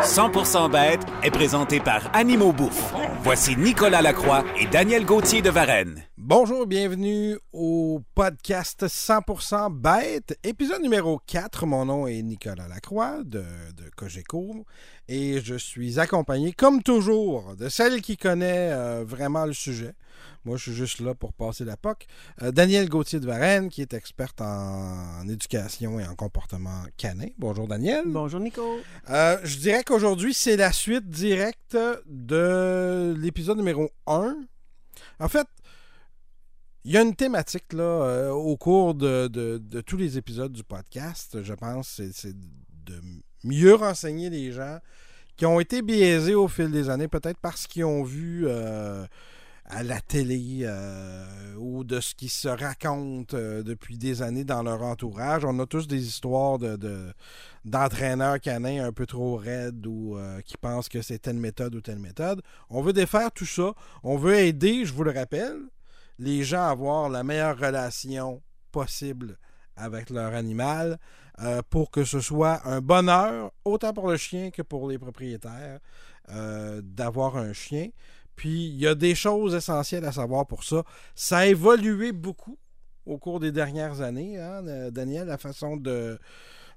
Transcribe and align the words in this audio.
100% 0.00 0.70
bête 0.70 1.00
est 1.22 1.30
présenté 1.30 1.80
par 1.80 2.10
Animaux 2.14 2.52
Bouffe. 2.52 2.92
Voici 3.22 3.56
Nicolas 3.56 4.02
Lacroix 4.02 4.44
et 4.58 4.66
Daniel 4.66 5.04
Gauthier 5.04 5.42
de 5.42 5.50
Varennes. 5.50 6.02
Bonjour, 6.24 6.68
bienvenue 6.68 7.36
au 7.52 8.00
podcast 8.14 8.84
100% 8.84 9.72
bête, 9.72 10.38
épisode 10.44 10.80
numéro 10.80 11.20
4. 11.26 11.66
Mon 11.66 11.86
nom 11.86 12.06
est 12.06 12.22
Nicolas 12.22 12.68
Lacroix 12.68 13.24
de, 13.24 13.40
de 13.40 13.90
Cogeco 13.96 14.64
et 15.08 15.40
je 15.40 15.56
suis 15.56 15.98
accompagné, 15.98 16.52
comme 16.52 16.80
toujours, 16.80 17.56
de 17.56 17.68
celle 17.68 18.00
qui 18.02 18.16
connaît 18.16 18.70
euh, 18.70 19.02
vraiment 19.04 19.46
le 19.46 19.52
sujet. 19.52 19.94
Moi, 20.44 20.56
je 20.58 20.62
suis 20.62 20.74
juste 20.74 21.00
là 21.00 21.12
pour 21.16 21.32
passer 21.32 21.64
la 21.64 21.76
POC. 21.76 22.06
Euh, 22.42 22.52
Daniel 22.52 22.88
Gauthier 22.88 23.18
de 23.18 23.26
Varennes, 23.26 23.68
qui 23.68 23.82
est 23.82 23.92
experte 23.92 24.40
en, 24.40 25.22
en 25.22 25.28
éducation 25.28 25.98
et 25.98 26.06
en 26.06 26.14
comportement 26.14 26.84
canin. 26.96 27.30
Bonjour, 27.36 27.66
Daniel. 27.66 28.04
Bonjour 28.06 28.38
Nico. 28.38 28.78
Euh, 29.10 29.38
je 29.42 29.58
dirais 29.58 29.82
qu'aujourd'hui, 29.82 30.34
c'est 30.34 30.56
la 30.56 30.70
suite 30.70 31.08
directe 31.08 31.76
de 32.06 33.12
l'épisode 33.18 33.56
numéro 33.56 33.90
1. 34.06 34.36
En 35.18 35.28
fait, 35.28 35.46
il 36.84 36.92
y 36.92 36.96
a 36.96 37.02
une 37.02 37.14
thématique 37.14 37.72
là, 37.72 37.82
euh, 37.82 38.30
au 38.30 38.56
cours 38.56 38.94
de, 38.94 39.28
de- 39.28 39.80
tous 39.80 39.96
les 39.96 40.18
épisodes 40.18 40.52
du 40.52 40.64
podcast, 40.64 41.42
je 41.42 41.54
pense, 41.54 42.00
c'est- 42.12 42.34
de 42.86 43.00
mieux 43.44 43.74
renseigner 43.74 44.30
les 44.30 44.50
gens 44.52 44.78
qui 45.36 45.46
ont 45.46 45.60
été 45.60 45.82
biaisés 45.82 46.34
au 46.34 46.48
fil 46.48 46.70
des 46.70 46.90
années, 46.90 47.08
peut-être 47.08 47.38
parce 47.40 47.66
qu'ils 47.66 47.84
ont 47.84 48.02
vu 48.02 48.44
euh, 48.46 49.06
à 49.66 49.82
la 49.84 50.00
télé 50.00 50.60
euh, 50.64 51.54
ou 51.56 51.84
de 51.84 52.00
ce 52.00 52.14
qui 52.14 52.28
se 52.28 52.48
raconte 52.48 53.34
depuis 53.34 53.96
des 53.98 54.20
années 54.22 54.44
dans 54.44 54.62
leur 54.62 54.82
entourage. 54.82 55.44
On 55.44 55.58
a 55.60 55.66
tous 55.66 55.86
des 55.86 56.04
histoires 56.06 56.58
de, 56.58 56.76
de- 56.76 57.12
d'entraîneurs 57.64 58.40
canins 58.40 58.84
un 58.84 58.92
peu 58.92 59.06
trop 59.06 59.36
raides 59.36 59.86
ou 59.86 60.18
qui 60.44 60.56
pensent 60.56 60.88
que 60.88 61.00
c'est 61.00 61.20
telle 61.20 61.36
méthode 61.36 61.74
ou 61.76 61.80
telle 61.80 62.00
méthode. 62.00 62.42
On 62.68 62.82
veut 62.82 62.92
défaire 62.92 63.30
tout 63.32 63.46
ça. 63.46 63.72
On 64.02 64.16
veut 64.16 64.34
aider, 64.34 64.84
je 64.84 64.92
vous 64.92 65.04
le 65.04 65.12
rappelle, 65.12 65.56
les 66.22 66.44
gens 66.44 66.62
avoir 66.62 67.08
la 67.08 67.24
meilleure 67.24 67.58
relation 67.58 68.42
possible 68.70 69.38
avec 69.76 70.10
leur 70.10 70.34
animal 70.34 70.98
euh, 71.40 71.62
pour 71.68 71.90
que 71.90 72.04
ce 72.04 72.20
soit 72.20 72.60
un 72.66 72.80
bonheur, 72.80 73.52
autant 73.64 73.92
pour 73.92 74.08
le 74.08 74.16
chien 74.16 74.50
que 74.50 74.62
pour 74.62 74.88
les 74.88 74.98
propriétaires, 74.98 75.80
euh, 76.30 76.80
d'avoir 76.84 77.36
un 77.36 77.52
chien. 77.52 77.88
Puis 78.36 78.66
il 78.68 78.76
y 78.76 78.86
a 78.86 78.94
des 78.94 79.14
choses 79.14 79.54
essentielles 79.54 80.04
à 80.04 80.12
savoir 80.12 80.46
pour 80.46 80.62
ça. 80.62 80.84
Ça 81.14 81.38
a 81.38 81.46
évolué 81.46 82.12
beaucoup 82.12 82.58
au 83.04 83.18
cours 83.18 83.40
des 83.40 83.50
dernières 83.50 84.00
années, 84.00 84.38
hein, 84.38 84.64
euh, 84.68 84.90
Daniel, 84.92 85.26
la 85.26 85.38
façon 85.38 85.76
de 85.76 86.20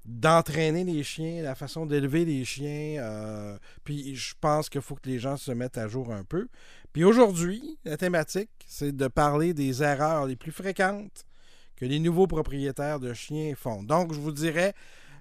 d'entraîner 0.06 0.84
les 0.84 1.02
chiens, 1.02 1.42
la 1.42 1.54
façon 1.54 1.84
d'élever 1.84 2.24
les 2.24 2.44
chiens. 2.44 3.02
euh, 3.02 3.58
puis 3.84 4.14
je 4.14 4.34
pense 4.40 4.68
qu'il 4.68 4.80
faut 4.80 4.94
que 4.94 5.08
les 5.08 5.18
gens 5.18 5.36
se 5.36 5.50
mettent 5.50 5.78
à 5.78 5.88
jour 5.88 6.12
un 6.12 6.24
peu. 6.24 6.48
Puis 6.92 7.04
aujourd'hui, 7.04 7.78
la 7.84 7.96
thématique, 7.96 8.50
c'est 8.66 8.96
de 8.96 9.08
parler 9.08 9.52
des 9.52 9.82
erreurs 9.82 10.26
les 10.26 10.36
plus 10.36 10.52
fréquentes 10.52 11.26
que 11.76 11.84
les 11.84 11.98
nouveaux 11.98 12.26
propriétaires 12.26 13.00
de 13.00 13.12
chiens 13.12 13.54
font. 13.54 13.82
Donc, 13.82 14.14
je 14.14 14.20
vous 14.20 14.32
dirais, 14.32 14.74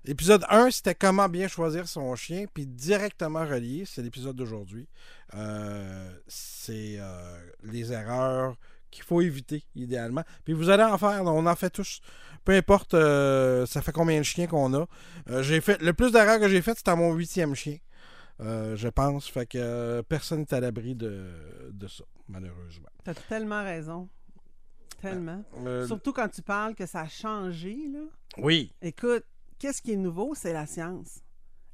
l'épisode 0.06 0.46
1, 0.50 0.72
c'était 0.72 0.96
comment 0.96 1.28
bien 1.28 1.48
choisir 1.48 1.88
son 1.88 2.16
chien, 2.16 2.46
puis 2.54 2.66
directement 2.66 3.46
relié, 3.46 3.84
c'est 3.86 4.02
l'épisode 4.02 4.36
d'aujourd'hui. 4.36 4.88
Euh, 5.34 6.18
c'est 6.28 6.96
euh, 6.98 7.38
les 7.64 7.92
erreurs 7.92 8.56
qu'il 8.96 9.04
faut 9.06 9.22
éviter, 9.22 9.64
idéalement. 9.76 10.24
Puis 10.44 10.54
vous 10.54 10.70
allez 10.70 10.84
en 10.84 10.98
faire, 10.98 11.24
on 11.26 11.46
en 11.46 11.56
fait 11.56 11.70
tous. 11.70 12.02
Peu 12.44 12.54
importe, 12.54 12.94
euh, 12.94 13.66
ça 13.66 13.82
fait 13.82 13.92
combien 13.92 14.18
de 14.20 14.24
chiens 14.24 14.48
qu'on 14.48 14.74
a. 14.74 14.86
Euh, 15.30 15.44
j'ai 15.44 15.62
fait 15.62 15.82
Le 15.82 15.94
plus 15.94 16.12
d'erreurs 16.12 16.40
que 16.40 16.48
j'ai 16.48 16.62
faites, 16.62 16.78
c'était 16.78 16.92
à 16.92 16.96
mon 16.96 17.14
huitième 17.14 17.56
chien. 17.56 17.78
Euh, 18.42 18.76
je 18.76 18.88
pense. 18.88 19.28
Fait 19.30 19.46
que 19.46 20.02
personne 20.02 20.40
n'est 20.42 20.54
à 20.54 20.60
l'abri 20.60 20.94
de, 20.96 21.32
de 21.72 21.88
ça, 21.88 22.04
malheureusement. 22.28 22.90
T'as 23.04 23.14
tellement 23.14 23.64
raison. 23.64 24.10
Tellement. 25.02 25.44
Euh, 25.66 25.86
Surtout 25.88 26.14
quand 26.14 26.30
tu 26.30 26.42
parles 26.42 26.76
que 26.76 26.86
ça 26.86 27.02
a 27.02 27.08
changé, 27.08 27.76
là. 27.92 28.00
oui. 28.38 28.72
Écoute, 28.82 29.24
qu'est-ce 29.60 29.82
qui 29.82 29.94
est 29.94 29.98
nouveau? 29.98 30.34
C'est 30.36 30.54
la 30.54 30.66
science. 30.66 31.22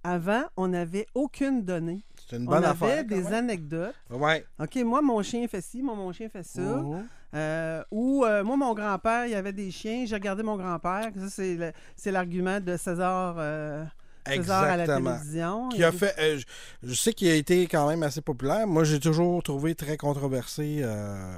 Avant, 0.04 0.44
on 0.58 0.70
n'avait 0.70 1.06
aucune 1.14 1.64
donnée. 1.64 2.04
C'est 2.32 2.38
une 2.38 2.44
On 2.44 2.52
bonne 2.52 2.64
avait 2.64 2.68
affaire. 2.86 3.04
des 3.04 3.16
quand 3.22 3.30
même. 3.30 3.34
anecdotes. 3.44 3.96
Ouais. 4.10 4.46
OK, 4.58 4.76
moi, 4.86 5.02
mon 5.02 5.22
chien 5.22 5.46
fait 5.50 5.60
ci, 5.62 5.82
moi, 5.84 5.96
mon 5.96 6.14
chien 6.14 6.30
fait 6.30 6.44
ça. 6.44 6.62
Mhm. 6.62 7.06
Euh, 7.36 7.84
ou 7.92 8.24
euh, 8.26 8.42
moi, 8.44 8.56
mon 8.56 8.74
grand-père, 8.74 9.26
il 9.26 9.32
y 9.32 9.36
avait 9.36 9.52
des 9.52 9.70
chiens. 9.70 10.06
J'ai 10.06 10.16
regardé 10.16 10.42
mon 10.42 10.56
grand-père. 10.56 11.10
Ça, 11.14 11.30
c'est 11.30 11.56
le- 11.56 11.72
c'est 11.98 12.10
l'argument 12.12 12.60
de 12.62 12.78
César, 12.78 13.36
euh, 13.38 13.84
César 14.26 14.64
à 14.64 14.78
la 14.78 14.84
Exactement. 14.84 15.12
télévision. 15.18 15.70
Qui 15.70 15.84
a 15.84 15.90
Il- 15.90 15.98
fait. 15.98 16.16
euh, 16.20 16.38
je, 16.40 16.46
je 16.90 16.94
sais 16.94 17.12
qu'il 17.12 17.28
a 17.30 17.36
été 17.36 17.68
quand 17.68 17.88
même 17.90 18.04
assez 18.04 18.22
populaire. 18.22 18.66
Moi, 18.66 18.86
j'ai 18.86 19.00
toujours 19.02 19.44
trouvé 19.44 19.76
très 19.76 19.98
controversé 19.98 20.80
euh, 20.84 21.36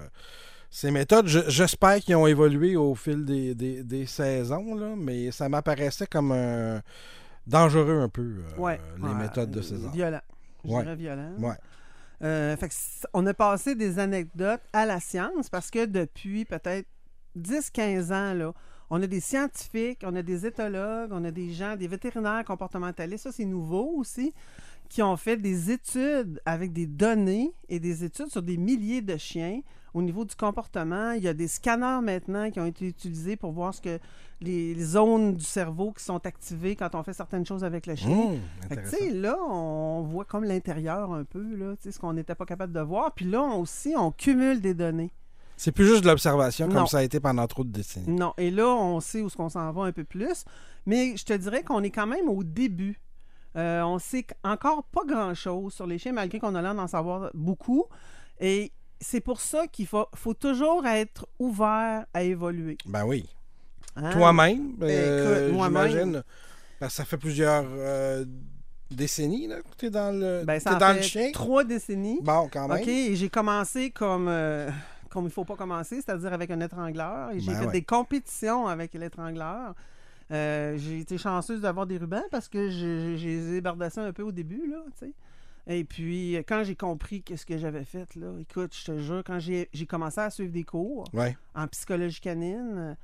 ces 0.69 0.91
méthodes. 0.91 1.25
Je- 1.27 1.47
J'espère 1.49 1.97
qu'ils 2.01 2.15
ont 2.17 2.27
évolué 2.27 2.75
au 2.75 2.93
fil 2.93 3.25
des, 3.25 3.55
des- 3.55 3.83
des 3.83 4.05
saisons, 4.05 4.75
là, 4.75 4.93
mais 4.95 5.31
ça 5.31 5.49
m'apparaissait 5.49 6.07
comme 6.07 6.31
un 6.33 6.81
dangereux 7.47 7.99
un 8.01 8.09
peu, 8.09 8.21
euh, 8.21 8.57
Ouais. 8.61 8.79
les 8.97 9.03
Ouais, 9.03 9.15
méthodes 9.15 9.49
de 9.51 9.61
César. 9.61 9.91
Violent. 9.91 10.21
Je 10.63 10.71
Ouais. 10.71 10.81
dirais 10.83 10.95
violent. 10.95 11.33
Ouais. 11.39 11.55
Euh, 12.23 12.55
fait 12.55 12.69
que 12.69 12.73
c- 12.73 13.05
on 13.13 13.25
a 13.25 13.33
passé 13.33 13.75
des 13.75 13.99
anecdotes 13.99 14.61
à 14.71 14.85
la 14.85 14.99
science 14.99 15.49
parce 15.49 15.69
que 15.69 15.85
depuis 15.85 16.45
peut-être 16.45 16.87
10-15 17.35 18.11
ans, 18.11 18.33
là, 18.33 18.53
on 18.89 19.01
a 19.01 19.07
des 19.07 19.19
scientifiques, 19.19 20.01
on 20.05 20.15
a 20.15 20.21
des 20.21 20.45
éthologues, 20.45 21.09
on 21.11 21.23
a 21.25 21.31
des 21.31 21.51
gens, 21.51 21.75
des 21.75 21.87
vétérinaires 21.87 22.43
comportementalistes, 22.45 23.23
ça 23.23 23.31
c'est 23.31 23.45
nouveau 23.45 23.93
aussi, 23.97 24.33
qui 24.89 25.01
ont 25.01 25.17
fait 25.17 25.37
des 25.37 25.71
études 25.71 26.39
avec 26.45 26.71
des 26.71 26.85
données 26.85 27.51
et 27.69 27.79
des 27.79 28.03
études 28.03 28.27
sur 28.27 28.43
des 28.43 28.57
milliers 28.57 29.01
de 29.01 29.17
chiens 29.17 29.61
au 29.93 30.01
niveau 30.01 30.25
du 30.25 30.35
comportement. 30.35 31.11
Il 31.11 31.23
y 31.23 31.27
a 31.27 31.33
des 31.33 31.47
scanners 31.47 31.99
maintenant 32.03 32.49
qui 32.51 32.59
ont 32.59 32.65
été 32.65 32.87
utilisés 32.87 33.35
pour 33.35 33.51
voir 33.51 33.73
ce 33.73 33.81
que 33.81 33.99
les, 34.41 34.73
les 34.73 34.83
zones 34.83 35.35
du 35.35 35.43
cerveau 35.43 35.91
qui 35.91 36.03
sont 36.03 36.25
activées 36.25 36.75
quand 36.75 36.95
on 36.95 37.03
fait 37.03 37.13
certaines 37.13 37.45
choses 37.45 37.63
avec 37.63 37.85
le 37.87 37.95
chien. 37.95 38.09
Mmh, 38.33 38.67
Fait 38.69 38.75
que, 38.77 39.13
là, 39.13 39.37
on 39.49 40.01
voit 40.01 40.25
comme 40.25 40.43
l'intérieur 40.43 41.13
un 41.13 41.23
peu, 41.23 41.55
là, 41.55 41.75
ce 41.79 41.97
qu'on 41.99 42.13
n'était 42.13 42.35
pas 42.35 42.45
capable 42.45 42.73
de 42.73 42.79
voir. 42.81 43.13
Puis 43.13 43.25
là, 43.25 43.41
on- 43.41 43.61
aussi, 43.61 43.93
on 43.97 44.11
cumule 44.11 44.59
des 44.61 44.73
données. 44.73 45.11
C'est 45.55 45.71
plus 45.71 45.85
juste 45.85 46.01
de 46.03 46.07
l'observation 46.09 46.67
comme 46.67 46.87
ça 46.87 46.97
a 46.97 47.03
été 47.03 47.19
pendant 47.19 47.45
trop 47.47 47.63
de 47.63 47.69
décennies. 47.69 48.09
Non, 48.17 48.33
et 48.37 48.49
là, 48.49 48.67
on 48.67 48.99
sait 48.99 49.21
où 49.21 49.27
est-ce 49.27 49.37
qu'on 49.37 49.49
s'en 49.49 49.71
va 49.71 49.83
un 49.83 49.91
peu 49.91 50.03
plus. 50.03 50.43
Mais 50.87 51.15
je 51.15 51.23
te 51.23 51.33
dirais 51.33 51.63
qu'on 51.63 51.83
est 51.83 51.91
quand 51.91 52.07
même 52.07 52.27
au 52.27 52.43
début. 52.43 52.99
Euh, 53.55 53.83
on 53.83 53.99
sait 53.99 54.25
encore 54.43 54.83
pas 54.85 55.01
grand-chose 55.07 55.71
sur 55.73 55.85
les 55.85 55.99
chiens, 55.99 56.11
malgré 56.11 56.39
qu'on 56.39 56.55
a 56.55 56.61
l'air 56.61 56.73
d'en 56.73 56.87
savoir 56.87 57.29
beaucoup. 57.35 57.85
Et 58.39 58.71
c'est 59.03 59.21
pour 59.21 59.39
ça 59.41 59.67
qu'il 59.67 59.85
faut, 59.85 60.07
faut 60.15 60.33
toujours 60.33 60.85
être 60.87 61.27
ouvert 61.37 62.05
à 62.13 62.23
évoluer. 62.23 62.77
Ben 62.85 63.05
oui. 63.05 63.29
hein? 63.95 64.11
Toi-même, 64.11 64.73
euh, 64.81 65.45
Écoute, 65.45 65.55
moi-même. 65.55 65.87
j'imagine. 65.91 66.23
Ça 66.89 67.05
fait 67.05 67.17
plusieurs 67.17 67.65
euh, 67.69 68.25
décennies 68.91 69.47
là, 69.47 69.57
que 69.61 69.77
tu 69.77 69.85
es 69.85 69.89
dans 69.89 70.11
le, 70.17 70.43
Ben, 70.45 70.59
ça 70.59 70.75
dans 70.75 70.87
fait 70.87 70.95
le 70.95 71.01
chien. 71.01 71.31
trois 71.31 71.63
décennies. 71.63 72.19
Bon, 72.21 72.49
quand 72.51 72.67
même. 72.67 72.81
OK, 72.81 72.87
et 72.87 73.15
j'ai 73.15 73.29
commencé 73.29 73.89
comme, 73.91 74.27
euh, 74.27 74.69
comme 75.09 75.23
il 75.23 75.27
ne 75.27 75.31
faut 75.31 75.45
pas 75.45 75.55
commencer, 75.55 75.97
c'est-à-dire 76.01 76.33
avec 76.33 76.51
un 76.51 76.59
étrangleur. 76.59 77.31
Et 77.31 77.39
j'ai 77.39 77.51
Ben 77.51 77.59
fait 77.59 77.65
ouais. 77.67 77.71
des 77.71 77.83
compétitions 77.83 78.67
avec 78.67 78.93
l'étrangleur. 78.95 79.75
Euh, 80.31 80.77
j'ai 80.77 80.99
été 80.99 81.17
chanceuse 81.17 81.61
d'avoir 81.61 81.85
des 81.85 81.97
rubans 81.97 82.23
parce 82.31 82.47
que 82.49 82.69
j'ai 82.69 83.15
les 83.15 83.57
ai 83.57 83.61
un 83.97 84.13
peu 84.13 84.23
au 84.23 84.31
début, 84.31 84.67
là. 84.69 84.77
Et 85.67 85.83
puis, 85.85 86.35
quand 86.47 86.63
j'ai 86.63 86.75
compris 86.75 87.21
qu'est-ce 87.23 87.45
que 87.45 87.57
j'avais 87.57 87.85
fait, 87.85 88.13
là, 88.15 88.33
écoute, 88.39 88.75
je 88.77 88.85
te 88.91 88.99
jure, 88.99 89.23
quand 89.25 89.39
j'ai 89.39 89.69
j'ai 89.73 89.85
commencé 89.85 90.19
à 90.19 90.29
suivre 90.29 90.51
des 90.51 90.63
cours 90.63 91.05
Ouais. 91.13 91.37
en 91.55 91.67
psychologie 91.67 92.19
canine, 92.19 92.97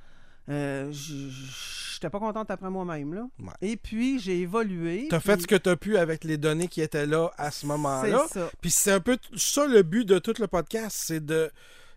euh, 0.48 0.90
je 0.92 1.94
n'étais 1.96 2.10
pas 2.10 2.18
contente 2.18 2.50
après 2.50 2.68
moi-même, 2.70 3.14
là. 3.14 3.26
Ouais. 3.38 3.52
Et 3.62 3.76
puis, 3.76 4.18
j'ai 4.18 4.40
évolué. 4.40 5.06
Tu 5.08 5.14
as 5.14 5.20
fait 5.20 5.40
ce 5.40 5.46
que 5.46 5.54
tu 5.54 5.68
as 5.70 5.76
pu 5.76 5.96
avec 5.96 6.24
les 6.24 6.36
données 6.38 6.68
qui 6.68 6.80
étaient 6.82 7.06
là 7.06 7.30
à 7.38 7.50
ce 7.50 7.66
moment-là. 7.66 8.24
C'est 8.28 8.40
ça. 8.40 8.50
Puis 8.60 8.70
c'est 8.70 8.92
un 8.92 9.00
peu 9.00 9.16
ça 9.36 9.66
le 9.66 9.82
but 9.82 10.04
de 10.06 10.18
tout 10.18 10.34
le 10.38 10.46
podcast, 10.46 10.96
c'est 11.06 11.24
de 11.24 11.50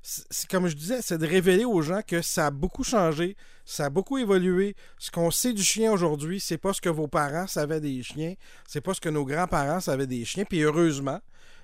c'est 0.03 0.49
comme 0.49 0.67
je 0.67 0.75
disais, 0.75 1.01
c'est 1.01 1.17
de 1.17 1.25
révéler 1.25 1.63
aux 1.63 1.81
gens 1.81 2.01
que 2.05 2.21
ça 2.21 2.47
a 2.47 2.51
beaucoup 2.51 2.83
changé, 2.83 3.37
ça 3.63 3.85
a 3.85 3.89
beaucoup 3.89 4.17
évolué. 4.17 4.75
Ce 4.97 5.09
qu'on 5.09 5.31
sait 5.31 5.53
du 5.53 5.63
chien 5.63 5.91
aujourd'hui, 5.93 6.41
c'est 6.41 6.57
pas 6.57 6.73
ce 6.73 6.81
que 6.81 6.89
vos 6.89 7.07
parents 7.07 7.47
savaient 7.47 7.79
des 7.79 8.03
chiens, 8.03 8.33
c'est 8.67 8.81
pas 8.81 8.93
ce 8.93 8.99
que 8.99 9.09
nos 9.09 9.23
grands-parents 9.23 9.79
savaient 9.79 10.07
des 10.07 10.25
chiens. 10.25 10.43
Puis 10.43 10.61
heureusement, 10.61 11.21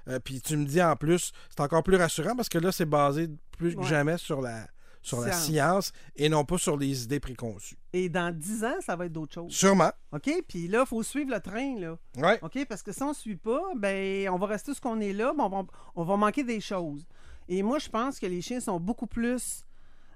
euh, 0.08 0.20
puis 0.20 0.40
tu 0.40 0.56
me 0.56 0.66
dis 0.66 0.82
en 0.82 0.96
plus, 0.96 1.34
c'est 1.50 1.60
encore 1.60 1.84
plus 1.84 1.98
rassurant 1.98 2.36
parce 2.36 2.48
que 2.48 2.58
là, 2.58 2.72
c'est 2.72 2.86
basé 2.86 3.28
plus 3.58 3.76
que 3.76 3.84
jamais 3.84 4.18
sur 4.18 4.42
la 4.42 4.68
sur 5.02 5.22
la 5.22 5.32
Science. 5.32 5.46
science 5.46 5.92
et 6.18 6.28
non 6.28 6.44
pas 6.44 6.58
sur 6.58 6.78
les 6.78 7.04
idées 7.04 7.22
préconçues. 7.22 7.78
Et 7.94 8.10
dans 8.10 8.36
10 8.36 8.64
ans, 8.66 8.76
ça 8.82 8.98
va 8.98 9.06
être 9.06 9.14
d'autres 9.14 9.34
choses. 9.34 9.54
Sûrement. 9.54 9.92
OK? 10.12 10.30
Puis 10.48 10.68
là, 10.68 10.82
il 10.86 10.88
faut 10.88 11.04
suivre 11.04 11.32
le 11.32 11.40
train, 11.40 11.80
là. 11.80 11.98
Ouais. 12.18 12.38
OK? 12.42 12.66
Parce 12.68 12.84
que 12.84 12.92
si 12.92 13.02
on 13.02 13.10
ne 13.10 13.14
suit 13.14 13.38
pas, 13.38 13.62
ben 13.78 14.30
on 14.30 14.38
va 14.38 14.48
rester 14.48 14.74
ce 14.74 14.82
qu'on 14.82 15.00
est 15.00 15.14
là, 15.14 15.34
ben, 15.34 15.46
on, 15.46 15.50
va, 15.50 15.64
on 15.96 16.04
va 16.04 16.18
manquer 16.18 16.44
des 16.44 16.60
choses. 16.60 17.06
Et 17.50 17.64
moi, 17.64 17.80
je 17.80 17.90
pense 17.90 18.20
que 18.20 18.26
les 18.28 18.42
chiens 18.42 18.60
sont 18.60 18.80
beaucoup 18.80 19.08
plus 19.08 19.66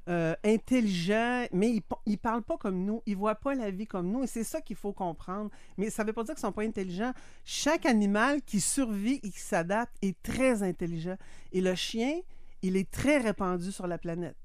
euh, 0.08 0.36
intelligents, 0.46 1.46
mais 1.52 1.72
ils 1.72 1.82
ne 2.12 2.16
parlent 2.16 2.44
pas 2.44 2.58
comme 2.58 2.86
nous, 2.86 3.02
ils 3.06 3.16
voient 3.16 3.36
pas 3.36 3.56
la 3.56 3.72
vie 3.72 3.88
comme 3.88 4.10
nous, 4.12 4.24
et 4.24 4.28
c'est 4.28 4.44
ça 4.44 4.62
qu'il 4.62 4.76
faut 4.76 4.94
comprendre. 4.94 5.50
Mais 5.78 5.90
ça 5.90 6.04
ne 6.04 6.08
veut 6.08 6.14
pas 6.14 6.24
dire 6.24 6.36
qu'ils 6.36 6.42
sont 6.42 6.52
pas 6.52 6.64
intelligents. 6.64 7.14
Chaque 7.44 7.86
animal 7.86 8.42
qui 8.44 8.60
survit 8.62 9.20
et 9.24 9.30
qui 9.32 9.40
s'adapte 9.40 9.96
est 10.02 10.16
très 10.22 10.62
intelligent. 10.62 11.18
Et 11.52 11.60
le 11.62 11.74
chien, 11.76 12.20
il 12.62 12.78
est 12.78 12.90
très 12.90 13.18
répandu 13.18 13.72
sur 13.72 13.88
la 13.88 13.98
planète. 13.98 14.36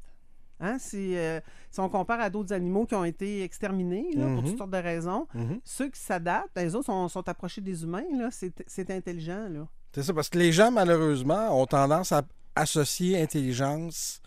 Hein, 0.61 0.79
euh, 0.95 1.41
si 1.71 1.79
on 1.81 1.89
compare 1.89 2.21
à 2.21 2.31
d'autres 2.31 2.53
animaux 2.53 2.85
qui 2.85 2.95
ont 2.97 3.05
été 3.05 3.43
exterminés 3.45 4.09
là, 4.17 4.27
pour 4.35 4.43
toutes 4.43 4.59
sortes 4.59 4.71
de 4.73 4.77
raisons, 4.79 5.29
Mhm. 5.35 5.61
ceux 5.63 5.89
qui 5.89 6.01
s'adaptent, 6.01 6.51
ben, 6.55 6.65
les 6.65 6.75
autres 6.75 6.87
sont, 6.87 7.07
sont 7.09 7.29
approchés 7.29 7.61
des 7.61 7.85
humains, 7.85 8.03
c'est, 8.33 8.53
c'est 8.67 8.91
intelligent. 8.91 9.47
Là. 9.49 9.69
C'est 9.93 10.03
ça, 10.03 10.13
parce 10.13 10.29
que 10.29 10.39
les 10.39 10.51
gens, 10.51 10.73
malheureusement, 10.73 11.61
ont 11.61 11.67
tendance 11.67 12.11
à 12.11 12.23
associer 12.59 13.21
intelligence 13.21 14.21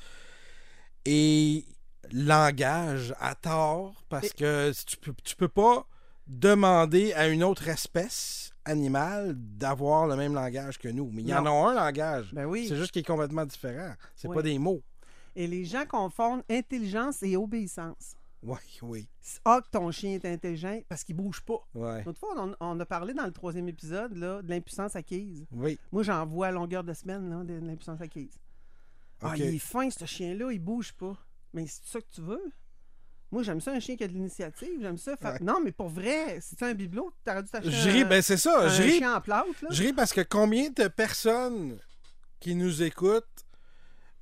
et 1.05 1.65
langage 2.11 3.13
à 3.19 3.35
tort, 3.35 4.03
parce 4.09 4.27
Et- 4.27 4.29
que 4.31 4.71
tu 4.85 4.97
peux, 4.97 5.13
tu 5.23 5.35
peux 5.35 5.47
pas 5.47 5.85
demander 6.27 7.13
à 7.13 7.27
une 7.27 7.43
autre 7.43 7.67
espèce 7.67 8.51
animale 8.65 9.33
d'avoir 9.35 10.07
le 10.07 10.15
même 10.15 10.33
langage 10.33 10.77
que 10.77 10.87
nous. 10.87 11.09
Mais 11.11 11.23
il 11.23 11.29
y 11.29 11.33
en 11.33 11.45
a 11.45 11.49
un 11.49 11.73
langage. 11.73 12.31
Ben 12.33 12.45
oui. 12.45 12.67
C'est 12.67 12.75
juste 12.75 12.91
qu'il 12.91 13.01
est 13.01 13.05
complètement 13.05 13.45
différent. 13.45 13.93
C'est 14.15 14.27
Oui. 14.27 14.35
pas 14.35 14.41
des 14.43 14.59
mots. 14.59 14.81
Et 15.35 15.47
les 15.47 15.65
gens 15.65 15.85
confondent 15.85 16.43
intelligence 16.49 17.23
et 17.23 17.35
obéissance. 17.37 18.15
Oui, 18.43 18.57
oui. 18.81 19.07
Ah, 19.45 19.61
que 19.63 19.69
ton 19.69 19.91
chien 19.91 20.13
est 20.13 20.25
intelligent 20.25 20.81
parce 20.89 21.03
qu'il 21.03 21.15
bouge 21.15 21.41
pas. 21.41 21.63
Ouais. 21.75 22.03
L'autre 22.03 22.19
fois, 22.19 22.33
on, 22.37 22.55
on 22.59 22.79
a 22.79 22.85
parlé 22.85 23.13
dans 23.13 23.25
le 23.25 23.31
troisième 23.31 23.67
épisode 23.69 24.15
là, 24.17 24.41
de 24.41 24.49
l'impuissance 24.49 24.95
acquise. 24.95 25.45
Oui. 25.51 25.77
Moi, 25.91 26.01
j'en 26.03 26.25
vois 26.25 26.47
à 26.47 26.51
longueur 26.51 26.83
de 26.83 26.93
semaine 26.93 27.29
là, 27.29 27.43
de 27.43 27.53
l'impuissance 27.65 28.01
acquise. 28.01 28.33
Ah, 29.21 29.33
il 29.37 29.43
est 29.43 29.59
fin, 29.59 29.89
ce 29.91 30.05
chien-là, 30.05 30.51
il 30.51 30.59
bouge 30.59 30.93
pas. 30.93 31.15
Mais 31.53 31.67
c'est 31.67 31.85
ça 31.85 32.01
que 32.01 32.07
tu 32.11 32.21
veux? 32.21 32.41
Moi, 33.31 33.43
j'aime 33.43 33.61
ça, 33.61 33.71
un 33.71 33.79
chien 33.79 33.95
qui 33.95 34.03
a 34.03 34.07
de 34.07 34.13
l'initiative. 34.13 34.79
J'aime 34.81 34.97
ça. 34.97 35.13
Ouais. 35.21 35.37
Non, 35.41 35.59
mais 35.63 35.71
pour 35.71 35.87
vrai, 35.89 36.37
as 36.39 36.65
un 36.65 36.73
bibelot, 36.73 37.13
t'aurais 37.23 37.43
dû 37.43 37.49
t'acheter 37.49 37.71
Je 37.71 37.89
ris, 37.89 38.01
un, 38.01 38.05
ben 38.05 38.21
c'est 38.21 38.37
ça. 38.37 38.63
un 38.65 38.67
Je 38.69 38.81
ris 38.81 38.97
chien 38.97 39.15
en 39.15 39.21
plâtre. 39.21 39.47
Là. 39.61 39.69
Je 39.69 39.83
ris 39.83 39.93
parce 39.93 40.11
que 40.11 40.21
combien 40.21 40.69
de 40.71 40.87
personnes 40.87 41.77
qui 42.39 42.55
nous 42.55 42.81
écoutent 42.81 43.40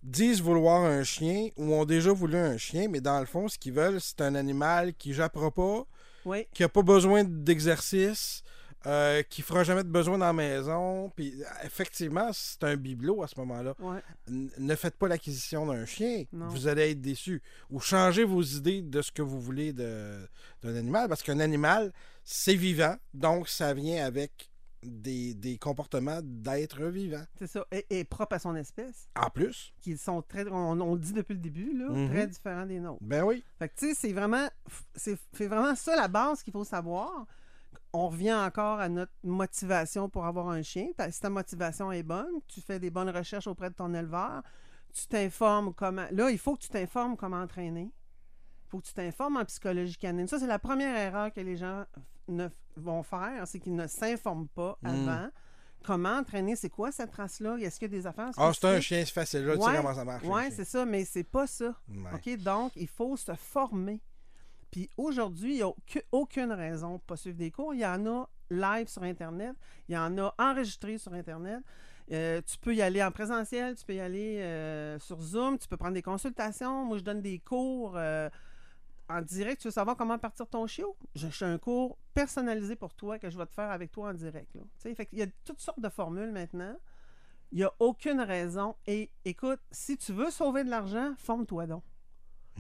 disent 0.04 0.42
vouloir 0.42 0.84
un 0.84 1.04
chien 1.04 1.50
ou 1.58 1.74
ont 1.74 1.86
déjà 1.86 2.12
voulu 2.12 2.36
un 2.38 2.58
chien, 2.58 2.88
mais 2.90 3.02
dans 3.02 3.20
le 3.20 3.26
fond, 3.26 3.48
ce 3.48 3.58
qu'ils 3.58 3.74
veulent, 3.74 4.00
c'est 4.02 4.22
un 4.22 4.36
animal 4.36 4.94
qui 4.94 5.14
jappera 5.14 5.52
pas, 5.52 5.86
Oui, 6.26 6.48
qui 6.54 6.64
a 6.64 6.70
pas 6.70 6.82
besoin 6.82 7.24
d'exercice, 7.26 8.44
euh, 8.86 9.22
qui 9.24 9.42
fera 9.42 9.66
jamais 9.66 9.84
de 9.84 9.90
besoin 9.90 10.18
dans 10.18 10.26
la 10.28 10.32
maison. 10.34 11.12
Puis 11.16 11.34
effectivement, 11.66 12.30
c'est 12.32 12.64
un 12.64 12.78
bibelot 12.78 13.24
à 13.24 13.28
ce 13.28 13.38
moment-là. 13.40 13.76
ouais. 13.80 14.00
Ne 14.58 14.76
faites 14.76 14.96
pas 14.96 15.10
l'acquisition 15.10 15.66
d'un 15.66 15.86
chien, 15.86 16.24
Non. 16.32 16.48
vous 16.48 16.68
allez 16.68 16.92
être 16.92 17.02
déçu. 17.02 17.42
Ou 17.70 17.82
changez 17.82 18.24
vos 18.24 18.42
idées 18.42 18.82
de 18.82 19.02
ce 19.02 19.12
que 19.12 19.22
vous 19.22 19.42
voulez 19.42 19.74
d'un 19.74 20.28
animal, 20.64 21.10
parce 21.10 21.22
qu'un 21.24 21.42
animal, 21.42 21.92
c'est 22.24 22.56
vivant, 22.56 22.96
donc 23.14 23.50
ça 23.50 23.74
vient 23.74 24.06
avec 24.06 24.50
des, 24.84 25.34
des 25.34 25.58
comportements 25.58 26.20
d'être 26.24 26.84
vivant. 26.86 27.24
C'est 27.38 27.48
ça. 27.48 27.66
Et, 27.72 27.86
et 27.90 28.04
propre 28.04 28.36
à 28.36 28.40
son 28.40 28.56
espèce, 28.56 29.10
En 29.22 29.30
plus, 29.30 29.74
qui 29.82 29.98
sont 29.98 30.22
très, 30.22 30.48
on, 30.50 30.80
on 30.80 30.94
le 30.94 31.00
dit 31.00 31.14
depuis 31.14 31.34
le 31.34 31.40
début, 31.40 31.78
là, 31.78 31.90
Mhm. 31.90 32.10
très 32.10 32.28
différents 32.28 32.66
des 32.66 32.80
nôtres. 32.80 33.00
ben 33.02 33.24
oui. 33.24 33.44
Fait 33.58 33.70
que, 33.70 33.76
tu 33.76 33.88
sais, 33.90 33.94
c'est 33.94 34.14
vraiment, 34.14 34.48
c'est 34.96 35.18
vraiment 35.48 35.76
ça 35.76 35.96
la 35.96 36.08
base 36.08 36.42
qu'il 36.44 36.54
faut 36.54 36.64
savoir. 36.64 37.26
On 37.92 38.08
revient 38.10 38.34
encore 38.36 38.80
à 38.80 38.88
notre 38.88 39.12
motivation 39.24 40.10
pour 40.10 40.26
avoir 40.26 40.50
un 40.50 40.62
chien. 40.62 40.88
Si 41.10 41.20
ta 41.20 41.30
motivation 41.30 41.92
est 41.92 42.04
bonne, 42.04 42.40
tu 42.48 42.62
fais 42.62 42.80
des 42.80 42.92
bonnes 42.92 43.10
recherches 43.10 43.48
auprès 43.48 43.70
de 43.72 43.76
ton 43.76 43.94
éleveur, 43.94 44.44
tu 44.94 45.08
t'informes 45.08 45.74
comment. 45.74 46.06
Là, 46.12 46.30
il 46.30 46.38
faut 46.38 46.56
que 46.56 46.62
tu 46.62 46.70
t'informes 46.70 47.18
comment 47.18 47.42
entraîner. 47.42 47.92
Il 47.92 48.70
faut 48.70 48.80
que 48.80 48.86
tu 48.86 48.94
t'informes 48.94 49.38
en 49.38 49.46
psychologie 49.46 49.98
canine. 49.98 50.28
Ça, 50.28 50.38
c'est 50.40 50.46
la 50.48 50.60
première 50.60 50.96
erreur 50.96 51.34
que 51.34 51.42
les 51.42 51.58
gens 51.58 51.84
ne 52.36 52.48
vont 52.78 53.04
faire, 53.04 53.48
c'est 53.48 53.60
qu'ils 53.60 53.76
ne 53.76 53.88
s'informent 53.88 54.48
pas 54.50 54.78
Mm. 54.82 54.88
avant. 54.88 55.28
Comment 55.84 56.18
entraîner, 56.18 56.56
c'est 56.58 56.70
quoi 56.70 56.92
cette 56.92 57.12
race-là? 57.14 57.56
Est-ce 57.58 57.80
qu'il 57.80 57.90
y 57.92 57.96
a 57.96 57.98
des 58.00 58.06
affaires? 58.08 58.32
Ah, 58.38 58.52
c'est 58.54 58.68
un 58.68 58.82
chien, 58.82 59.04
c'est 59.06 59.14
facile. 59.14 59.46
Là, 59.46 59.56
tu 59.58 59.64
sais 59.64 59.78
comment 59.78 59.94
ça 59.96 60.04
marche. 60.06 60.24
Oui, 60.26 60.42
c'est 60.52 60.66
ça, 60.66 60.86
mais 60.86 61.06
c'est 61.06 61.24
pas 61.24 61.48
ça. 61.48 61.74
Ouais. 61.90 62.12
OK? 62.14 62.38
Donc, 62.44 62.74
il 62.76 62.88
faut 62.88 63.16
se 63.16 63.34
former. 63.36 64.02
Puis 64.72 64.90
aujourd'hui, 64.98 65.54
il 65.54 65.56
n'y 65.56 65.62
a 65.62 65.68
aucun- 65.70 66.02
aucune 66.12 66.52
raison 66.52 66.90
de 66.90 66.94
ne 66.96 66.98
pas 67.00 67.16
suivre 67.16 67.38
des 67.38 67.50
cours. 67.50 67.74
Il 67.74 67.80
y 67.80 67.86
en 67.86 68.06
a 68.06 68.30
live 68.52 68.88
sur 68.88 69.04
Internet, 69.04 69.56
il 69.88 69.96
y 69.96 69.98
en 69.98 70.18
a 70.18 70.34
enregistré 70.38 70.98
sur 70.98 71.14
Internet. 71.14 71.60
Euh, 72.12 72.42
tu 72.46 72.58
peux 72.58 72.76
y 72.76 72.82
aller 72.82 73.02
en 73.04 73.12
présentiel, 73.12 73.76
tu 73.76 73.86
peux 73.86 73.94
y 73.94 74.00
aller 74.00 74.40
euh, 74.42 75.00
sur 75.00 75.22
Zoom, 75.22 75.58
tu 75.60 75.68
peux 75.68 75.78
prendre 75.78 75.94
des 75.94 76.02
consultations. 76.02 76.84
Moi, 76.86 76.98
je 76.98 77.04
donne 77.04 77.22
des 77.22 77.40
cours 77.40 77.94
euh, 77.96 78.30
en 79.10 79.22
direct. 79.22 79.62
Tu 79.62 79.68
veux 79.68 79.72
savoir 79.72 79.98
comment 79.98 80.18
partir 80.18 80.48
ton 80.48 80.66
chiot? 80.68 80.96
Je 81.16 81.28
fais 81.28 81.46
un 81.46 81.58
cours 81.58 81.98
personnalisé 82.14 82.76
pour 82.76 82.94
toi 82.94 83.18
que 83.20 83.30
je 83.30 83.38
vais 83.38 83.46
te 83.46 83.54
faire 83.54 83.72
avec 83.72 83.92
toi 83.92 84.10
en 84.10 84.14
direct. 84.14 84.54
Là. 84.56 84.62
Fait 84.78 85.06
qu'il 85.06 85.20
y 85.20 85.24
a 85.24 85.28
toutes 85.44 85.60
sortes 85.60 85.80
de 85.80 85.90
formules 85.90 86.32
maintenant. 86.32 86.76
Il 87.52 87.58
n'y 87.58 87.64
a 87.64 87.74
aucune 87.80 88.22
raison. 88.22 88.76
Et 88.86 89.10
écoute, 89.26 89.60
si 89.72 89.98
tu 89.98 90.14
veux 90.14 90.30
sauver 90.30 90.64
de 90.64 90.70
l'argent, 90.70 91.14
forme-toi 91.18 91.66
donc. 91.68 91.84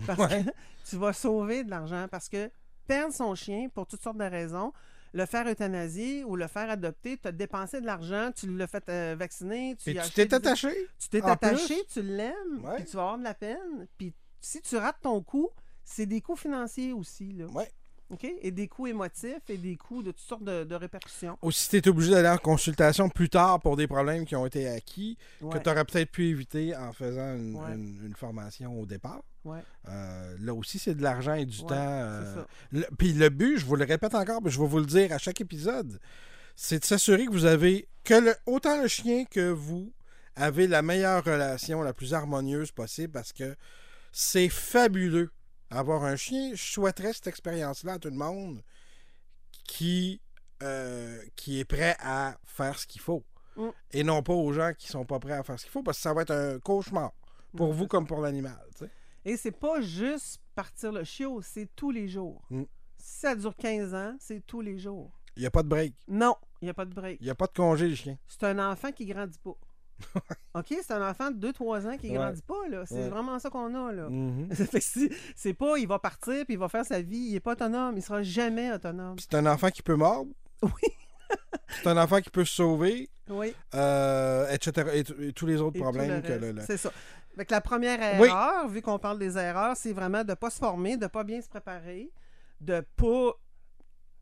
Parce 0.07 0.19
Ouais. 0.19 0.43
que 0.43 0.49
tu 0.89 0.95
vas 0.97 1.13
sauver 1.13 1.63
de 1.63 1.69
l'argent. 1.69 2.07
Parce 2.09 2.27
que 2.27 2.49
perdre 2.87 3.13
son 3.13 3.35
chien 3.35 3.69
pour 3.69 3.85
toutes 3.85 4.01
sortes 4.01 4.17
de 4.17 4.23
raisons, 4.23 4.73
le 5.13 5.25
faire 5.27 5.47
euthanasier 5.47 6.23
ou 6.23 6.35
le 6.35 6.47
faire 6.47 6.69
adopter, 6.71 7.17
tu 7.17 7.27
as 7.27 7.31
dépensé 7.31 7.81
de 7.81 7.85
l'argent, 7.85 8.31
tu 8.35 8.47
l'as 8.55 8.67
fait 8.67 8.87
euh, 8.89 9.15
vacciner, 9.17 9.75
tu 9.75 9.93
t'es 9.93 10.33
attaché? 10.33 10.71
tu 10.99 11.09
t'es 11.09 11.23
attaché, 11.23 11.75
plus? 11.83 11.93
tu 11.93 12.01
l'aimes, 12.01 12.63
puis 12.75 12.85
tu 12.85 12.95
vas 12.95 13.01
avoir 13.03 13.17
de 13.19 13.23
la 13.23 13.33
peine. 13.35 13.87
Puis 13.97 14.13
si 14.39 14.61
tu 14.61 14.75
rates 14.77 15.01
ton 15.01 15.21
coup, 15.21 15.49
c'est 15.91 16.05
des 16.05 16.21
coûts 16.21 16.35
financiers 16.35 16.93
aussi. 16.93 17.31
Là. 17.33 17.45
Ouais. 17.47 17.69
OK? 18.11 18.25
Et 18.41 18.49
des 18.51 18.67
coûts 18.67 18.87
émotifs 18.87 19.49
et 19.49 19.57
des 19.57 19.77
coûts 19.77 20.01
de 20.01 20.09
toutes 20.11 20.19
sortes 20.19 20.43
de, 20.43 20.63
de 20.63 20.73
répercussions. 20.75 21.37
Ou 21.43 21.51
si 21.51 21.69
tu 21.69 21.77
es 21.77 21.87
obligé 21.87 22.11
d'aller 22.11 22.29
en 22.29 22.37
consultation 22.39 23.07
plus 23.07 23.29
tard 23.29 23.59
pour 23.59 23.75
des 23.77 23.85
problèmes 23.87 24.25
qui 24.25 24.35
ont 24.35 24.47
été 24.47 24.67
acquis, 24.67 25.15
Ouais. 25.41 25.55
que 25.57 25.63
tu 25.63 25.69
aurais 25.69 25.85
peut-être 25.85 26.09
pu 26.11 26.25
éviter 26.27 26.75
en 26.75 26.91
faisant 26.91 27.35
une, 27.35 27.55
Ouais. 27.55 27.73
une- 27.75 28.03
une 28.05 28.15
formation 28.15 28.79
au 28.81 28.85
départ. 28.87 29.21
Ouais. 29.45 29.59
Euh, 29.89 30.35
là 30.39 30.53
aussi, 30.55 30.79
c'est 30.79 30.95
de 30.95 31.03
l'argent 31.03 31.35
et 31.35 31.45
du 31.45 31.59
temps. 31.59 31.67
euh, 31.71 32.43
le- 32.71 32.87
Puis 32.97 33.13
le 33.13 33.29
but, 33.29 33.59
je 33.59 33.65
vous 33.65 33.75
le 33.75 33.85
répète 33.85 34.15
encore, 34.15 34.41
mais 34.41 34.49
je 34.49 34.59
vais 34.59 34.67
vous 34.67 34.79
le 34.79 34.85
dire 34.87 35.11
à 35.13 35.17
chaque 35.19 35.39
épisode, 35.41 35.99
c'est 36.55 36.79
de 36.79 36.85
s'assurer 36.85 37.25
que 37.27 37.31
vous 37.31 37.45
avez, 37.45 37.87
que 38.03 38.15
le- 38.15 38.35
autant 38.47 38.81
le 38.81 38.87
chien 38.87 39.25
que 39.25 39.51
vous, 39.51 39.93
avez 40.35 40.65
la 40.67 40.81
meilleure 40.81 41.23
relation, 41.23 41.83
la 41.83 41.93
plus 41.93 42.13
harmonieuse 42.15 42.71
possible, 42.71 43.11
parce 43.13 43.33
que 43.33 43.55
c'est 44.11 44.49
fabuleux 44.49 45.29
avoir 45.69 46.03
un 46.03 46.15
chien. 46.15 46.51
Je 46.53 46.63
souhaiterais 46.63 47.13
cette 47.13 47.27
expérience-là 47.27 47.93
à 47.93 47.99
tout 47.99 48.09
le 48.09 48.15
monde 48.15 48.61
qui, 49.65 50.21
euh, 50.63 51.21
qui 51.35 51.59
est 51.59 51.65
prêt 51.65 51.95
à 51.99 52.37
faire 52.43 52.79
ce 52.79 52.87
qu'il 52.87 53.01
faut. 53.01 53.23
Mm. 53.55 53.69
Et 53.91 54.03
non 54.03 54.23
pas 54.23 54.33
aux 54.33 54.51
gens 54.53 54.73
qui 54.77 54.87
sont 54.87 55.05
pas 55.05 55.19
prêts 55.19 55.33
à 55.33 55.43
faire 55.43 55.59
ce 55.59 55.65
qu'il 55.65 55.71
faut, 55.71 55.83
parce 55.83 55.97
que 55.97 56.03
ça 56.03 56.13
va 56.13 56.23
être 56.23 56.31
un 56.31 56.59
cauchemar. 56.59 57.11
Pour 57.55 57.73
vous 57.73 57.87
comme 57.87 58.05
pour 58.05 58.21
l'animal. 58.21 58.59
Et 59.25 59.35
c'est 59.35 59.51
pas 59.51 59.81
juste 59.81 60.39
partir 60.53 60.91
le 60.91 61.03
chiot, 61.03 61.41
c'est 61.41 61.67
tous 61.75 61.91
les 61.91 62.07
jours. 62.07 62.41
Mm. 62.49 62.63
Si 62.97 63.19
ça 63.19 63.35
dure 63.35 63.55
15 63.55 63.93
ans, 63.93 64.15
c'est 64.19 64.45
tous 64.45 64.61
les 64.61 64.77
jours. 64.77 65.11
Il 65.35 65.41
n'y 65.41 65.47
a 65.47 65.51
pas 65.51 65.63
de 65.63 65.69
break. 65.69 65.95
Non, 66.07 66.35
il 66.61 66.65
n'y 66.65 66.69
a 66.69 66.73
pas 66.73 66.85
de 66.85 66.93
break. 66.93 67.17
Il 67.21 67.23
n'y 67.23 67.29
a 67.29 67.35
pas 67.35 67.47
de 67.47 67.53
congé, 67.53 67.87
les 67.87 67.95
chiens. 67.95 68.17
C'est 68.27 68.43
un 68.43 68.71
enfant 68.71 68.91
qui 68.91 69.05
grandit 69.05 69.39
pas. 69.39 69.55
OK? 70.55 70.65
C'est 70.81 70.91
un 70.91 71.09
enfant 71.09 71.31
de 71.31 71.37
2-3 71.51 71.87
ans 71.87 71.97
qui 71.97 72.09
Ouais. 72.09 72.15
grandit 72.15 72.41
pas, 72.41 72.67
là. 72.69 72.85
C'est 72.85 72.95
Ouais. 72.95 73.09
vraiment 73.09 73.37
ça 73.39 73.49
qu'on 73.49 73.73
a, 73.75 73.91
là. 73.91 74.09
Mhm. 74.09 74.49
Que 74.49 74.79
c'est- 75.35 75.53
pas, 75.53 75.77
il 75.77 75.87
va 75.87 75.99
partir 75.99 76.45
puis 76.45 76.53
il 76.55 76.57
va 76.59 76.69
faire 76.69 76.85
sa 76.85 77.01
vie. 77.01 77.17
Il 77.29 77.35
est 77.35 77.39
pas 77.39 77.51
autonome. 77.53 77.95
Il 77.97 78.01
sera 78.03 78.21
jamais 78.23 78.71
autonome. 78.71 79.17
C'est 79.19 79.35
un 79.35 79.45
enfant 79.45 79.69
qui 79.69 79.81
peut 79.81 79.95
mordre. 79.95 80.31
Oui. 80.63 80.71
c'est 81.69 81.87
un 81.87 81.97
enfant 81.97 82.19
qui 82.21 82.29
peut 82.31 82.43
se 82.43 82.55
sauver, 82.55 83.09
Oui. 83.29 83.53
euh, 83.75 84.49
etc. 84.49 84.89
Et, 85.19 85.31
tous 85.33 85.45
les 85.45 85.61
autres 85.61 85.77
Et 85.77 85.81
problèmes 85.81 86.21
le 86.27 86.51
le. 86.53 86.61
C'est 86.65 86.77
ça. 86.77 86.91
Fait 87.35 87.45
que 87.45 87.51
la 87.51 87.61
première 87.61 88.19
Oui. 88.19 88.27
erreur, 88.27 88.67
vu 88.67 88.81
qu'on 88.81 88.97
parle 88.99 89.19
des 89.19 89.37
erreurs, 89.37 89.77
c'est 89.77 89.93
vraiment 89.93 90.23
de 90.23 90.33
pas 90.33 90.49
se 90.49 90.57
former, 90.57 90.97
de 90.97 91.07
pas 91.07 91.23
bien 91.23 91.39
se 91.41 91.47
préparer, 91.47 92.11
de 92.59 92.83
pas. 92.97 93.31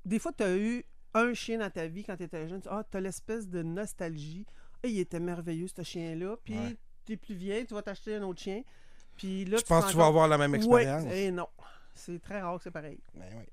Des 0.05 0.19
fois, 0.19 0.31
tu 0.37 0.43
as 0.43 0.55
eu 0.57 0.83
un 1.13 1.33
chien 1.33 1.57
dans 1.59 1.69
ta 1.69 1.87
vie 1.87 2.03
quand 2.03 2.15
tu 2.17 2.23
étais 2.23 2.47
jeune. 2.47 2.61
tu 2.61 2.67
ah, 2.69 2.83
as 2.93 2.99
l'espèce 2.99 3.47
de 3.47 3.63
nostalgie. 3.63 4.45
Et 4.83 4.89
il 4.89 4.99
était 4.99 5.19
merveilleux, 5.19 5.67
ce 5.67 5.81
chien-là. 5.83 6.35
Puis, 6.43 6.55
Ouais. 6.57 6.75
tu 7.05 7.13
es 7.13 7.17
plus 7.17 7.35
vieille, 7.35 7.65
tu 7.65 7.73
vas 7.73 7.81
t'acheter 7.81 8.15
un 8.15 8.23
autre 8.23 8.39
chien. 8.41 8.61
Puis 9.15 9.45
là, 9.45 9.57
Tu 9.57 9.63
penses 9.65 9.85
que 9.85 9.91
tu 9.91 9.97
vas 9.97 10.05
avoir 10.07 10.27
la 10.27 10.37
même 10.37 10.53
expérience? 10.55 11.03
Oui, 11.07 11.11
et 11.13 11.31
non. 11.31 11.47
C'est 11.95 12.21
très 12.21 12.39
rare 12.41 12.57
que 12.57 12.63
c'est 12.63 12.71
pareil. 12.71 12.99
Ben 13.15 13.25
oui. 13.37 13.45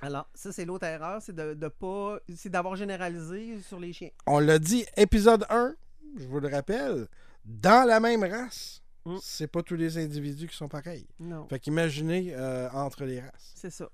Alors, 0.00 0.26
ça, 0.34 0.50
c'est 0.52 0.64
l'autre 0.64 0.86
erreur, 0.86 1.20
c'est 1.20 1.34
de, 1.34 1.52
de 1.52 1.68
pas. 1.68 2.18
C'est 2.34 2.48
d'avoir 2.48 2.74
généralisé 2.76 3.60
sur 3.60 3.78
les 3.78 3.92
chiens. 3.92 4.08
On 4.26 4.38
l'a 4.38 4.58
dit, 4.58 4.86
épisode 4.96 5.44
1, 5.50 5.74
je 6.16 6.26
vous 6.26 6.40
le 6.40 6.48
rappelle, 6.48 7.06
dans 7.44 7.86
la 7.86 8.00
même 8.00 8.24
race, 8.24 8.82
Mm. 9.06 9.16
c'est 9.22 9.46
pas 9.46 9.62
tous 9.62 9.76
les 9.76 9.96
individus 9.96 10.46
qui 10.46 10.54
sont 10.56 10.68
pareils. 10.68 11.06
Non. 11.18 11.46
Fait 11.48 11.58
qu'imaginez 11.58 12.34
euh, 12.34 12.68
entre 12.70 13.04
les 13.06 13.20
races. 13.20 13.52
C'est 13.54 13.70
ça. 13.70 13.88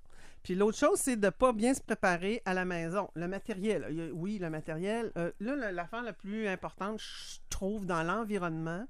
Puis 0.46 0.54
l'autre 0.54 0.78
chose, 0.78 1.00
c'est 1.00 1.16
de 1.16 1.26
ne 1.26 1.30
pas 1.30 1.52
bien 1.52 1.74
se 1.74 1.80
préparer 1.80 2.40
à 2.44 2.54
la 2.54 2.64
maison. 2.64 3.10
Le 3.16 3.26
matériel. 3.26 3.82
a- 3.82 4.14
oui, 4.14 4.38
le 4.38 4.48
matériel. 4.48 5.10
Euh, 5.16 5.32
là, 5.40 5.56
la- 5.56 5.72
l'affaire 5.72 6.04
la 6.04 6.12
plus 6.12 6.46
importante, 6.46 7.00
je 7.00 7.38
trouve, 7.50 7.84
dans 7.84 8.04
l'environnement, 8.04 8.86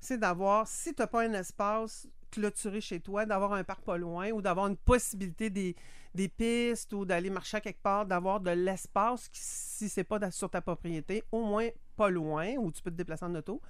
c'est 0.00 0.16
d'avoir, 0.16 0.66
si 0.66 0.94
tu 0.94 1.02
n'as 1.02 1.06
pas 1.06 1.24
un 1.28 1.34
espace 1.34 2.08
clôturé 2.30 2.80
chez 2.80 3.00
toi, 3.00 3.26
d'avoir 3.26 3.52
un 3.52 3.64
parc 3.64 3.82
pas 3.82 3.98
loin 3.98 4.30
ou 4.30 4.40
d'avoir 4.40 4.66
une 4.66 4.78
possibilité 4.78 5.50
des, 5.50 5.76
des 6.14 6.28
pistes 6.28 6.90
ou 6.94 7.04
d'aller 7.04 7.28
marcher 7.28 7.58
à 7.58 7.60
quelque 7.60 7.82
part, 7.82 8.06
d'avoir 8.06 8.40
de 8.40 8.50
l'espace, 8.50 9.28
si 9.30 9.90
c'est 9.90 10.04
pas 10.04 10.30
sur 10.30 10.48
ta 10.48 10.62
propriété, 10.62 11.22
au 11.32 11.44
moins 11.44 11.68
pas 11.96 12.08
loin, 12.08 12.54
où 12.56 12.72
tu 12.72 12.80
peux 12.80 12.90
te 12.90 12.96
déplacer 12.96 13.26
en 13.26 13.34
auto, 13.34 13.60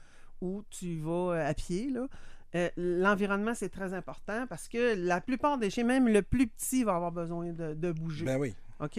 ou 0.40 0.62
tu 0.70 1.00
vas 1.00 1.32
euh, 1.34 1.50
à 1.50 1.52
pied. 1.52 1.90
Là. 1.90 2.06
Euh, 2.54 2.68
L'environnement, 2.76 3.52
c'est 3.54 3.68
très 3.68 3.92
important 3.94 4.46
parce 4.48 4.68
que 4.68 4.94
la 4.96 5.20
plupart 5.20 5.58
des 5.58 5.70
chiens, 5.70 5.84
même 5.84 6.08
le 6.08 6.22
plus 6.22 6.46
petit, 6.46 6.82
va 6.84 6.94
avoir 6.96 7.12
besoin 7.12 7.52
de, 7.52 7.74
de 7.74 7.92
bouger. 7.92 8.24
Ben 8.24 8.38
oui. 8.38 8.54
OK? 8.80 8.98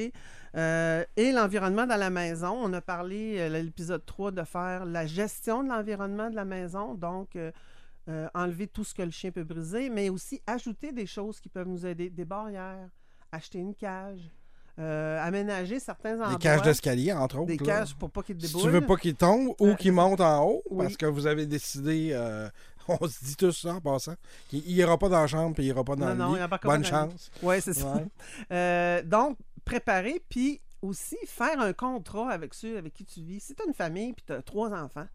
Euh, 0.56 1.04
et 1.16 1.32
l'environnement 1.32 1.88
dans 1.88 1.96
la 1.98 2.10
maison, 2.10 2.52
on 2.62 2.74
a 2.74 2.82
parlé 2.82 3.38
euh, 3.40 3.46
à 3.48 3.62
l'épisode 3.62 4.06
3 4.06 4.32
de 4.32 4.44
faire 4.44 4.86
la 4.86 5.06
gestion 5.06 5.64
de 5.64 5.70
l'environnement 5.70 6.30
de 6.30 6.36
la 6.36 6.44
maison, 6.46 6.96
donc 6.96 7.36
euh, 7.36 7.52
euh, 8.10 8.28
enlever 8.34 8.68
tout 8.68 8.84
ce 8.84 8.94
que 8.94 9.02
le 9.04 9.12
chien 9.12 9.32
peut 9.32 9.44
briser, 9.46 9.90
mais 9.90 10.10
aussi 10.10 10.42
ajouter 10.48 10.92
des 10.92 11.06
choses 11.06 11.40
qui 11.40 11.48
peuvent 11.50 11.68
nous 11.68 11.86
aider, 11.86 12.10
des 12.10 12.26
barrières, 12.26 12.90
acheter 13.32 13.60
une 13.60 13.74
cage, 13.74 14.20
euh, 14.80 15.18
aménager 15.22 15.80
certains 15.80 16.16
endroits. 16.16 16.34
Des 16.34 16.38
cages 16.44 16.62
d'escalier, 16.62 17.14
entre 17.14 17.38
autres. 17.38 17.48
Des 17.48 17.58
là. 17.58 17.66
cages 17.66 17.96
pour 17.96 18.10
pas 18.12 18.22
qu'ils 18.22 18.38
te 18.38 18.46
Si 18.48 18.56
tu 18.58 18.70
veux 18.70 18.82
pas 18.86 18.96
qu'il 18.98 19.16
tombe 19.16 19.54
ou 19.60 19.68
Euh, 19.68 19.76
qu'il 19.76 19.94
monte 19.94 20.20
en 20.22 20.44
haut, 20.46 20.64
oui. 20.70 20.84
parce 20.86 20.98
que 20.98 21.06
vous 21.06 21.26
avez 21.28 21.46
décidé, 21.46 22.10
euh, 22.14 22.50
on 23.02 23.08
se 23.08 23.24
dit 23.24 23.36
tout 23.36 23.52
ça 23.52 23.76
en 23.76 23.82
passant, 23.82 24.16
qu'il 24.50 24.70
ira 24.72 24.98
pas 24.98 25.10
dans 25.10 25.22
la 25.22 25.28
chambre 25.28 25.54
puis 25.56 25.64
il 25.64 25.68
ira 25.68 25.84
pas 25.84 25.96
dans 25.96 26.06
Non, 26.08 26.12
le 26.12 26.18
non, 26.18 26.34
lit. 26.36 26.42
il 26.42 26.48
Bonne 26.50 26.60
pas 26.60 26.78
lit. 26.78 26.84
chance. 26.86 27.32
Oui, 27.44 27.62
c'est 27.62 27.74
ça. 27.74 27.94
Ouais. 27.94 28.06
Euh, 28.52 29.04
donc, 29.04 29.38
préparer, 29.66 30.24
puis 30.30 30.62
aussi 30.82 31.18
faire 31.28 31.60
un 31.60 31.74
contrat 31.74 32.32
avec 32.32 32.54
ceux 32.54 32.78
avec 32.78 32.94
qui 32.94 33.06
tu 33.06 33.22
vis. 33.22 33.40
Si 33.42 33.54
tu 33.56 33.62
as 33.62 33.66
une 33.66 33.74
famille, 33.74 34.14
puis 34.14 34.24
tu 34.26 34.34
as 34.34 34.42
trois 34.42 34.72
enfants, 34.74 35.08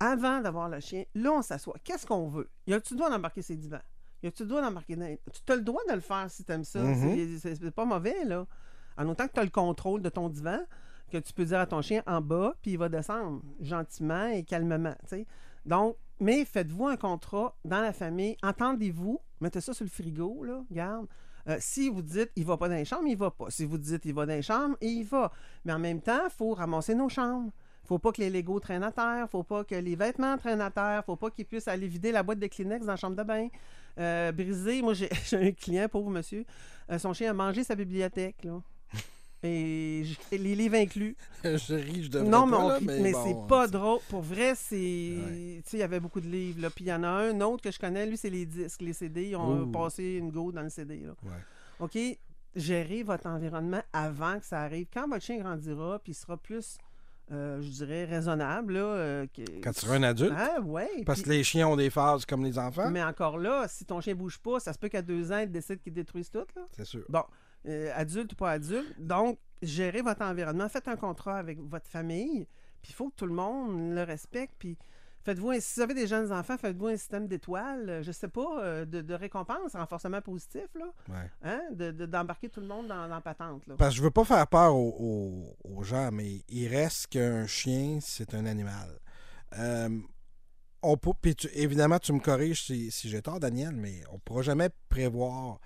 avant 0.00 0.40
d'avoir 0.40 0.68
le 0.68 0.80
chien, 0.80 1.04
là, 1.14 1.32
on 1.32 1.42
s'assoit. 1.42 1.76
Qu'est-ce 1.84 2.06
qu'on 2.06 2.28
veut? 2.28 2.48
Y 2.66 2.74
a-tu 2.74 2.94
le 2.94 2.98
droit 2.98 3.10
d'embarquer 3.10 3.42
ses 3.42 3.56
divans? 3.56 3.80
Y 4.22 4.28
a-tu 4.28 4.42
le 4.42 4.48
droit 4.48 4.62
d'embarquer. 4.62 4.96
Tu 5.44 5.52
as 5.52 5.56
le 5.56 5.62
droit 5.62 5.82
de 5.88 5.94
le 5.94 6.00
faire 6.00 6.26
si 6.30 6.44
tu 6.44 6.52
aimes 6.52 6.64
ça. 6.64 6.80
Mhm. 6.80 7.38
C'est- 7.38 7.54
C'est 7.56 7.70
pas 7.70 7.84
mauvais, 7.84 8.24
là. 8.24 8.46
En 8.98 9.06
autant 9.08 9.26
que 9.28 9.32
tu 9.34 9.40
as 9.40 9.44
le 9.44 9.50
contrôle 9.50 10.02
de 10.02 10.08
ton 10.08 10.28
divan, 10.28 10.58
que 11.12 11.18
tu 11.18 11.32
peux 11.32 11.44
dire 11.44 11.60
à 11.60 11.66
ton 11.66 11.82
chien 11.82 12.02
en 12.06 12.20
bas, 12.20 12.54
puis 12.62 12.72
il 12.72 12.78
va 12.78 12.88
descendre 12.88 13.42
gentiment 13.60 14.26
et 14.28 14.42
calmement. 14.42 14.94
Donc, 15.64 15.96
mais 16.20 16.44
faites-vous 16.44 16.86
un 16.86 16.96
contrat 16.96 17.56
dans 17.64 17.80
la 17.80 17.92
famille, 17.92 18.36
entendez-vous, 18.42 19.20
mettez 19.40 19.60
ça 19.60 19.74
sur 19.74 19.84
le 19.84 19.90
frigo, 19.90 20.44
là, 20.44 20.62
garde. 20.70 21.06
Euh, 21.48 21.56
si 21.60 21.88
vous 21.88 22.02
dites 22.02 22.30
il 22.34 22.44
va 22.44 22.56
pas 22.56 22.68
dans 22.68 22.74
les 22.74 22.84
chambres, 22.84 23.06
il 23.06 23.16
va 23.16 23.30
pas. 23.30 23.50
Si 23.50 23.64
vous 23.64 23.78
dites 23.78 24.04
il 24.04 24.12
va 24.14 24.26
dans 24.26 24.32
les 24.34 24.42
chambres, 24.42 24.76
il 24.80 25.04
va. 25.04 25.30
Mais 25.64 25.72
en 25.72 25.78
même 25.78 26.00
temps, 26.00 26.24
il 26.24 26.30
faut 26.30 26.54
ramasser 26.54 26.94
nos 26.96 27.08
chambres. 27.08 27.52
faut 27.84 28.00
pas 28.00 28.10
que 28.10 28.20
les 28.20 28.30
Legos 28.30 28.58
traînent 28.58 28.82
à 28.82 28.90
terre. 28.90 29.28
faut 29.30 29.44
pas 29.44 29.62
que 29.62 29.76
les 29.76 29.94
vêtements 29.94 30.36
traînent 30.38 30.60
à 30.60 30.72
terre. 30.72 31.04
faut 31.06 31.14
pas 31.14 31.30
qu'ils 31.30 31.46
puissent 31.46 31.68
aller 31.68 31.86
vider 31.86 32.10
la 32.10 32.24
boîte 32.24 32.40
de 32.40 32.48
Kleenex 32.48 32.84
dans 32.84 32.92
la 32.92 32.96
chambre 32.96 33.14
de 33.14 33.22
bain. 33.22 33.46
Euh, 33.98 34.32
briser. 34.32 34.82
Moi, 34.82 34.94
j'ai 34.94 35.08
un 35.32 35.52
client, 35.52 35.88
pauvre 35.88 36.10
monsieur. 36.10 36.44
euh, 36.90 36.98
son 36.98 37.12
chien 37.12 37.30
a 37.30 37.34
mangé 37.34 37.62
sa 37.62 37.76
bibliothèque, 37.76 38.42
là. 38.44 38.60
Et 39.46 40.38
les 40.38 40.54
livres 40.54 40.76
inclus. 40.76 41.16
je 41.44 41.74
ris, 41.74 42.04
je 42.04 42.10
devrais 42.10 42.28
Non, 42.28 42.46
mais, 42.46 42.52
pas, 42.56 42.62
on 42.64 42.68
là, 42.68 42.78
mais, 42.82 43.00
mais 43.00 43.12
bon, 43.12 43.24
c'est 43.24 43.48
pas 43.48 43.66
drôle. 43.66 43.98
Pour 44.08 44.22
vrai, 44.22 44.54
c'est. 44.54 44.76
Ouais. 44.76 45.60
Tu 45.64 45.70
sais, 45.70 45.76
il 45.76 45.80
y 45.80 45.82
avait 45.82 46.00
beaucoup 46.00 46.20
de 46.20 46.28
livres. 46.28 46.60
Là. 46.62 46.70
Puis 46.70 46.84
il 46.84 46.88
y 46.88 46.92
en 46.92 47.02
a 47.04 47.08
un 47.08 47.40
autre 47.40 47.62
que 47.62 47.70
je 47.70 47.78
connais, 47.78 48.06
lui, 48.06 48.16
c'est 48.16 48.30
les 48.30 48.46
disques, 48.46 48.82
les 48.82 48.92
CD. 48.92 49.28
Ils 49.28 49.36
ont 49.36 49.62
Ouh. 49.62 49.66
passé 49.66 50.14
une 50.14 50.30
go 50.30 50.52
dans 50.52 50.62
le 50.62 50.70
CD. 50.70 50.98
Là. 51.00 51.12
Ouais. 51.22 51.30
OK? 51.80 52.18
Gérez 52.54 53.02
votre 53.02 53.26
environnement 53.26 53.82
avant 53.92 54.38
que 54.38 54.46
ça 54.46 54.60
arrive. 54.62 54.86
Quand 54.92 55.08
votre 55.08 55.24
chien 55.24 55.38
grandira, 55.38 55.98
puis 56.02 56.12
il 56.12 56.14
sera 56.14 56.38
plus, 56.38 56.78
euh, 57.30 57.60
je 57.60 57.68
dirais, 57.68 58.04
raisonnable. 58.06 58.72
Là, 58.74 58.80
euh, 58.80 59.26
que- 59.26 59.60
Quand 59.62 59.72
tu 59.72 59.80
seras 59.80 59.96
un 59.96 60.02
adulte. 60.04 60.32
Ah, 60.34 60.60
ouais. 60.62 60.88
Parce 61.04 61.20
puis- 61.20 61.28
que 61.30 61.34
les 61.36 61.44
chiens 61.44 61.68
ont 61.68 61.76
des 61.76 61.90
phases 61.90 62.24
comme 62.24 62.42
les 62.44 62.58
enfants. 62.58 62.90
Mais 62.90 63.02
encore 63.02 63.36
là, 63.36 63.66
si 63.68 63.84
ton 63.84 64.00
chien 64.00 64.14
bouge 64.14 64.38
pas, 64.38 64.58
ça 64.58 64.72
se 64.72 64.78
peut 64.78 64.88
qu'à 64.88 65.02
deux 65.02 65.30
ans, 65.32 65.38
il 65.40 65.50
décide 65.50 65.80
qu'il 65.82 65.92
détruise 65.92 66.30
tout. 66.30 66.46
Là. 66.56 66.62
C'est 66.72 66.86
sûr. 66.86 67.04
Bon, 67.10 67.24
euh, 67.66 67.90
adulte 67.94 68.32
ou 68.32 68.36
pas 68.36 68.52
adulte. 68.52 68.94
Donc, 68.98 69.38
gérez 69.62 70.02
votre 70.02 70.22
environnement. 70.22 70.68
Faites 70.68 70.88
un 70.88 70.96
contrat 70.96 71.38
avec 71.38 71.58
votre 71.60 71.88
famille. 71.88 72.46
Puis 72.82 72.92
il 72.92 72.94
faut 72.94 73.10
que 73.10 73.16
tout 73.16 73.26
le 73.26 73.34
monde 73.34 73.94
le 73.94 74.02
respecte. 74.02 74.54
Puis 74.58 74.76
faites-vous, 75.24 75.50
un- 75.50 75.58
si 75.60 75.74
vous 75.76 75.80
avez 75.82 75.94
des 75.94 76.06
jeunes 76.06 76.30
enfants, 76.32 76.56
faites-vous 76.56 76.86
un 76.86 76.96
système 76.96 77.26
d'étoiles, 77.26 78.00
je 78.04 78.12
sais 78.12 78.28
pas, 78.28 78.60
euh, 78.62 78.84
de, 78.84 79.00
de 79.00 79.14
récompense, 79.14 79.72
renforcement 79.74 80.20
positif, 80.20 80.68
là. 80.76 80.84
Ouais. 81.08 81.30
Hein? 81.42 81.60
De- 81.72 81.90
de- 81.90 82.06
D'embarquer 82.06 82.48
tout 82.48 82.60
le 82.60 82.66
monde 82.68 82.86
dans, 82.86 83.08
dans 83.08 83.14
la 83.16 83.20
patente. 83.20 83.66
Là. 83.66 83.74
Parce 83.76 83.90
que 83.90 83.96
je 83.96 84.02
veux 84.02 84.10
pas 84.12 84.24
faire 84.24 84.46
peur 84.46 84.76
aux, 84.76 84.94
aux- 84.98 85.56
aux 85.78 85.82
gens, 85.82 86.10
mais 86.12 86.42
il 86.48 86.68
reste 86.68 87.08
qu'un 87.08 87.46
chien, 87.48 87.98
c'est 88.00 88.34
un 88.34 88.46
animal. 88.46 89.00
Euh, 89.58 89.88
on 90.82 90.96
peut, 90.96 91.10
puis 91.20 91.34
tu- 91.34 91.48
évidemment, 91.54 91.98
tu 91.98 92.12
me 92.12 92.20
corriges 92.20 92.64
si, 92.66 92.92
si 92.92 93.08
j'ai 93.08 93.22
tort, 93.22 93.40
Daniel, 93.40 93.74
mais 93.74 94.02
on 94.12 94.18
pourra 94.20 94.42
jamais 94.42 94.68
prévoir 94.88 95.58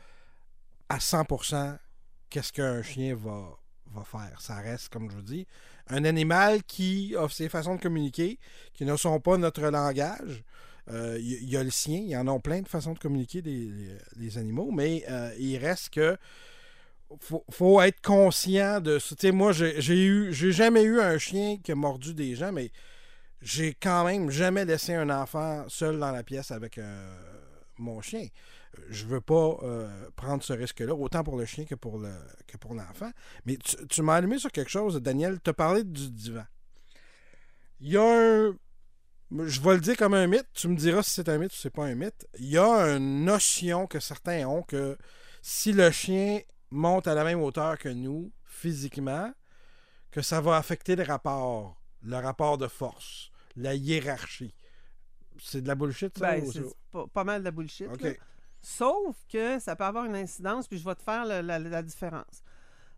à 0.90 0.98
100% 0.98 1.78
qu'est-ce 2.28 2.52
qu'un 2.52 2.82
chien 2.82 3.14
va, 3.16 3.58
faire? 4.04 4.40
Ça 4.40 4.56
reste, 4.56 4.88
comme 4.88 5.10
je 5.10 5.16
vous 5.16 5.22
dis, 5.22 5.46
un 5.88 6.04
animal 6.04 6.62
qui 6.64 7.14
a 7.16 7.28
ses 7.28 7.48
façons 7.48 7.76
de 7.76 7.80
communiquer, 7.80 8.38
qui 8.74 8.84
ne 8.84 8.96
sont 8.96 9.18
pas 9.20 9.36
notre 9.36 9.62
langage. 9.62 10.44
Euh, 10.88 11.16
Il 11.20 11.44
y, 11.44 11.52
y 11.52 11.56
a 11.56 11.62
le 11.62 11.70
sien, 11.70 11.98
il 11.98 12.10
y 12.10 12.16
en 12.16 12.26
a 12.26 12.38
plein 12.38 12.60
de 12.60 12.68
façons 12.68 12.92
de 12.92 12.98
communiquer 12.98 13.42
les, 13.42 14.38
animaux, 14.38 14.70
mais 14.72 15.04
euh, 15.08 15.32
il 15.38 15.56
reste 15.58 15.90
que 15.90 16.16
faut, 17.20 17.44
faut 17.50 17.80
être 17.80 18.00
conscient 18.00 18.80
de 18.80 18.98
ça. 18.98 19.14
Moi, 19.32 19.52
j'ai 19.52 20.04
eu, 20.04 20.32
jamais 20.32 20.82
eu 20.82 21.00
un 21.00 21.18
chien 21.18 21.58
qui 21.62 21.72
a 21.72 21.74
mordu 21.74 22.14
des 22.14 22.34
gens, 22.34 22.52
mais 22.52 22.70
j'ai 23.42 23.74
quand 23.74 24.04
même 24.04 24.30
jamais 24.30 24.64
laissé 24.64 24.94
un 24.94 25.10
enfant 25.10 25.64
seul 25.68 25.98
dans 25.98 26.10
la 26.12 26.22
pièce 26.22 26.50
avec 26.50 26.78
euh, 26.78 27.14
mon 27.78 28.00
chien. 28.00 28.26
Je 28.88 29.04
veux 29.06 29.20
pas 29.20 29.58
euh, 29.62 30.10
prendre 30.16 30.42
ce 30.42 30.52
risque-là, 30.52 30.94
autant 30.94 31.24
pour 31.24 31.36
le 31.36 31.44
chien 31.44 31.64
que 31.64 31.74
pour 31.74 31.98
le 31.98 32.12
que 32.46 32.56
pour 32.56 32.74
l'enfant. 32.74 33.10
Mais 33.44 33.56
tu, 33.56 33.76
tu 33.88 34.02
m'as 34.02 34.16
allumé 34.16 34.38
sur 34.38 34.52
quelque 34.52 34.70
chose, 34.70 34.96
Daniel. 34.96 35.40
Tu 35.42 35.50
as 35.50 35.54
parlé 35.54 35.84
du 35.84 36.10
divan. 36.10 36.44
Il 37.80 37.92
y 37.92 37.96
a 37.96 38.02
un. 38.02 38.56
Je 39.32 39.60
vais 39.60 39.74
le 39.74 39.80
dire 39.80 39.96
comme 39.96 40.14
un 40.14 40.26
mythe. 40.26 40.48
Tu 40.54 40.68
me 40.68 40.76
diras 40.76 41.02
si 41.02 41.10
c'est 41.10 41.28
un 41.28 41.38
mythe 41.38 41.52
ou 41.52 41.56
c'est 41.56 41.70
pas 41.70 41.84
un 41.84 41.94
mythe. 41.94 42.26
Il 42.38 42.48
y 42.48 42.58
a 42.58 42.96
une 42.96 43.24
notion 43.24 43.86
que 43.86 44.00
certains 44.00 44.46
ont 44.46 44.62
que 44.62 44.96
si 45.42 45.72
le 45.72 45.90
chien 45.90 46.40
monte 46.70 47.06
à 47.06 47.14
la 47.14 47.24
même 47.24 47.40
hauteur 47.40 47.78
que 47.78 47.88
nous, 47.88 48.32
physiquement, 48.44 49.32
que 50.10 50.22
ça 50.22 50.40
va 50.40 50.56
affecter 50.56 50.96
le 50.96 51.04
rapport, 51.04 51.80
le 52.02 52.16
rapport 52.16 52.58
de 52.58 52.66
force, 52.66 53.30
la 53.56 53.74
hiérarchie. 53.74 54.54
C'est 55.38 55.62
de 55.62 55.68
la 55.68 55.74
bullshit, 55.74 56.16
ça? 56.18 56.32
Ben, 56.32 56.44
ou 56.44 56.52
c'est 56.52 56.62
ça? 56.62 56.74
pas, 56.90 57.06
pas 57.06 57.24
mal 57.24 57.40
de 57.40 57.44
la 57.44 57.50
bullshit. 57.50 57.88
Sauf 58.62 59.16
que 59.28 59.58
ça 59.58 59.74
peut 59.76 59.84
avoir 59.84 60.04
une 60.04 60.16
incidence, 60.16 60.68
puis 60.68 60.78
je 60.78 60.84
vais 60.84 60.94
te 60.94 61.02
faire 61.02 61.24
la, 61.24 61.40
la 61.42 61.82
différence. 61.82 62.42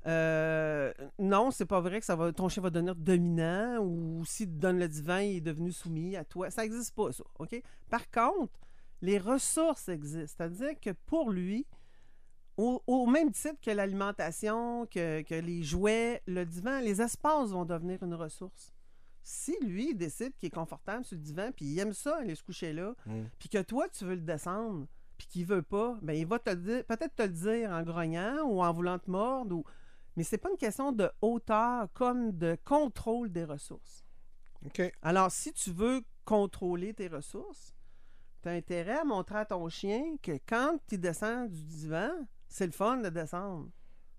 Euh, 0.07 0.93
non, 1.19 1.51
c'est 1.51 1.67
pas 1.67 1.81
vrai 1.81 2.01
que 2.01 2.07
ça 2.07 2.17
va, 2.17 2.33
ton 2.33 2.49
chien 2.49 2.63
va 2.63 2.71
devenir 2.71 2.97
dominant 2.97 3.79
ou 3.79 4.25
s'il 4.25 4.49
te 4.49 4.55
donne 4.59 4.79
le 4.79 4.89
divan, 4.89 5.19
il 5.19 5.37
est 5.37 5.41
devenu 5.41 5.71
soumis 5.71 6.17
à 6.17 6.25
toi. 6.25 6.51
Ça 6.51 6.63
n'existe 6.63 6.95
pas, 6.95 7.13
ça. 7.13 7.23
OK? 7.39 7.63
Par 7.89 8.11
contre, 8.11 8.53
les 9.01 9.19
ressources 9.19 9.89
existent. 9.89 10.35
C'est-à-dire 10.37 10.81
que 10.81 10.91
pour 11.07 11.31
lui, 11.31 11.67
au, 12.57 12.83
au 12.87 13.07
même 13.07 13.31
titre 13.31 13.61
que 13.63 13.71
l'alimentation, 13.71 14.87
que, 14.87 15.23
que 15.23 15.35
les 15.37 15.63
jouets, 15.63 16.21
le 16.27 16.45
divan, 16.45 16.81
les 16.81 17.01
espaces 17.01 17.51
vont 17.51 17.65
devenir 17.65 18.03
une 18.03 18.15
ressource. 18.15 18.73
Si 19.23 19.57
lui 19.63 19.91
il 19.91 19.97
décide 19.97 20.35
qu'il 20.35 20.49
est 20.49 20.51
confortable 20.51 21.05
sur 21.05 21.17
le 21.17 21.23
divan, 21.23 21.51
puis 21.55 21.67
il 21.67 21.79
aime 21.79 21.93
ça, 21.93 22.17
aller 22.19 22.35
se 22.35 22.43
coucher 22.43 22.73
là, 22.73 22.95
Mm. 23.07 23.23
puis 23.39 23.49
que 23.49 23.63
toi, 23.63 23.89
tu 23.89 24.05
veux 24.05 24.17
le 24.17 24.21
descendre, 24.21 24.87
puis 25.23 25.29
qu'il 25.29 25.47
veut 25.47 25.63
pas, 25.63 25.97
ben 26.03 26.15
il 26.15 26.27
va 26.27 26.41
te 26.41 26.51
le 26.51 26.57
dire, 26.57 26.85
peut-être 26.85 27.15
te 27.15 27.23
le 27.23 27.29
dire 27.29 27.71
en 27.71 27.83
grognant 27.83 28.43
ou 28.45 28.61
en 28.61 28.73
voulant 28.73 28.99
te 28.99 29.09
mordre, 29.09 29.55
ou... 29.55 29.65
mais 30.17 30.25
c'est 30.25 30.39
pas 30.39 30.51
une 30.51 30.57
question 30.57 30.91
de 30.91 31.09
hauteur 31.21 31.87
comme 31.95 32.37
de 32.37 32.59
contrôle 32.65 33.31
des 33.31 33.45
ressources. 33.45 34.05
OK. 34.67 34.83
Alors, 35.01 35.31
si 35.31 35.53
tu 35.53 35.71
veux 35.71 36.03
contrôler 36.25 36.93
tes 36.93 37.07
ressources, 37.07 37.73
tu 38.43 38.49
as 38.49 38.53
intérêt 38.53 38.99
à 38.99 39.05
montrer 39.05 39.37
à 39.39 39.45
ton 39.45 39.69
chien 39.69 40.17
que 40.21 40.33
quand 40.49 40.79
tu 40.89 40.99
descends 40.99 41.47
du 41.47 41.63
divan, 41.63 42.11
c'est 42.49 42.67
le 42.67 42.73
fun 42.73 42.97
de 42.97 43.09
descendre. 43.09 43.69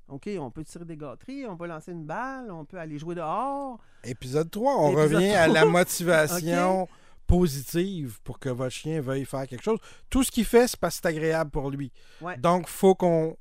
OK, 0.07 0.29
on 0.39 0.51
peut 0.51 0.63
tirer 0.63 0.85
des 0.85 0.97
gâteries, 0.97 1.45
on 1.45 1.57
peut 1.57 1.67
lancer 1.67 1.91
une 1.91 2.05
balle, 2.05 2.49
on 2.49 2.63
peut 2.63 2.77
aller 2.77 2.97
jouer 2.97 3.15
dehors. 3.15 3.77
Épisode 4.05 4.49
3, 4.49 4.77
on 4.77 4.91
Épisode 4.91 5.13
revient 5.15 5.33
à 5.33 5.47
la 5.47 5.61
3. 5.61 5.71
motivation 5.79 6.87
positive 7.27 8.19
pour 8.23 8.39
que 8.39 8.49
votre 8.49 8.71
chien 8.75 9.01
veuille 9.01 9.25
faire 9.25 9.47
quelque 9.47 9.63
chose. 9.63 9.79
Tout 10.09 10.23
ce 10.23 10.31
qu'il 10.31 10.45
fait, 10.45 10.67
c'est 10.67 10.79
parce 10.79 10.95
que 10.97 11.01
c'est 11.03 11.09
agréable 11.09 11.51
pour 11.51 11.69
lui. 11.71 11.91
Ouais. 12.21 12.37
Donc, 12.37 12.67
faut 12.67 12.95
qu'on 12.95 13.35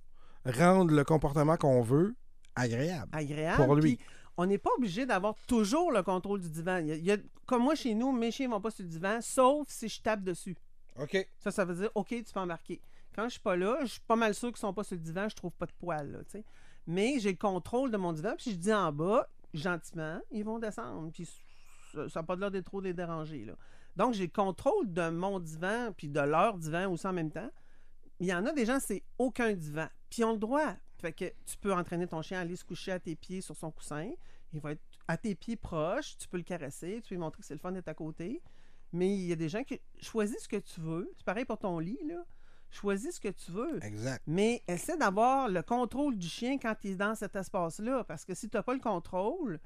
rende 0.44 0.90
le 0.90 1.04
comportement 1.04 1.56
qu'on 1.56 1.82
veut 1.82 2.14
agréable. 2.54 3.08
agréable. 3.12 3.64
Pour 3.64 3.74
lui. 3.76 3.98
on 4.38 4.46
n'est 4.46 4.58
pas 4.58 4.70
obligé 4.78 5.04
d'avoir 5.04 5.34
toujours 5.46 5.92
le 5.92 6.02
contrôle 6.02 6.40
du 6.40 6.48
divan. 6.48 6.78
Il 6.78 6.86
y 6.86 6.92
a- 6.92 6.96
il 6.96 7.04
y 7.04 7.12
a- 7.12 7.18
comme 7.46 7.62
moi, 7.62 7.74
chez 7.74 7.94
nous, 7.94 8.12
mes 8.12 8.30
chiens 8.30 8.46
ne 8.48 8.52
vont 8.54 8.60
pas 8.62 8.70
sur 8.70 8.82
le 8.82 8.88
divan, 8.88 9.18
sauf 9.20 9.68
si 9.68 9.88
je 9.90 10.00
tape 10.00 10.22
dessus. 10.22 10.56
OK. 10.98 11.28
Ça, 11.38 11.50
ça 11.50 11.64
veut 11.66 11.74
dire, 11.74 11.90
OK, 11.94 12.08
tu 12.08 12.24
peux 12.32 12.40
embarquer. 12.40 12.80
Quand 13.14 13.24
je 13.24 13.32
suis 13.32 13.40
pas 13.40 13.56
là, 13.56 13.78
je 13.82 13.86
suis 13.88 14.00
pas 14.00 14.16
mal 14.16 14.34
sûr 14.34 14.48
qu'ils 14.48 14.56
sont 14.58 14.72
pas 14.72 14.84
sur 14.84 14.96
le 14.96 15.02
divan, 15.02 15.28
je 15.28 15.36
trouve 15.36 15.52
pas 15.52 15.66
de 15.66 15.72
poils, 15.78 16.10
là. 16.10 16.18
Mais 16.86 17.18
j'ai 17.20 17.32
le 17.32 17.36
contrôle 17.36 17.90
de 17.90 17.96
mon 17.98 18.12
divan, 18.14 18.32
puis 18.38 18.52
je 18.52 18.56
dis 18.56 18.72
en 18.72 18.90
bas, 18.90 19.28
gentiment, 19.52 20.18
ils 20.30 20.44
vont 20.44 20.58
descendre, 20.58 21.10
puis 21.12 21.28
ça 21.92 22.20
n'a 22.20 22.22
pas 22.22 22.36
de 22.36 22.40
l'air 22.40 22.50
d'être 22.50 22.66
trop 22.66 22.80
de 22.80 22.86
les 22.86 22.94
déranger, 22.94 23.44
là. 23.44 23.54
Donc, 23.96 24.14
j'ai 24.14 24.24
le 24.24 24.32
contrôle 24.32 24.92
de 24.92 25.10
mon 25.10 25.38
divan, 25.38 25.92
puis 25.96 26.08
de 26.08 26.20
leur 26.20 26.56
divan 26.56 26.90
aussi 26.90 27.06
en 27.06 27.12
même 27.12 27.30
temps. 27.30 27.50
Il 28.20 28.26
y 28.26 28.34
en 28.34 28.46
a 28.46 28.52
des 28.52 28.64
gens, 28.64 28.78
c'est 28.80 29.02
aucun 29.18 29.52
divan. 29.52 29.86
Puis 30.08 30.22
ils 30.22 30.24
ont 30.24 30.32
le 30.32 30.38
droit. 30.38 30.74
Fait 30.98 31.12
que 31.12 31.24
tu 31.44 31.56
peux 31.60 31.74
entraîner 31.74 32.06
ton 32.06 32.22
chien 32.22 32.38
à 32.38 32.42
aller 32.42 32.56
se 32.56 32.64
coucher 32.64 32.92
à 32.92 33.00
tes 33.00 33.16
pieds 33.16 33.40
sur 33.40 33.56
son 33.56 33.70
coussin. 33.70 34.10
Il 34.52 34.60
va 34.60 34.72
être 34.72 34.82
à 35.08 35.16
tes 35.16 35.34
pieds 35.34 35.56
proches. 35.56 36.16
Tu 36.16 36.28
peux 36.28 36.36
le 36.36 36.42
caresser. 36.42 37.00
Tu 37.02 37.08
peux 37.08 37.14
lui 37.16 37.20
montrer 37.20 37.40
que 37.40 37.46
c'est 37.46 37.54
le 37.54 37.60
fun 37.60 37.72
d'être 37.72 37.88
à 37.88 37.94
côté. 37.94 38.40
Mais 38.92 39.12
il 39.12 39.26
y 39.26 39.32
a 39.32 39.36
des 39.36 39.48
gens 39.48 39.64
qui 39.64 39.80
choisissent 40.00 40.44
ce 40.44 40.48
que 40.48 40.56
tu 40.56 40.80
veux. 40.80 41.10
C'est 41.16 41.24
pareil 41.24 41.44
pour 41.44 41.58
ton 41.58 41.78
lit, 41.78 41.98
là. 42.06 42.24
Choisis 42.70 43.16
ce 43.16 43.20
que 43.20 43.28
tu 43.28 43.50
veux. 43.50 43.84
Exact. 43.84 44.22
Mais 44.26 44.62
essaie 44.68 44.96
d'avoir 44.96 45.48
le 45.48 45.62
contrôle 45.62 46.16
du 46.16 46.28
chien 46.28 46.58
quand 46.58 46.76
il 46.84 46.92
est 46.92 46.96
dans 46.96 47.14
cet 47.14 47.36
espace-là. 47.36 48.04
Parce 48.04 48.24
que 48.24 48.34
si 48.34 48.48
tu 48.48 48.56
n'as 48.56 48.62
pas 48.62 48.74
le 48.74 48.80
contrôle, 48.80 49.60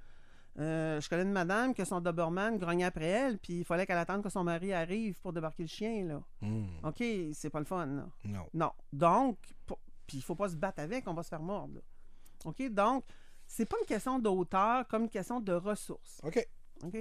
euh, 0.58 1.00
je 1.00 1.08
connais 1.08 1.22
une 1.22 1.32
madame 1.32 1.74
que 1.74 1.84
son 1.84 2.00
Doberman 2.00 2.56
grognait 2.58 2.84
après 2.84 3.04
elle, 3.06 3.38
puis 3.38 3.58
il 3.60 3.64
fallait 3.64 3.86
qu'elle 3.86 3.98
attende 3.98 4.22
que 4.22 4.30
son 4.30 4.42
mari 4.44 4.72
arrive 4.72 5.20
pour 5.20 5.32
débarquer 5.32 5.64
le 5.64 5.68
chien. 5.68 6.04
Là. 6.06 6.22
Hmm. 6.40 6.66
OK, 6.84 7.02
c'est 7.34 7.50
pas 7.50 7.58
le 7.58 7.64
fun. 7.66 7.86
Là. 7.86 8.06
Non. 8.24 8.46
Non. 8.54 8.72
Donc, 8.92 9.38
pour- 9.66 9.78
puis 10.06 10.18
il 10.18 10.22
faut 10.22 10.34
pas 10.36 10.48
se 10.48 10.56
battre 10.56 10.80
avec, 10.80 11.06
on 11.08 11.14
va 11.14 11.22
se 11.22 11.28
faire 11.28 11.42
mordre. 11.42 11.74
là. 11.74 11.80
OK? 12.46 12.62
Donc, 12.70 13.04
c'est 13.46 13.66
pas 13.66 13.76
une 13.80 13.86
question 13.86 14.18
d'auteur 14.18 14.86
comme 14.88 15.02
une 15.04 15.10
question 15.10 15.40
de 15.40 15.52
ressources. 15.52 16.20
OK. 16.24 16.46
OK? 16.84 16.96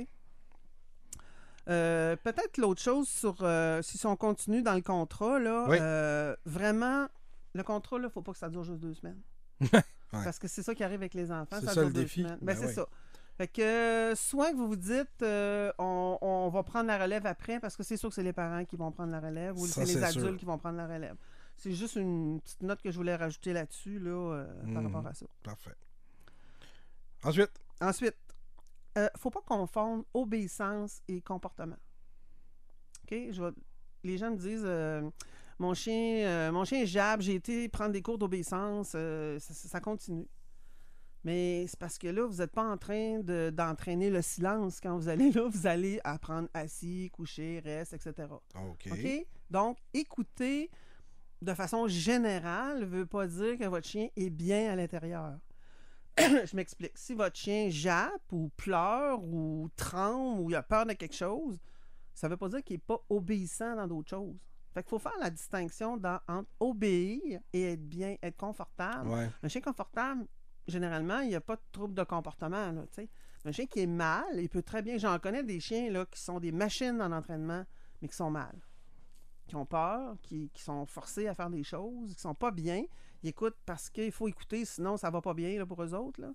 Euh, 1.67 2.15
Peut-être 2.17 2.57
l'autre 2.57 2.81
chose 2.81 3.07
sur 3.07 3.37
euh, 3.41 3.81
si 3.81 4.05
on 4.05 4.15
continue 4.15 4.61
dans 4.61 4.75
le 4.75 4.81
contrat, 4.81 5.39
là, 5.39 5.65
Oui. 5.67 5.77
vraiment, 6.45 7.07
le 7.53 7.63
contrat, 7.63 7.97
il 7.97 8.03
ne 8.03 8.09
faut 8.09 8.21
pas 8.21 8.33
que 8.33 8.37
ça 8.37 8.49
dure 8.49 8.63
juste 8.63 8.79
deux 8.81 8.93
semaines. 8.93 9.21
Parce 10.11 10.39
que 10.39 10.47
c'est 10.47 10.63
ça 10.63 10.73
qui 10.75 10.83
arrive 10.83 10.99
avec 11.01 11.13
les 11.13 11.31
enfants. 11.31 11.57
C'est 11.59 11.65
ça 11.65 11.73
ça, 11.73 11.81
dure 11.81 11.87
le 11.87 11.93
deux 11.93 12.01
défi. 12.01 12.21
semaines. 12.21 12.37
Ben 12.41 12.53
Ben, 12.53 12.57
c'est 12.57 12.67
oui. 12.67 12.73
ça. 12.73 12.87
Fait 13.37 13.47
que 13.49 13.61
euh, 13.61 14.15
soit 14.15 14.51
que 14.51 14.55
vous 14.55 14.67
vous 14.69 14.75
dites 14.77 15.21
euh, 15.21 15.71
on, 15.77 16.17
on 16.21 16.49
va 16.49 16.63
prendre 16.63 16.87
la 16.87 16.97
relève 16.97 17.25
après, 17.25 17.59
parce 17.59 17.75
que 17.75 17.83
c'est 17.83 17.97
sûr 17.97 18.09
que 18.09 18.15
c'est 18.15 18.23
les 18.23 18.31
parents 18.33 18.63
qui 18.63 18.77
vont 18.77 18.91
prendre 18.91 19.11
la 19.11 19.19
relève 19.19 19.57
ou 19.57 19.67
c'est 19.67 19.83
les 19.85 20.01
adultes 20.03 20.25
sûr. 20.27 20.37
qui 20.37 20.45
vont 20.45 20.57
prendre 20.57 20.77
la 20.77 20.87
relève. 20.87 21.15
C'est 21.57 21.73
juste 21.73 21.95
une 21.97 22.39
petite 22.41 22.61
note 22.63 22.81
que 22.81 22.91
je 22.91 22.95
voulais 22.97 23.15
rajouter 23.15 23.51
là-dessus 23.53 23.99
là, 23.99 24.09
euh, 24.11 24.45
par 24.73 24.81
Mhm. 24.81 24.87
rapport 24.87 25.07
à 25.07 25.13
ça. 25.13 25.25
Parfait. 25.43 25.75
Ensuite, 27.23 27.51
Ensuite, 27.81 28.15
euh, 28.97 29.09
faut 29.17 29.29
pas 29.31 29.41
confondre 29.41 30.05
obéissance 30.13 31.01
et 31.09 31.19
comportement. 31.21 31.75
OK? 33.03 33.17
Je 33.31 33.43
vais- 33.43 33.51
Les 34.03 34.17
gens 34.17 34.31
me 34.31 34.37
disent 34.37 34.65
mon 35.59 35.73
chien, 35.73 36.25
euh, 36.25 36.51
mon 36.53 36.63
chien 36.63 36.85
jappe, 36.85 37.19
j'ai 37.21 37.35
été 37.35 37.67
prendre 37.67 37.91
des 37.91 38.01
cours 38.01 38.17
d'obéissance, 38.17 38.93
euh, 38.95 39.39
ça, 39.39 39.53
ça 39.53 39.79
continue. 39.81 40.25
Mais 41.25 41.65
c'est 41.67 41.77
parce 41.79 41.97
que 41.97 42.07
là, 42.07 42.25
vous 42.25 42.37
n'êtes 42.37 42.51
pas 42.51 42.63
en 42.63 42.77
train 42.77 43.19
de- 43.19 43.49
d'entraîner 43.51 44.09
le 44.11 44.21
silence. 44.21 44.79
Quand 44.79 44.95
vous 44.95 45.09
allez 45.09 45.31
là, 45.31 45.47
vous 45.49 45.65
allez 45.67 45.99
apprendre 46.03 46.47
assis, 46.53 47.09
couché, 47.11 47.59
reste, 47.65 47.93
etc. 47.93 48.27
OK. 48.93 49.25
Donc, 49.49 49.77
écouter 49.93 50.69
de 51.41 51.53
façon 51.53 51.87
générale 51.87 52.81
ne 52.81 52.85
veut 52.85 53.05
pas 53.07 53.25
dire 53.27 53.57
que 53.57 53.65
votre 53.65 53.87
chien 53.87 54.07
est 54.15 54.29
bien 54.29 54.71
à 54.71 54.75
l'intérieur. 54.75 55.37
Je 56.17 56.55
m'explique. 56.55 56.95
Si 56.97 57.13
votre 57.13 57.35
chien 57.35 57.69
jappe 57.69 58.31
ou 58.31 58.49
pleure 58.55 59.21
ou 59.23 59.67
tremble 59.75 60.39
ou 60.41 60.49
il 60.51 60.55
a 60.55 60.63
peur 60.63 60.85
de 60.85 60.93
quelque 60.93 61.15
chose, 61.15 61.59
ça 62.13 62.27
ne 62.27 62.33
veut 62.33 62.37
pas 62.37 62.49
dire 62.49 62.63
qu'il 62.63 62.75
n'est 62.75 62.83
pas 62.85 63.03
obéissant 63.09 63.75
dans 63.75 63.87
d'autres 63.87 64.11
choses. 64.11 64.37
Fait 64.73 64.81
qu'il 64.83 64.89
faut 64.89 64.99
faire 64.99 65.17
la 65.21 65.29
distinction 65.29 65.97
dans- 65.97 66.19
entre 66.27 66.49
obéir 66.59 67.39
et 67.51 67.63
être 67.73 67.87
bien, 67.87 68.15
être 68.21 68.37
confortable. 68.37 69.09
Ouais. 69.09 69.29
Un 69.43 69.47
chien 69.47 69.61
confortable, 69.61 70.25
généralement, 70.67 71.19
il 71.19 71.29
n'y 71.29 71.35
a 71.35 71.41
pas 71.41 71.55
de 71.55 71.61
trouble 71.71 71.93
de 71.93 72.03
comportement. 72.03 72.71
Là, 72.71 72.83
un 73.45 73.51
chien 73.51 73.65
qui 73.67 73.81
est 73.81 73.87
mal, 73.87 74.25
il 74.35 74.49
peut 74.49 74.63
très 74.63 74.81
bien. 74.81 74.97
J'en 74.97 75.19
connais 75.19 75.43
des 75.43 75.59
chiens 75.59 75.91
là, 75.91 76.05
qui 76.05 76.19
sont 76.19 76.39
des 76.39 76.51
machines 76.51 77.01
en 77.01 77.11
entraînement, 77.11 77.63
mais 78.01 78.07
qui 78.07 78.15
sont 78.15 78.31
mal. 78.31 78.55
Qui 79.47 79.55
ont 79.55 79.65
peur, 79.65 80.15
qui, 80.23 80.49
qui 80.49 80.63
sont 80.63 80.85
forcés 80.87 81.27
à 81.27 81.35
faire 81.35 81.49
des 81.51 81.63
choses, 81.63 82.15
qui 82.15 82.21
sont 82.21 82.33
pas 82.33 82.51
bien. 82.51 82.83
Ils 83.21 83.29
écoutent 83.29 83.57
parce 83.65 83.89
qu'il 83.89 84.11
faut 84.11 84.27
écouter, 84.27 84.65
sinon 84.65 84.97
ça 84.97 85.09
va 85.11 85.21
pas 85.21 85.33
bien 85.35 85.57
là, 85.59 85.65
pour 85.65 85.81
eux 85.83 85.93
autres. 85.93 86.19
Là. 86.21 86.31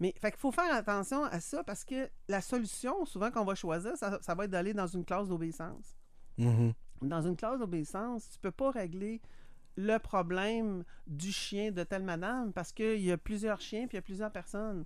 Mais 0.00 0.14
fait 0.20 0.30
qu'il 0.30 0.40
faut 0.40 0.52
faire 0.52 0.72
attention 0.72 1.24
à 1.24 1.40
ça 1.40 1.62
parce 1.64 1.84
que 1.84 2.08
la 2.28 2.40
solution, 2.40 3.04
souvent 3.04 3.30
qu'on 3.30 3.44
va 3.44 3.54
choisir, 3.54 3.96
ça, 3.96 4.18
ça 4.20 4.34
va 4.34 4.44
être 4.44 4.50
d'aller 4.50 4.74
dans 4.74 4.86
une 4.86 5.04
classe 5.04 5.28
d'obéissance 5.28 5.96
Mhm. 6.38 6.72
dans 7.02 7.20
une 7.22 7.36
classe 7.36 7.58
d'obéissance, 7.58 8.28
tu 8.30 8.38
peux 8.38 8.52
pas 8.52 8.70
régler 8.70 9.20
le 9.78 9.98
problème 9.98 10.82
du 11.06 11.30
chien 11.30 11.70
de 11.70 11.84
telle 11.84 12.02
madame 12.02 12.52
parce 12.52 12.72
qu'il 12.72 13.00
y 13.00 13.12
a 13.12 13.16
plusieurs 13.16 13.60
chiens 13.60 13.86
puis 13.86 13.94
il 13.94 13.98
y 13.98 13.98
a 13.98 14.02
plusieurs 14.02 14.32
personnes. 14.32 14.84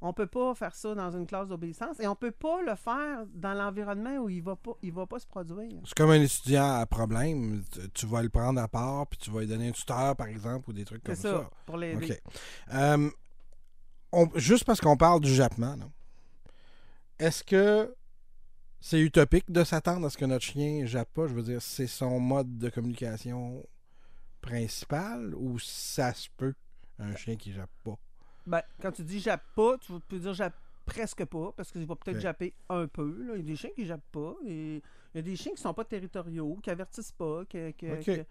On 0.00 0.14
peut 0.14 0.26
pas 0.26 0.54
faire 0.54 0.74
ça 0.74 0.94
dans 0.94 1.10
une 1.10 1.26
classe 1.26 1.48
d'obéissance 1.48 2.00
et 2.00 2.06
on 2.06 2.14
peut 2.14 2.30
pas 2.30 2.62
le 2.62 2.74
faire 2.74 3.26
dans 3.34 3.52
l'environnement 3.52 4.16
où 4.16 4.30
il 4.30 4.42
va 4.42 4.56
pas 4.56 4.72
il 4.82 4.94
va 4.94 5.06
pas 5.06 5.18
se 5.18 5.26
produire. 5.26 5.78
C'est 5.84 5.94
comme 5.94 6.08
un 6.08 6.22
étudiant 6.22 6.80
à 6.80 6.86
problème. 6.86 7.62
Tu, 7.92 8.06
vas 8.06 8.22
le 8.22 8.30
prendre 8.30 8.58
à 8.62 8.66
part, 8.66 9.06
puis 9.08 9.18
tu 9.18 9.30
vas 9.30 9.40
lui 9.40 9.46
donner 9.46 9.68
un 9.68 9.72
tuteur, 9.72 10.16
par 10.16 10.28
exemple, 10.28 10.70
ou 10.70 10.72
des 10.72 10.86
trucs 10.86 11.04
comme 11.04 11.14
ça, 11.14 11.40
ça. 11.40 11.50
pour 11.66 11.76
l'aider. 11.76 12.18
Euh, 12.72 13.10
on- 14.10 14.30
juste 14.36 14.64
parce 14.64 14.80
qu'on 14.80 14.96
parle 14.96 15.20
du 15.20 15.34
jappement, 15.34 15.76
est-ce 17.18 17.44
que 17.44 17.94
c'est 18.80 19.00
utopique 19.00 19.52
de 19.52 19.64
s'attendre 19.64 20.06
à 20.06 20.10
ce 20.10 20.16
que 20.16 20.24
notre 20.24 20.46
chien 20.46 20.86
jappe 20.86 21.12
pas? 21.12 21.26
Je 21.26 21.34
veux 21.34 21.42
dire, 21.42 21.60
c'est 21.60 21.86
son 21.86 22.18
mode 22.18 22.56
de 22.56 22.70
communication 22.70 23.62
principal 24.40 25.34
ou 25.34 25.58
ça 25.58 26.12
se 26.14 26.28
peut, 26.36 26.54
un 26.98 27.14
chien 27.16 27.36
qui 27.36 27.52
jappe 27.52 27.70
pas? 27.84 27.96
Ben, 28.46 28.62
quand 28.80 28.92
tu 28.92 29.02
dis 29.02 29.20
jappe 29.20 29.44
pas, 29.54 29.76
tu 29.78 29.92
peux 30.08 30.18
dire 30.18 30.34
jappe 30.34 30.54
presque 30.86 31.24
pas 31.24 31.52
parce 31.56 31.70
qu'il 31.70 31.86
va 31.86 31.94
peut-être 31.96 32.20
japper 32.20 32.52
un 32.68 32.86
peu. 32.86 33.22
là. 33.26 33.34
Il 33.36 33.40
y 33.40 33.44
a 33.44 33.46
des 33.46 33.56
chiens 33.56 33.70
qui 33.74 33.86
jappent 33.86 34.10
pas 34.10 34.34
et 34.46 34.76
il 34.76 35.16
y 35.16 35.18
a 35.18 35.22
des 35.22 35.36
chiens 35.36 35.52
qui 35.52 35.60
sont 35.60 35.74
pas 35.74 35.84
territoriaux, 35.84 36.58
qui 36.62 36.70
avertissent 36.70 37.12
pas, 37.12 37.44
que- 37.44 37.70
que- 37.72 37.98
Ok. 37.98 38.04
que- 38.04 38.24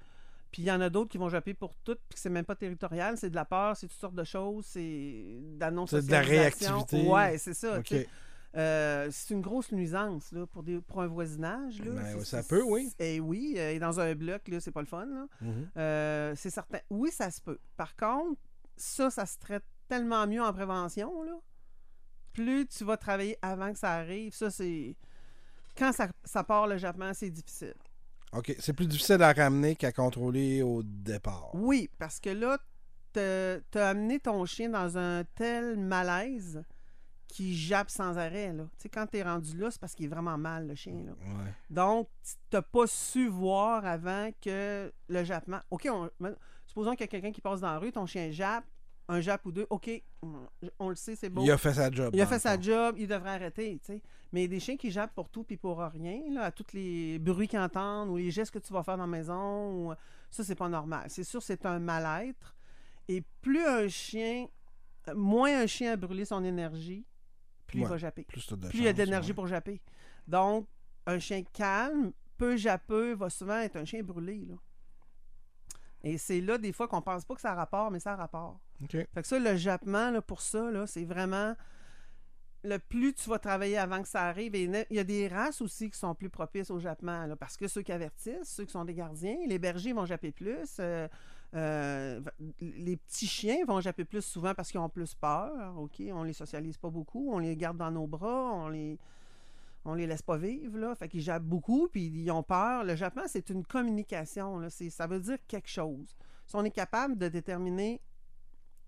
Puis 0.51 0.63
il 0.63 0.65
y 0.65 0.71
en 0.71 0.81
a 0.81 0.89
d'autres 0.89 1.11
qui 1.11 1.19
vont 1.19 1.29
japper 1.29 1.53
pour 1.53 1.75
tout, 1.83 1.93
puis 1.95 2.15
que 2.15 2.19
c'est 2.19 2.29
même 2.31 2.43
pas 2.43 2.55
territorial, 2.55 3.17
c'est 3.17 3.29
de 3.29 3.35
la 3.35 3.45
peur, 3.45 3.77
c'est 3.77 3.87
toutes 3.87 3.99
sortes 3.99 4.15
de 4.15 4.23
choses, 4.23 4.65
c'est 4.65 5.23
non 5.71 5.85
C'est 5.85 6.05
de 6.07 6.11
la 6.11 6.21
réactivité. 6.21 7.07
Ouais, 7.07 7.37
c'est 7.37 7.53
ça. 7.53 7.73
tu 7.83 7.93
OK. 7.95 8.01
sais. 8.01 8.09
Euh, 8.55 9.09
c'est 9.11 9.33
une 9.33 9.41
grosse 9.41 9.71
nuisance 9.71 10.31
là, 10.31 10.47
pour, 10.47 10.63
des, 10.63 10.79
pour 10.79 11.01
un 11.01 11.07
voisinage. 11.07 11.83
Là. 11.83 11.91
Ben, 11.91 12.23
ça 12.23 12.41
peut, 12.41 12.63
oui. 12.63 12.91
Et 12.97 13.19
oui, 13.19 13.55
euh, 13.57 13.71
et 13.71 13.79
dans 13.79 13.99
un 13.99 14.15
bloc, 14.15 14.41
c'est 14.59 14.71
pas 14.71 14.81
le 14.81 14.87
fun. 14.87 15.05
Mhm. 15.41 15.69
Euh, 15.77 16.33
c'est 16.35 16.49
certain. 16.49 16.79
Oui, 16.89 17.11
ça 17.11 17.29
se 17.29 17.41
peut. 17.41 17.59
Par 17.77 17.95
contre, 17.95 18.39
ça, 18.75 19.09
ça 19.11 19.25
se 19.25 19.37
traite 19.37 19.63
tellement 19.87 20.25
mieux 20.25 20.41
en 20.41 20.51
prévention. 20.51 21.21
Là. 21.23 21.33
Plus 22.33 22.65
tu 22.67 22.83
vas 22.83 22.97
travailler 22.97 23.37
avant 23.41 23.71
que 23.71 23.77
ça 23.77 23.93
arrive, 23.93 24.33
ça, 24.33 24.49
c'est. 24.49 24.95
Quand 25.77 25.93
ça, 25.93 26.09
ça 26.23 26.43
part 26.43 26.67
le 26.67 26.77
jappement, 26.77 27.13
c'est 27.13 27.29
difficile. 27.29 27.75
OK. 28.33 28.55
C'est 28.59 28.73
plus 28.73 28.87
difficile 28.87 29.21
à 29.21 29.31
ramener 29.31 29.75
qu'à 29.75 29.91
contrôler 29.91 30.61
au 30.61 30.81
départ. 30.83 31.51
Oui, 31.53 31.89
parce 31.99 32.19
que 32.19 32.29
là, 32.29 32.57
t'as 33.13 33.57
as 33.75 33.89
amené 33.89 34.19
ton 34.19 34.45
chien 34.45 34.69
dans 34.69 34.97
un 34.97 35.23
tel 35.35 35.77
malaise 35.77 36.63
qu'il 37.29 37.53
jappe 37.55 37.89
sans 37.89 38.17
arrêt. 38.17 38.51
Là. 38.51 38.63
Tu 38.77 38.83
sais, 38.83 38.89
quand 38.89 39.05
t'es 39.07 39.23
rendu 39.23 39.55
là, 39.57 39.69
c'est 39.71 39.79
parce 39.79 39.93
qu'il 39.95 40.05
est 40.05 40.09
vraiment 40.09 40.37
mal, 40.37 40.67
le 40.67 40.75
chien. 40.75 40.95
Là. 41.05 41.11
Ouais. 41.11 41.53
Donc, 41.69 42.09
tu 42.23 42.35
n'as 42.51 42.61
pas 42.63 42.87
su 42.87 43.27
voir 43.29 43.85
avant 43.85 44.29
que 44.41 44.91
le 45.07 45.23
jappement. 45.23 45.59
OK, 45.69 45.87
on- 45.91 46.09
supposons 46.65 46.91
qu'il 46.91 47.01
y 47.01 47.03
a 47.03 47.07
quelqu'un 47.07 47.31
qui 47.31 47.39
passe 47.41 47.61
dans 47.61 47.71
la 47.71 47.79
rue, 47.79 47.91
ton 47.91 48.05
chien 48.05 48.31
jappe, 48.31 48.65
un 49.07 49.21
jappe 49.21 49.45
ou 49.45 49.51
deux, 49.51 49.65
OK, 49.69 49.89
on, 50.79 50.89
le 50.89 50.95
sait, 50.95 51.15
c'est 51.15 51.29
beau. 51.29 51.43
Il 51.43 51.51
a 51.51 51.57
fait 51.57 51.73
sa 51.73 51.89
job. 51.89 52.11
Il 52.13 52.21
a 52.21 52.25
fait 52.27 52.39
sa 52.39 52.59
job, 52.59 52.95
il 52.97 53.07
devrait 53.07 53.31
arrêter, 53.31 53.79
tu 53.79 53.93
sais. 53.93 54.01
Mais 54.31 54.41
il 54.41 54.43
y 54.43 54.45
a 54.45 54.49
des 54.49 54.59
chiens 54.59 54.77
qui 54.77 54.91
jappent 54.91 55.15
pour 55.15 55.29
tout 55.29 55.43
puis 55.43 55.57
pour 55.57 55.79
rien, 55.79 56.21
là, 56.31 56.43
à 56.45 56.51
tous 56.51 56.73
les 56.73 57.17
bruits 57.17 57.47
qu'ils 57.47 57.57
entendent 57.59 58.09
ou 58.09 58.17
les 58.17 58.29
gestes 58.29 58.51
que 58.53 58.59
tu 58.59 58.71
vas 58.73 58.83
faire 58.83 58.97
dans 58.97 59.05
la 59.05 59.07
maison. 59.17 59.89
ou- 59.89 59.93
Ça, 60.29 60.43
c'est 60.43 60.53
pas 60.55 60.69
normal. 60.69 61.05
C'est 61.09 61.23
sûr, 61.23 61.41
c'est 61.41 61.65
un 61.65 61.79
mal-être. 61.79 62.55
Et 63.07 63.23
plus 63.41 63.65
un 63.65 63.87
chien, 63.87 64.45
moins 65.15 65.61
un 65.63 65.65
chien 65.65 65.93
a 65.93 65.95
brûlé 65.95 66.25
son 66.25 66.43
énergie, 66.43 67.03
plus 67.69 67.81
il 67.81 67.87
va 67.87 67.97
japper 67.97 68.23
Plus, 68.23 68.47
de 68.47 68.67
plus 68.67 68.77
il 68.79 68.83
y 68.83 68.87
a 68.87 68.93
d'énergie 68.93 69.29
ouais. 69.29 69.35
pour 69.35 69.47
japper. 69.47 69.81
Donc, 70.27 70.67
un 71.05 71.19
chien 71.19 71.43
calme, 71.53 72.11
peu 72.37 72.57
jappeux, 72.57 73.13
va 73.13 73.29
souvent 73.29 73.59
être 73.59 73.75
un 73.77 73.85
chien 73.85 74.03
brûlé. 74.03 74.45
Là. 74.45 74.55
Et 76.03 76.17
c'est 76.17 76.41
là, 76.41 76.57
des 76.57 76.71
fois, 76.71 76.87
qu'on 76.87 77.01
pense 77.01 77.25
pas 77.25 77.35
que 77.35 77.41
ça 77.41 77.51
a 77.51 77.55
rapport, 77.55 77.91
mais 77.91 77.99
ça 77.99 78.13
a 78.13 78.15
rapport. 78.15 78.59
Fait 78.89 79.07
que 79.15 79.27
ça, 79.27 79.39
le 79.39 79.55
jappement, 79.55 80.11
là, 80.11 80.21
pour 80.21 80.41
ça, 80.41 80.71
là, 80.71 80.87
c'est 80.87 81.05
vraiment... 81.05 81.55
Le 82.63 82.77
plus 82.77 83.13
tu 83.13 83.29
vas 83.29 83.39
travailler 83.39 83.77
avant 83.77 84.01
que 84.01 84.07
ça 84.07 84.23
arrive, 84.23 84.53
et 84.53 84.63
il 84.63 84.95
y 84.95 84.99
a 84.99 85.03
des 85.05 85.29
races 85.29 85.61
aussi 85.61 85.89
qui 85.89 85.97
sont 85.97 86.13
plus 86.13 86.29
propices 86.29 86.69
au 86.71 86.79
jappement, 86.79 87.25
là, 87.25 87.37
parce 87.37 87.55
que 87.55 87.69
ceux 87.69 87.81
qui 87.81 87.93
avertissent, 87.93 88.49
ceux 88.49 88.65
qui 88.65 88.73
sont 88.73 88.83
des 88.83 88.93
gardiens, 88.93 89.37
les 89.47 89.59
bergers 89.59 89.93
vont 89.93 90.05
japper 90.05 90.33
plus, 90.33 90.75
euh, 90.79 91.07
euh, 91.55 92.21
les 92.59 92.97
petits 92.97 93.27
chiens 93.27 93.65
vont 93.65 93.81
japper 93.81 94.05
plus 94.05 94.21
souvent 94.21 94.53
parce 94.53 94.69
qu'ils 94.71 94.79
ont 94.79 94.89
plus 94.89 95.15
peur, 95.15 95.77
ok, 95.79 96.01
on 96.13 96.23
les 96.23 96.33
socialise 96.33 96.77
pas 96.77 96.89
beaucoup, 96.89 97.31
on 97.33 97.39
les 97.39 97.55
garde 97.55 97.77
dans 97.77 97.91
nos 97.91 98.07
bras, 98.07 98.51
on 98.53 98.69
les 98.69 98.97
on 99.85 99.93
les 99.93 100.05
laisse 100.05 100.21
pas 100.21 100.37
vivre, 100.37 100.77
là. 100.77 100.93
Fait 100.93 101.07
qu'ils 101.07 101.21
jappent 101.21 101.43
beaucoup, 101.45 101.87
puis 101.87 102.05
ils 102.05 102.29
ont 102.31 102.43
peur. 102.43 102.83
Le 102.83 102.95
jappement, 102.97 103.23
c'est 103.27 103.49
une 103.49 103.63
communication, 103.63 104.59
là. 104.59 104.69
Ça 104.69 105.07
veut 105.07 105.21
dire 105.21 105.37
quelque 105.47 105.69
chose. 105.69 106.15
Si 106.45 106.55
on 106.55 106.63
est 106.65 106.69
capable 106.71 107.17
de 107.17 107.29
déterminer 107.29 108.01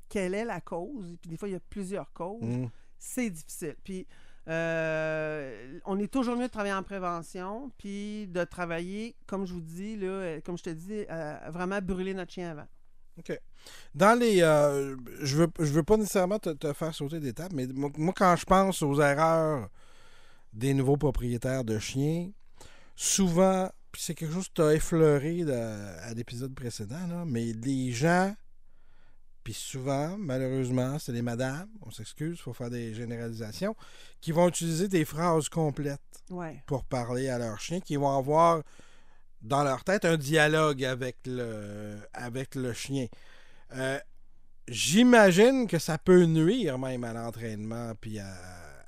quelle 0.10 0.34
est 0.34 0.44
la 0.44 0.60
cause, 0.60 1.16
puis 1.22 1.30
des 1.30 1.38
fois, 1.38 1.48
il 1.48 1.54
y 1.54 1.56
a 1.56 1.62
plusieurs 1.62 2.12
causes, 2.12 2.44
Mhm. 2.44 2.70
c'est 3.00 3.30
difficile. 3.30 3.76
Puis 3.84 4.06
Euh, 4.48 5.80
on 5.86 6.00
est 6.00 6.12
toujours 6.12 6.36
mieux 6.36 6.48
de 6.48 6.52
travailler 6.52 6.74
en 6.74 6.84
prévention, 6.84 7.72
puis 7.78 8.28
de 8.28 8.44
travailler, 8.44 9.16
comme 9.28 9.46
je 9.46 9.54
vous 9.54 9.62
dis, 9.62 9.96
là, 9.98 10.08
euh, 10.08 10.42
comme 10.44 10.58
je 10.58 10.64
te 10.64 10.70
dis, 10.72 11.06
à 11.08 11.52
vraiment 11.52 11.80
brûler 11.82 12.14
notre 12.14 12.32
chien 12.32 12.52
avant. 12.52 12.68
OK. 13.20 13.40
Dans 13.94 14.18
les. 14.18 14.42
euh, 14.42 14.96
je 15.22 15.36
veux, 15.38 15.48
je 15.60 15.72
veux 15.72 15.84
pas 15.84 15.98
nécessairement 15.98 16.40
te, 16.40 16.74
faire 16.74 16.96
sauter 16.96 17.20
d'étape, 17.20 17.54
mais 17.54 17.68
moi, 17.68 18.14
quand 18.16 18.36
je 18.36 18.46
pense 18.46 18.82
aux 18.82 19.00
erreurs 19.02 19.70
des 20.54 20.74
nouveaux 20.74 20.98
propriétaires 20.98 21.64
de 21.64 21.78
chiens, 21.78 22.32
souvent, 22.96 23.70
puis 23.92 24.02
c'est 24.02 24.16
quelque 24.16 24.34
chose 24.34 24.48
que 24.48 24.54
tu 24.56 24.62
as 24.62 24.74
effleuré 24.74 25.44
à 25.44 26.14
l'épisode 26.14 26.54
précédent, 26.56 27.08
là, 27.10 27.26
mais 27.26 27.54
les 27.54 27.92
gens, 27.92 28.36
puis 29.44 29.54
souvent, 29.54 30.18
malheureusement, 30.18 31.00
c'est 31.00 31.12
les 31.12 31.22
madames, 31.22 31.70
on 31.82 31.92
s'excuse, 31.92 32.38
il 32.38 32.42
faut 32.42 32.54
faire 32.54 32.70
des 32.70 32.94
généralisations, 32.94 33.76
qui 34.20 34.32
vont 34.32 34.48
utiliser 34.48 34.88
des 34.88 35.06
phrases 35.06 35.50
complètes 35.50 36.00
Ouais. 36.30 36.64
pour 36.68 36.86
parler 36.86 37.28
à 37.30 37.38
leur 37.38 37.60
chien, 37.60 37.80
qui 37.80 37.96
vont 37.98 38.16
avoir 38.16 38.62
dans 39.42 39.64
leur 39.64 39.84
tête 39.84 40.06
un 40.06 40.18
dialogue 40.18 40.84
avec 40.86 41.18
le, 41.26 41.98
avec 42.14 42.56
le 42.56 42.74
chien. 42.74 43.08
Euh, 43.76 44.00
J'imagine 44.68 45.68
que 45.68 45.80
ça 45.80 45.98
peut 45.98 46.24
nuire 46.26 46.78
même 46.78 47.04
à 47.04 47.12
l'entraînement 47.14 47.94
puis 48.00 48.20
à, 48.20 48.32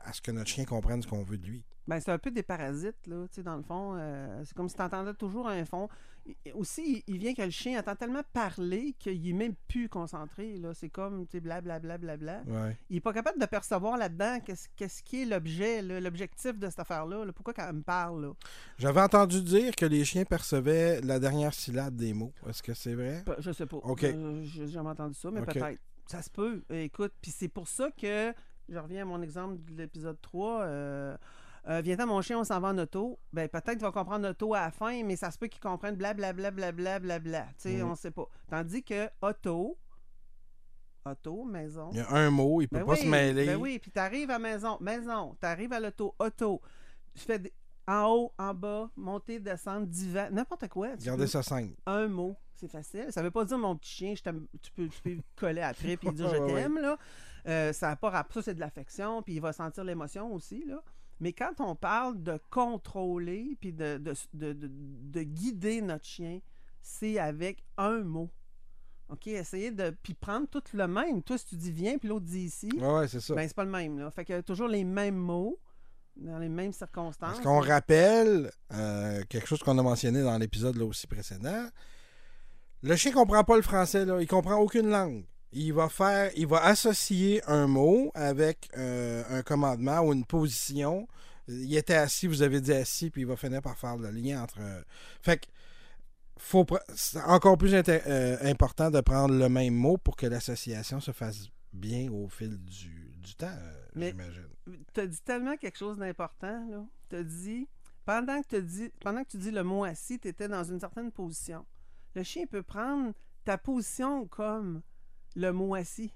à 0.06 0.14
ce 0.14 0.22
que 0.22 0.32
notre 0.32 0.50
chien 0.50 0.66
comprenne 0.66 1.02
ce 1.02 1.08
qu'on 1.08 1.24
veut 1.24 1.38
de 1.38 1.46
lui. 1.48 1.66
Ben, 1.88 2.00
c'est 2.00 2.12
un 2.12 2.18
peu 2.18 2.32
des 2.32 2.44
parasites, 2.44 3.08
là, 3.08 3.26
tu 3.28 3.36
sais, 3.36 3.44
dans 3.44 3.58
le 3.58 3.64
fond. 3.64 3.96
euh, 3.98 4.42
c'est 4.46 4.56
comme 4.56 4.70
si 4.70 4.76
tu 4.76 4.82
entendais 4.82 5.14
toujours 5.16 5.50
un 5.50 5.66
fond. 5.66 5.90
Il- 6.26 6.54
Aussi, 6.54 7.04
il 7.08 7.16
il 7.16 7.18
vient 7.20 7.34
que 7.34 7.42
le 7.42 7.50
chien 7.50 7.78
entend 7.78 7.96
tellement 7.98 8.22
parler 8.32 8.96
qu'il 8.98 9.28
est 9.30 9.34
même 9.34 9.54
plus 9.68 9.90
concentré, 9.90 10.58
là. 10.60 10.74
C'est 10.74 10.88
comme, 10.88 11.28
tu 11.28 11.34
sais, 11.34 11.42
blablabla. 11.42 12.44
Ouais. 12.48 12.78
Il 12.90 12.96
est 12.98 13.02
pas 13.02 13.12
capable 13.12 13.38
de 13.40 13.46
percevoir 13.46 13.98
là-dedans 13.98 14.40
qu'est-ce 14.40 14.70
qu'est-ce 14.78 15.04
qui 15.04 15.24
est 15.24 15.26
l'objet, 15.26 15.82
là, 15.82 16.00
l'objectif 16.00 16.58
de 16.58 16.70
cette 16.70 16.80
affaire-là. 16.80 17.26
là. 17.26 17.34
Pourquoi 17.34 17.54
qu'elle 17.54 17.74
me 17.74 17.82
parle, 17.82 18.28
là? 18.28 18.34
J'avais 18.78 19.02
entendu 19.02 19.42
dire 19.42 19.76
que 19.76 19.86
les 19.86 20.06
chiens 20.06 20.24
percevaient 20.24 21.02
la 21.02 21.20
dernière 21.20 21.54
syllabe 21.54 21.96
des 21.98 22.14
mots. 22.14 22.32
Est-ce 22.48 22.64
que 22.64 22.74
c'est 22.74 22.96
vrai? 22.96 23.26
Je 23.40 23.52
sais 23.52 23.66
pas. 23.66 23.78
OK. 23.78 24.06
Euh, 24.06 24.42
J'ai 24.44 24.68
jamais 24.68 24.90
entendu 24.92 25.16
ça, 25.16 25.30
mais 25.32 25.42
peut-être. 25.42 25.82
Ça 26.08 26.22
se 26.22 26.30
peut. 26.30 26.64
Euh, 26.72 26.82
Écoute, 26.84 27.12
puis 27.22 27.32
c'est 27.32 27.48
pour 27.50 27.68
ça 27.68 27.90
que, 27.92 28.34
je 28.70 28.78
reviens 28.78 29.02
à 29.02 29.06
mon 29.06 29.22
exemple 29.22 29.58
de 29.74 29.78
l'épisode 29.82 30.18
3, 30.22 30.62
euh, 30.62 31.18
euh, 31.70 31.82
Viens-t'en, 31.82 32.08
mon 32.08 32.22
chien, 32.22 32.40
on 32.40 32.44
s'en 32.44 32.60
va 32.60 32.70
en 32.70 32.78
auto. 32.78 33.20
Ben, 33.32 33.48
peut-être 33.48 33.72
qu'il 33.74 33.80
va 33.82 33.92
comprendre 33.92 34.28
auto 34.30 34.54
à 34.54 34.62
la 34.62 34.72
fin, 34.72 35.04
mais 35.04 35.16
ça 35.16 35.32
se 35.32 35.38
peut 35.38 35.48
qu'il 35.48 35.62
comprenne 35.62 35.96
blablabla, 35.96 36.52
blablabla. 36.52 37.44
Tu 37.58 37.70
sais, 37.70 37.74
Mhm. 37.84 37.92
on 37.92 37.96
sait 37.96 38.12
pas. 38.12 38.28
Tandis 38.50 38.84
que 38.84 39.10
auto, 39.22 39.78
auto, 41.06 41.44
maison. 41.44 41.90
Il 41.92 41.98
y 41.98 42.02
a 42.02 42.10
un 42.12 42.30
mot, 42.30 42.62
il 42.62 42.68
peut 42.68 42.78
Ben 42.78 42.86
pas 42.86 42.94
oui, 42.94 42.98
se 43.00 43.08
mêler. 43.08 43.46
Ben 43.46 43.56
oui, 43.58 43.80
puis 43.80 43.92
t'arrives 43.92 44.30
à 44.32 44.40
maison, 44.40 44.78
maison, 44.80 45.36
t'arrives 45.40 45.74
à 45.74 45.80
l'auto, 45.80 46.16
auto. 46.20 46.62
Je 47.16 47.22
fais 47.22 47.40
des- 47.40 47.54
en 47.88 48.06
haut, 48.08 48.34
en 48.38 48.54
bas, 48.54 48.90
monter, 48.96 49.40
descendre, 49.40 49.86
divan, 49.88 50.30
n'importe 50.32 50.70
quoi. 50.70 50.96
Tu 50.98 51.06
Gardez 51.06 51.24
peux- 51.24 51.28
ça 51.28 51.44
simple. 51.44 51.74
un 51.86 52.08
mot, 52.08 52.36
c'est 52.56 52.70
facile. 52.70 53.08
Ça 53.10 53.22
veut 53.22 53.32
pas 53.32 53.44
dire 53.44 53.58
mon 53.58 53.76
petit 53.76 53.92
chien, 53.92 54.16
je 54.16 54.22
tu 54.62 54.72
peux, 54.72 54.88
tu 54.88 55.02
peux 55.02 55.18
coller 55.36 55.62
après 55.62 55.98
puis 55.98 56.10
dire 56.14 56.30
je 56.30 56.38
t'aime 56.46 56.80
là. 56.80 56.98
Euh, 57.48 57.74
ça 57.74 57.90
a 57.90 57.96
pas 57.98 58.10
rap- 58.10 58.32
ça 58.32 58.42
c'est 58.42 58.54
de 58.54 58.62
l'affection 58.62 59.22
puis 59.22 59.34
il 59.36 59.42
va 59.42 59.52
sentir 59.52 59.84
l'émotion 59.84 60.34
aussi 60.34 60.64
là. 60.66 60.82
Mais 61.24 61.32
quand 61.34 61.54
on 61.60 61.74
parle 61.76 62.22
de 62.22 62.38
contrôler 62.50 63.58
puis 63.62 63.72
de, 63.72 63.98
de, 63.98 64.14
de- 64.34 64.54
de- 64.54 64.70
de 64.70 65.24
guider 65.24 65.82
notre 65.82 66.06
chien, 66.06 66.40
c'est 66.82 67.18
avec 67.18 67.64
un 67.78 68.02
mot. 68.02 68.30
OK, 69.10 69.28
essayer 69.28 69.72
de 69.72 69.92
puis 70.04 70.14
prendre 70.14 70.48
tout 70.48 70.62
le 70.74 70.86
même. 70.88 71.24
Toi 71.24 71.38
si 71.38 71.46
tu 71.46 71.56
dis 71.56 71.72
viens 71.72 71.98
puis 71.98 72.10
l'autre 72.10 72.26
dit 72.26 72.42
ici, 72.42 72.70
Ouais, 72.76 72.94
ouais, 72.94 73.08
c'est 73.08 73.22
ça. 73.22 73.36
ben 73.36 73.48
c'est 73.48 73.56
pas 73.56 73.64
le 73.64 73.72
même 73.72 74.00
là. 74.00 74.12
Fait 74.12 74.26
que 74.26 74.42
toujours 74.42 74.68
les 74.68 74.84
mêmes 74.84 75.16
mots 75.16 75.58
dans 76.18 76.40
les 76.40 76.50
mêmes 76.50 76.74
circonstances. 76.74 77.36
Parce 77.36 77.40
qu'on 77.40 77.60
rappelle 77.62 78.52
euh, 78.74 79.24
quelque 79.30 79.48
chose 79.48 79.60
qu'on 79.64 79.78
a 79.78 79.82
mentionné 79.84 80.22
dans 80.24 80.38
l'épisode 80.38 80.76
là 80.76 80.86
aussi 80.86 81.08
précédent? 81.08 81.68
Le 82.82 82.96
chien 82.98 83.14
comprend 83.14 83.44
pas 83.46 83.56
le 83.56 83.62
français, 83.62 84.04
là. 84.06 84.20
il 84.22 84.28
comprend 84.28 84.56
aucune 84.58 84.90
langue. 84.90 85.24
Il 85.54 85.72
va 85.74 85.90
faire, 85.90 86.32
il 86.36 86.48
va 86.48 86.64
associer 86.64 87.42
un 87.48 87.68
mot 87.68 88.12
avec 88.16 88.70
euh, 88.78 89.24
un 89.30 89.42
commandement 89.44 90.00
ou 90.02 90.14
une 90.14 90.26
position. 90.26 91.08
Il 91.48 91.76
était 91.76 91.96
assis, 91.96 92.28
vous 92.28 92.42
avez 92.42 92.62
dit 92.62 92.74
assis, 92.74 93.10
puis 93.10 93.22
il 93.22 93.28
va 93.28 93.36
finir 93.36 93.62
par 93.62 93.78
faire 93.78 93.98
le 93.98 94.10
lien 94.10 94.42
entre. 94.44 94.60
euh, 94.62 94.82
Fait 95.22 95.38
que 95.38 95.48
faut 96.38 96.66
c'est 96.96 97.22
encore 97.22 97.58
plus 97.58 97.74
euh, 97.74 98.38
important 98.42 98.90
de 98.92 99.00
prendre 99.02 99.34
le 99.36 99.48
même 99.50 99.74
mot 99.76 99.98
pour 99.98 100.16
que 100.16 100.26
l'association 100.26 101.00
se 101.00 101.12
fasse 101.12 101.48
bien 101.72 102.12
au 102.12 102.28
fil 102.30 102.58
du, 102.64 103.14
du 103.18 103.36
temps, 103.36 103.56
j'imagine. 103.96 104.48
tu 104.94 105.00
as 105.00 105.08
dit 105.08 105.22
tellement 105.22 105.58
quelque 105.58 105.78
chose 105.78 105.98
d'important. 105.98 106.66
là. 106.70 106.84
Tu 107.10 107.16
as 107.16 107.24
dit, 107.24 107.68
pendant 108.06 108.42
que, 108.44 108.58
dit, 108.58 108.92
pendant 109.02 109.24
que 109.24 109.30
tu 109.30 109.38
dis 109.38 109.52
le 109.52 109.64
mot 109.64 109.84
assis, 109.84 110.20
tu 110.20 110.28
étais 110.28 110.48
dans 110.48 110.64
une 110.64 110.80
certaine 110.80 111.12
position. 111.12 111.66
Le 112.16 112.24
chien 112.24 112.46
peut 112.46 112.64
prendre 112.64 113.14
ta 113.44 113.58
position 113.58 114.28
comme 114.28 114.82
le 115.36 115.52
mot 115.52 115.76
assis. 115.76 116.14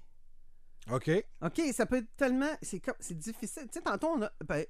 OK. 0.90 1.10
OK, 1.42 1.60
ça 1.72 1.84
peut 1.86 1.96
être 1.98 2.16
tellement. 2.16 2.46
C'est 2.62 2.80
comme 2.80 2.94
c'est 2.98 3.18
difficile. 3.18 3.64
Tu 3.64 3.78
sais, 3.78 3.82
tantôt, 3.82 4.08
on 4.16 4.22
a- 4.22 4.32
ben, 4.46 4.64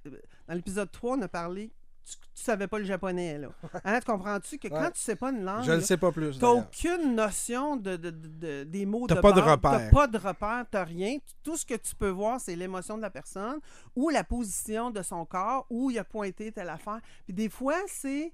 dans 0.48 0.54
l'épisode 0.54 0.90
3, 0.90 1.16
on 1.16 1.22
a 1.22 1.28
parlé. 1.28 1.72
Tu, 2.04 2.16
tu 2.34 2.42
savais 2.42 2.66
pas 2.66 2.78
le 2.78 2.87
japonais, 2.87 3.37
là. 3.38 3.48
Hein, 3.84 4.00
tu 4.00 4.06
comprends-tu 4.06 4.58
que 4.58 4.66
quand 4.68 4.80
Ouais. 4.80 4.90
tu 4.92 4.98
sais 4.98 5.14
pas 5.14 5.30
une 5.30 5.44
langue. 5.44 5.62
Je 5.64 5.72
ne 5.72 5.76
là, 5.76 5.82
sais 5.82 5.98
pas 5.98 6.11
plus. 6.11 6.38
T'as 6.38 6.46
d'ailleurs. 6.48 6.66
aucune 6.66 7.14
notion 7.14 7.76
de, 7.76 7.96
de- 7.96 8.11
de- 8.11 8.28
de- 8.28 8.64
des 8.64 8.87
mots 8.87 9.06
T'as 9.06 9.16
de 9.16 9.20
pas 9.20 9.32
de 9.32 9.40
base. 9.42 9.50
repère. 9.50 9.70
T'as 9.72 9.90
pas 9.90 10.06
de 10.06 10.18
repère, 10.18 10.64
t'as 10.70 10.84
rien. 10.84 11.18
Tout 11.44 11.56
ce 11.58 11.66
que 11.66 11.74
tu 11.74 11.94
peux 11.94 12.08
voir, 12.08 12.40
c'est 12.40 12.56
l'émotion 12.56 12.96
de 12.96 13.02
la 13.02 13.11
personne 13.11 13.58
ou 13.94 14.08
la 14.08 14.24
position 14.24 14.90
de 14.90 15.02
son 15.02 15.24
corps 15.26 15.66
où 15.68 15.90
il 15.90 15.98
a 15.98 16.04
pointé 16.04 16.50
telle 16.50 16.70
affaire. 16.70 17.00
Puis 17.26 17.34
des 17.34 17.50
fois, 17.50 17.76
c'est 17.87 18.32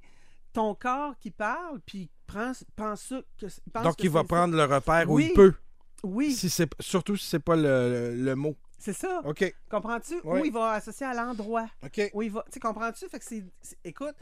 ton 0.53 0.75
corps 0.77 1.19
qui 1.19 1.33
parle, 1.33 1.81
puis 1.85 2.09
prend, 2.29 2.53
pense 2.77 3.03
ça 3.03 3.21
que 3.39 3.47
pense 3.73 3.83
Donc, 3.83 3.97
que 3.97 4.03
il 4.05 4.09
va 4.11 4.21
c'est 4.21 4.29
ça. 4.29 4.35
prendre 4.37 4.57
le 4.57 4.65
repère 4.65 5.11
où 5.11 5.15
Oui. 5.17 5.27
il 5.31 5.35
peut. 5.35 5.53
Oui, 6.05 6.33
Si 6.33 6.49
c'est, 6.51 6.69
surtout 6.81 7.17
si 7.17 7.27
c'est 7.27 7.39
pas 7.41 7.57
le, 7.57 7.63
le- 8.13 8.15
le 8.25 8.35
mot. 8.37 8.55
c'est 8.79 8.93
ça. 8.93 9.21
OK. 9.25 9.55
Comprends-tu? 9.71 10.15
Ouais. 10.23 10.41
Où 10.41 10.45
il 10.45 10.53
va 10.53 10.73
associer 10.73 11.07
à 11.07 11.15
l'endroit. 11.15 11.67
OK. 11.85 12.11
Où 12.15 12.23
il 12.23 12.31
va. 12.31 12.45
Tu 12.53 12.61
comprends-tu? 12.61 13.09
Fait 13.09 13.19
que 13.19 13.25
c'est. 13.25 13.45
Écoute, 13.85 14.15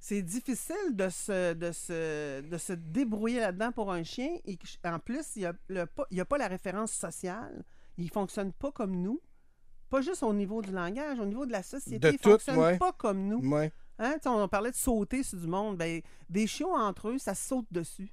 c'est 0.00 0.22
difficile 0.22 0.74
de 0.94 1.08
se, 1.08 1.52
de, 1.54 1.72
se, 1.72 2.40
de 2.42 2.58
se 2.58 2.72
débrouiller 2.72 3.40
là-dedans 3.40 3.72
pour 3.72 3.92
un 3.92 4.02
chien. 4.02 4.30
Et 4.44 4.58
en 4.84 4.98
plus, 4.98 5.36
il 5.36 5.40
n'y 5.40 5.46
a, 5.46 5.52
le 5.68 5.84
pas- 5.86 6.06
il 6.10 6.16
y 6.16 6.20
a 6.20 6.24
pas 6.24 6.38
la 6.38 6.48
référence 6.48 6.92
sociale. 6.92 7.64
Il 7.98 8.10
fonctionne 8.10 8.52
pas 8.52 8.72
comme 8.72 9.00
nous. 9.02 9.20
Pas 9.88 10.00
juste 10.00 10.22
au 10.22 10.32
niveau 10.32 10.62
du 10.62 10.72
langage, 10.72 11.18
au 11.20 11.24
niveau 11.26 11.46
de 11.46 11.52
la 11.52 11.62
société. 11.62 11.98
De 11.98 12.12
il 12.12 12.18
tout, 12.18 12.30
fonctionne 12.30 12.58
ouais. 12.58 12.76
pas 12.78 12.92
comme 12.92 13.26
nous. 13.28 13.38
Ouais. 13.48 13.72
Hein? 13.98 14.16
Sais, 14.22 14.28
On 14.28 14.46
parlait 14.48 14.70
de 14.72 14.76
sauter 14.76 15.22
sur 15.22 15.38
du 15.38 15.46
monde. 15.46 15.76
Ben, 15.78 16.02
des 16.28 16.46
chiots 16.46 16.74
entre 16.74 17.08
eux, 17.10 17.18
ça 17.18 17.34
saute 17.34 17.66
dessus. 17.70 18.10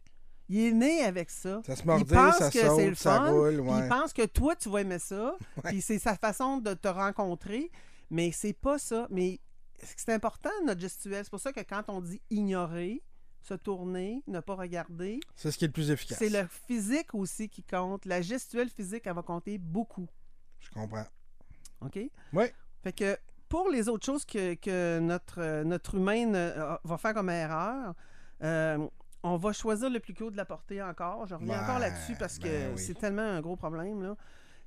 Il 0.50 0.60
est 0.60 0.72
né 0.72 1.04
avec 1.04 1.30
ça. 1.30 1.62
Ça 1.66 1.76
se 1.76 1.82
Il 1.84 1.88
mordit, 1.88 2.04
pense 2.14 2.38
ça 2.38 2.48
que 2.52 2.60
c'est 2.60 2.68
saute, 2.68 2.80
le 2.90 2.96
ça 2.96 3.16
fun, 3.18 3.32
roule. 3.32 3.60
Ouais. 3.62 3.80
il 3.84 3.88
pense 3.90 4.14
que 4.14 4.26
toi, 4.26 4.56
tu 4.56 4.70
vas 4.70 4.82
aimer 4.82 5.00
ça. 5.00 5.36
Ouais. 5.64 5.72
Puis 5.72 5.82
c'est 5.82 6.00
sa 6.00 6.16
façon 6.16 6.58
de 6.58 6.74
te 6.74 6.88
rencontrer. 6.88 7.72
Mais 8.10 8.32
c'est 8.32 8.54
pas 8.54 8.78
ça. 8.78 9.08
Mais 9.10 9.40
c'est 9.98 10.12
important, 10.14 10.50
notre 10.66 10.82
gestuelle. 10.82 11.24
C'est 11.24 11.30
pour 11.32 11.40
ça 11.40 11.52
que 11.54 11.62
quand 11.62 11.84
on 11.88 12.02
dit 12.02 12.22
ignorer, 12.30 13.02
se 13.42 13.54
tourner, 13.56 14.24
ne 14.28 14.40
pas 14.40 14.56
regarder, 14.56 15.20
C'est 15.36 15.52
ce 15.52 15.58
qui 15.58 15.66
est 15.66 15.68
le 15.68 15.74
plus 15.74 15.92
efficace. 15.92 16.18
c'est 16.18 16.30
le 16.30 16.48
physique 16.68 17.14
aussi 17.14 17.50
qui 17.50 17.62
compte. 17.64 18.06
La 18.06 18.22
gestuelle 18.22 18.70
physique, 18.70 19.04
elle 19.06 19.16
va 19.16 19.22
compter 19.24 19.58
beaucoup. 19.58 20.08
Je 20.60 20.70
comprends. 20.70 21.06
OK? 21.82 22.00
Oui. 22.34 22.46
Fait 22.84 22.94
que 22.94 23.18
pour 23.50 23.70
les 23.70 23.90
autres 23.90 24.06
choses 24.06 24.24
que, 24.26 24.54
que 24.56 25.00
notre, 25.00 25.40
euh, 25.42 25.64
notre 25.64 25.96
humaine 25.96 26.34
euh, 26.36 26.76
va 26.84 26.98
faire 26.98 27.14
comme 27.14 27.30
erreur, 27.30 27.94
euh, 28.44 28.88
on 29.24 29.38
va 29.38 29.54
choisir 29.54 29.90
le 29.90 30.00
plus 30.00 30.14
cute 30.14 30.32
de 30.32 30.38
la 30.38 30.46
portée 30.46 30.82
encore. 30.82 31.26
Je 31.28 31.36
reviens 31.36 31.58
Ben, 31.58 31.64
encore 31.64 31.80
là-dessus 31.80 32.16
parce 32.20 32.38
que 32.38 32.48
ben 32.48 32.74
oui. 32.76 32.82
c'est 32.82 32.94
tellement 32.96 33.22
un 33.22 33.42
gros 33.42 33.56
problème. 33.56 34.02
Là. 34.04 34.16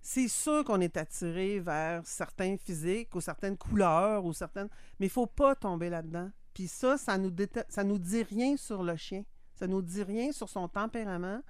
C'est 0.01 0.29
sûr 0.29 0.64
qu'on 0.64 0.81
est 0.81 0.97
attiré 0.97 1.61
vers 1.61 2.07
certains 2.07 2.57
physiques 2.57 3.14
ou 3.14 3.21
certaines 3.21 3.57
couleurs 3.57 4.25
ou 4.25 4.33
certaines. 4.33 4.69
Mais 4.99 5.07
il 5.07 5.11
faut 5.11 5.27
pas 5.27 5.55
tomber 5.55 5.90
là-dedans. 5.90 6.31
Puis 6.55 6.69
ça, 6.69 6.97
ça 6.97 7.19
nous, 7.19 7.31
déta- 7.31 7.66
ça 7.69 7.85
nous 7.85 7.99
dit 7.99 8.23
rien 8.23 8.57
sur 8.57 8.83
le 8.83 8.97
chien. 8.97 9.25
Ça 9.55 9.66
nous 9.66 9.83
dit 9.83 10.03
rien 10.03 10.33
sur 10.33 10.49
son 10.49 10.69
tempérament, 10.69 11.40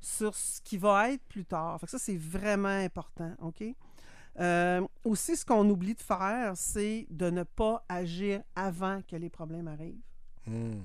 sur 0.00 0.34
ce 0.34 0.60
qui 0.62 0.76
va 0.78 1.10
être 1.10 1.22
plus 1.28 1.44
tard. 1.44 1.78
Fait 1.80 1.86
que 1.86 1.92
ça, 1.92 1.98
c'est 1.98 2.16
vraiment 2.16 2.68
important. 2.68 3.32
OK? 3.40 3.62
Euh, 4.38 4.86
aussi, 5.04 5.36
ce 5.36 5.44
qu'on 5.44 5.68
oublie 5.68 5.94
de 5.94 6.00
faire, 6.00 6.52
c'est 6.56 7.06
de 7.10 7.30
ne 7.30 7.42
pas 7.42 7.84
agir 7.88 8.42
avant 8.54 9.02
que 9.02 9.16
les 9.16 9.28
problèmes 9.30 9.68
arrivent. 9.68 10.00
Hmm. 10.46 10.80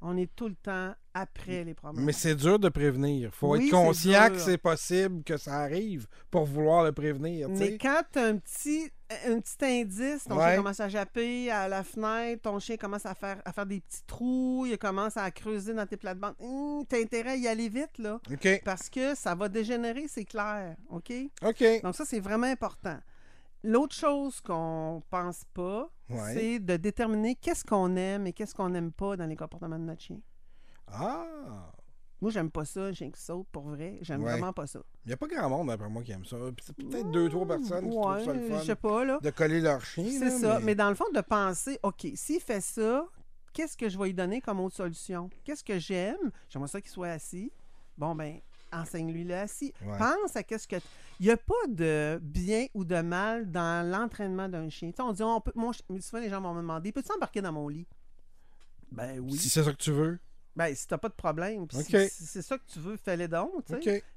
On 0.00 0.16
est 0.16 0.34
tout 0.36 0.48
le 0.48 0.54
temps 0.54 0.94
après 1.18 1.64
les 1.64 1.74
problèmes. 1.74 2.04
Mais 2.04 2.12
c'est 2.12 2.34
dur 2.34 2.58
de 2.58 2.68
prévenir. 2.68 3.32
faut 3.32 3.52
Oui, 3.56 3.66
être 3.66 3.70
conscient 3.70 4.28
que 4.28 4.38
c'est 4.38 4.58
possible 4.58 5.22
que 5.24 5.36
ça 5.36 5.54
arrive 5.60 6.06
pour 6.30 6.44
vouloir 6.44 6.84
le 6.84 6.92
prévenir. 6.92 7.48
Mais 7.48 7.78
quand 7.78 8.02
tu 8.12 8.18
as 8.18 8.24
un 8.24 8.36
petit, 8.36 8.90
un 9.26 9.40
petit 9.40 9.56
indice, 9.64 10.24
ton 10.24 10.36
Ouais. 10.36 10.44
chien 10.48 10.56
commence 10.56 10.80
à 10.80 10.88
japper 10.88 11.50
à 11.50 11.68
la 11.68 11.82
fenêtre, 11.82 12.42
ton 12.42 12.58
chien 12.58 12.76
commence 12.76 13.06
à 13.06 13.14
faire, 13.14 13.40
à 13.44 13.52
faire 13.52 13.66
des 13.66 13.80
petits 13.80 14.02
trous, 14.06 14.66
il 14.66 14.76
commence 14.78 15.16
à 15.16 15.30
creuser 15.30 15.72
dans 15.74 15.86
tes 15.86 15.96
plates-bandes, 15.96 16.34
hum, 16.40 16.84
t'as 16.88 17.00
intérêt 17.00 17.30
à 17.30 17.36
y 17.36 17.48
aller 17.48 17.68
vite, 17.68 17.98
là. 17.98 18.20
Parce 18.64 18.90
que 18.90 19.14
ça 19.14 19.34
va 19.34 19.48
dégénérer, 19.48 20.06
c'est 20.08 20.24
clair. 20.24 20.76
OK? 20.90 21.12
OK. 21.44 21.64
Donc, 21.82 21.94
ça, 21.94 22.04
c'est 22.04 22.20
vraiment 22.20 22.46
important. 22.48 22.98
L'autre 23.64 23.94
chose 23.96 24.40
qu'on 24.42 25.02
pense 25.10 25.42
pas, 25.52 25.90
Ouais. 26.08 26.34
c'est 26.34 26.58
de 26.60 26.76
déterminer 26.76 27.34
qu'est-ce 27.34 27.64
qu'on 27.64 27.96
aime 27.96 28.28
et 28.28 28.32
qu'est-ce 28.32 28.54
qu'on 28.54 28.68
n'aime 28.68 28.92
pas 28.92 29.16
dans 29.16 29.26
les 29.26 29.34
comportements 29.34 29.78
de 29.78 29.82
notre 29.84 30.02
chien. 30.02 30.18
Ah! 30.88 31.72
Moi, 32.20 32.30
j'aime 32.30 32.50
pas 32.50 32.64
ça, 32.64 32.92
chien 32.94 33.10
qui 33.10 33.20
saute, 33.20 33.46
pour 33.52 33.64
vrai. 33.64 33.98
J'aime 34.00 34.22
Ouais. 34.22 34.32
vraiment 34.32 34.52
pas 34.52 34.66
ça. 34.66 34.80
Il 35.04 35.08
n'y 35.08 35.12
a 35.12 35.16
pas 35.18 35.26
grand 35.26 35.50
monde, 35.50 35.68
d'après 35.68 35.88
moi, 35.90 36.02
qui 36.02 36.12
aime 36.12 36.24
ça. 36.24 36.36
Puis 36.56 36.64
c'est 36.66 36.74
Peut-être 36.74 37.10
deux, 37.10 37.28
trois 37.28 37.46
personnes 37.46 37.84
qui 37.84 37.90
trouvent 37.90 38.24
ça 38.24 38.32
le 38.32 38.58
je 38.58 38.64
sais 38.64 38.74
pas, 38.74 39.04
là. 39.04 39.18
De 39.22 39.30
coller 39.30 39.60
leur 39.60 39.84
chien. 39.84 40.06
C'est 40.10 40.20
là, 40.20 40.30
ça. 40.30 40.60
Mais... 40.60 40.74
dans 40.74 40.88
le 40.88 40.94
fond, 40.94 41.04
de 41.14 41.20
penser, 41.20 41.78
OK, 41.82 42.06
s'il 42.14 42.40
fait 42.40 42.62
ça, 42.62 43.06
qu'est-ce 43.52 43.76
que 43.76 43.88
je 43.90 43.98
vais 43.98 44.06
lui 44.06 44.14
donner 44.14 44.40
comme 44.40 44.60
autre 44.60 44.76
solution? 44.76 45.28
Qu'est-ce 45.44 45.62
que 45.62 45.78
j'aime? 45.78 46.30
J'aimerais 46.48 46.68
ça 46.68 46.80
qu'il 46.80 46.90
soit 46.90 47.08
assis. 47.08 47.52
Bon, 47.98 48.14
ben, 48.14 48.40
enseigne-lui 48.72 49.24
le 49.24 49.34
assis. 49.34 49.74
Ouais. 49.84 49.98
Pense 49.98 50.36
à 50.36 50.42
qu'est-ce 50.42 50.66
que. 50.66 50.76
Il 51.20 51.26
n'y 51.26 51.32
a 51.32 51.36
pas 51.36 51.54
de 51.68 52.18
bien 52.22 52.66
ou 52.72 52.84
de 52.84 53.00
mal 53.02 53.50
dans 53.50 53.86
l'entraînement 53.86 54.48
d'un 54.48 54.70
chien. 54.70 54.90
Tu 54.90 54.96
sais, 54.96 55.02
on 55.02 55.12
dit, 55.12 55.22
on 55.22 55.40
peut. 55.42 55.52
Mon 55.54 55.72
souvent, 55.72 56.20
les 56.20 56.30
gens 56.30 56.40
vont 56.40 56.54
me 56.54 56.62
demander, 56.62 56.92
peux-tu 56.92 57.12
embarquer 57.14 57.42
dans 57.42 57.52
mon 57.52 57.68
lit? 57.68 57.86
Ben 58.90 59.18
oui. 59.20 59.36
Si 59.36 59.50
c'est 59.50 59.62
ça 59.62 59.70
que 59.72 59.76
tu 59.76 59.92
veux. 59.92 60.18
Ben, 60.56 60.74
si 60.74 60.86
t'as 60.86 60.96
pas 60.96 61.10
de 61.10 61.14
problème, 61.14 61.66
puis 61.66 61.76
si- 61.84 62.24
c'est 62.24 62.40
ça 62.42 62.56
que 62.56 62.64
tu 62.66 62.78
veux, 62.80 62.96
fais-le 62.96 63.28
donc. 63.28 63.52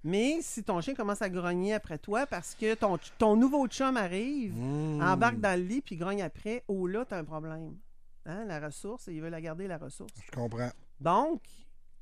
Mais 0.05 0.37
si 0.41 0.63
ton 0.63 0.79
chien 0.79 0.93
commence 0.95 1.21
à 1.21 1.29
grogner 1.29 1.73
après 1.73 1.97
toi 1.97 2.25
parce 2.25 2.55
que 2.55 2.75
ton, 2.75 2.97
ton 3.17 3.35
nouveau 3.35 3.67
chum 3.67 3.97
arrive, 3.97 4.53
Mmh. 4.55 5.01
embarque 5.01 5.39
dans 5.41 5.59
le 5.59 5.65
lit 5.65 5.81
puis 5.81 5.97
grogne 5.97 6.21
après, 6.21 6.63
oh 6.69 6.87
là, 6.87 7.03
t'as 7.05 7.17
un 7.19 7.25
problème. 7.25 7.75
Hein, 8.25 8.45
la 8.45 8.59
ressource, 8.59 9.07
il 9.07 9.21
veut 9.21 9.29
la 9.29 9.41
garder, 9.41 9.67
la 9.67 9.77
ressource. 9.77 10.13
Je 10.25 10.31
comprends. 10.31 10.69
Donc, 11.01 11.41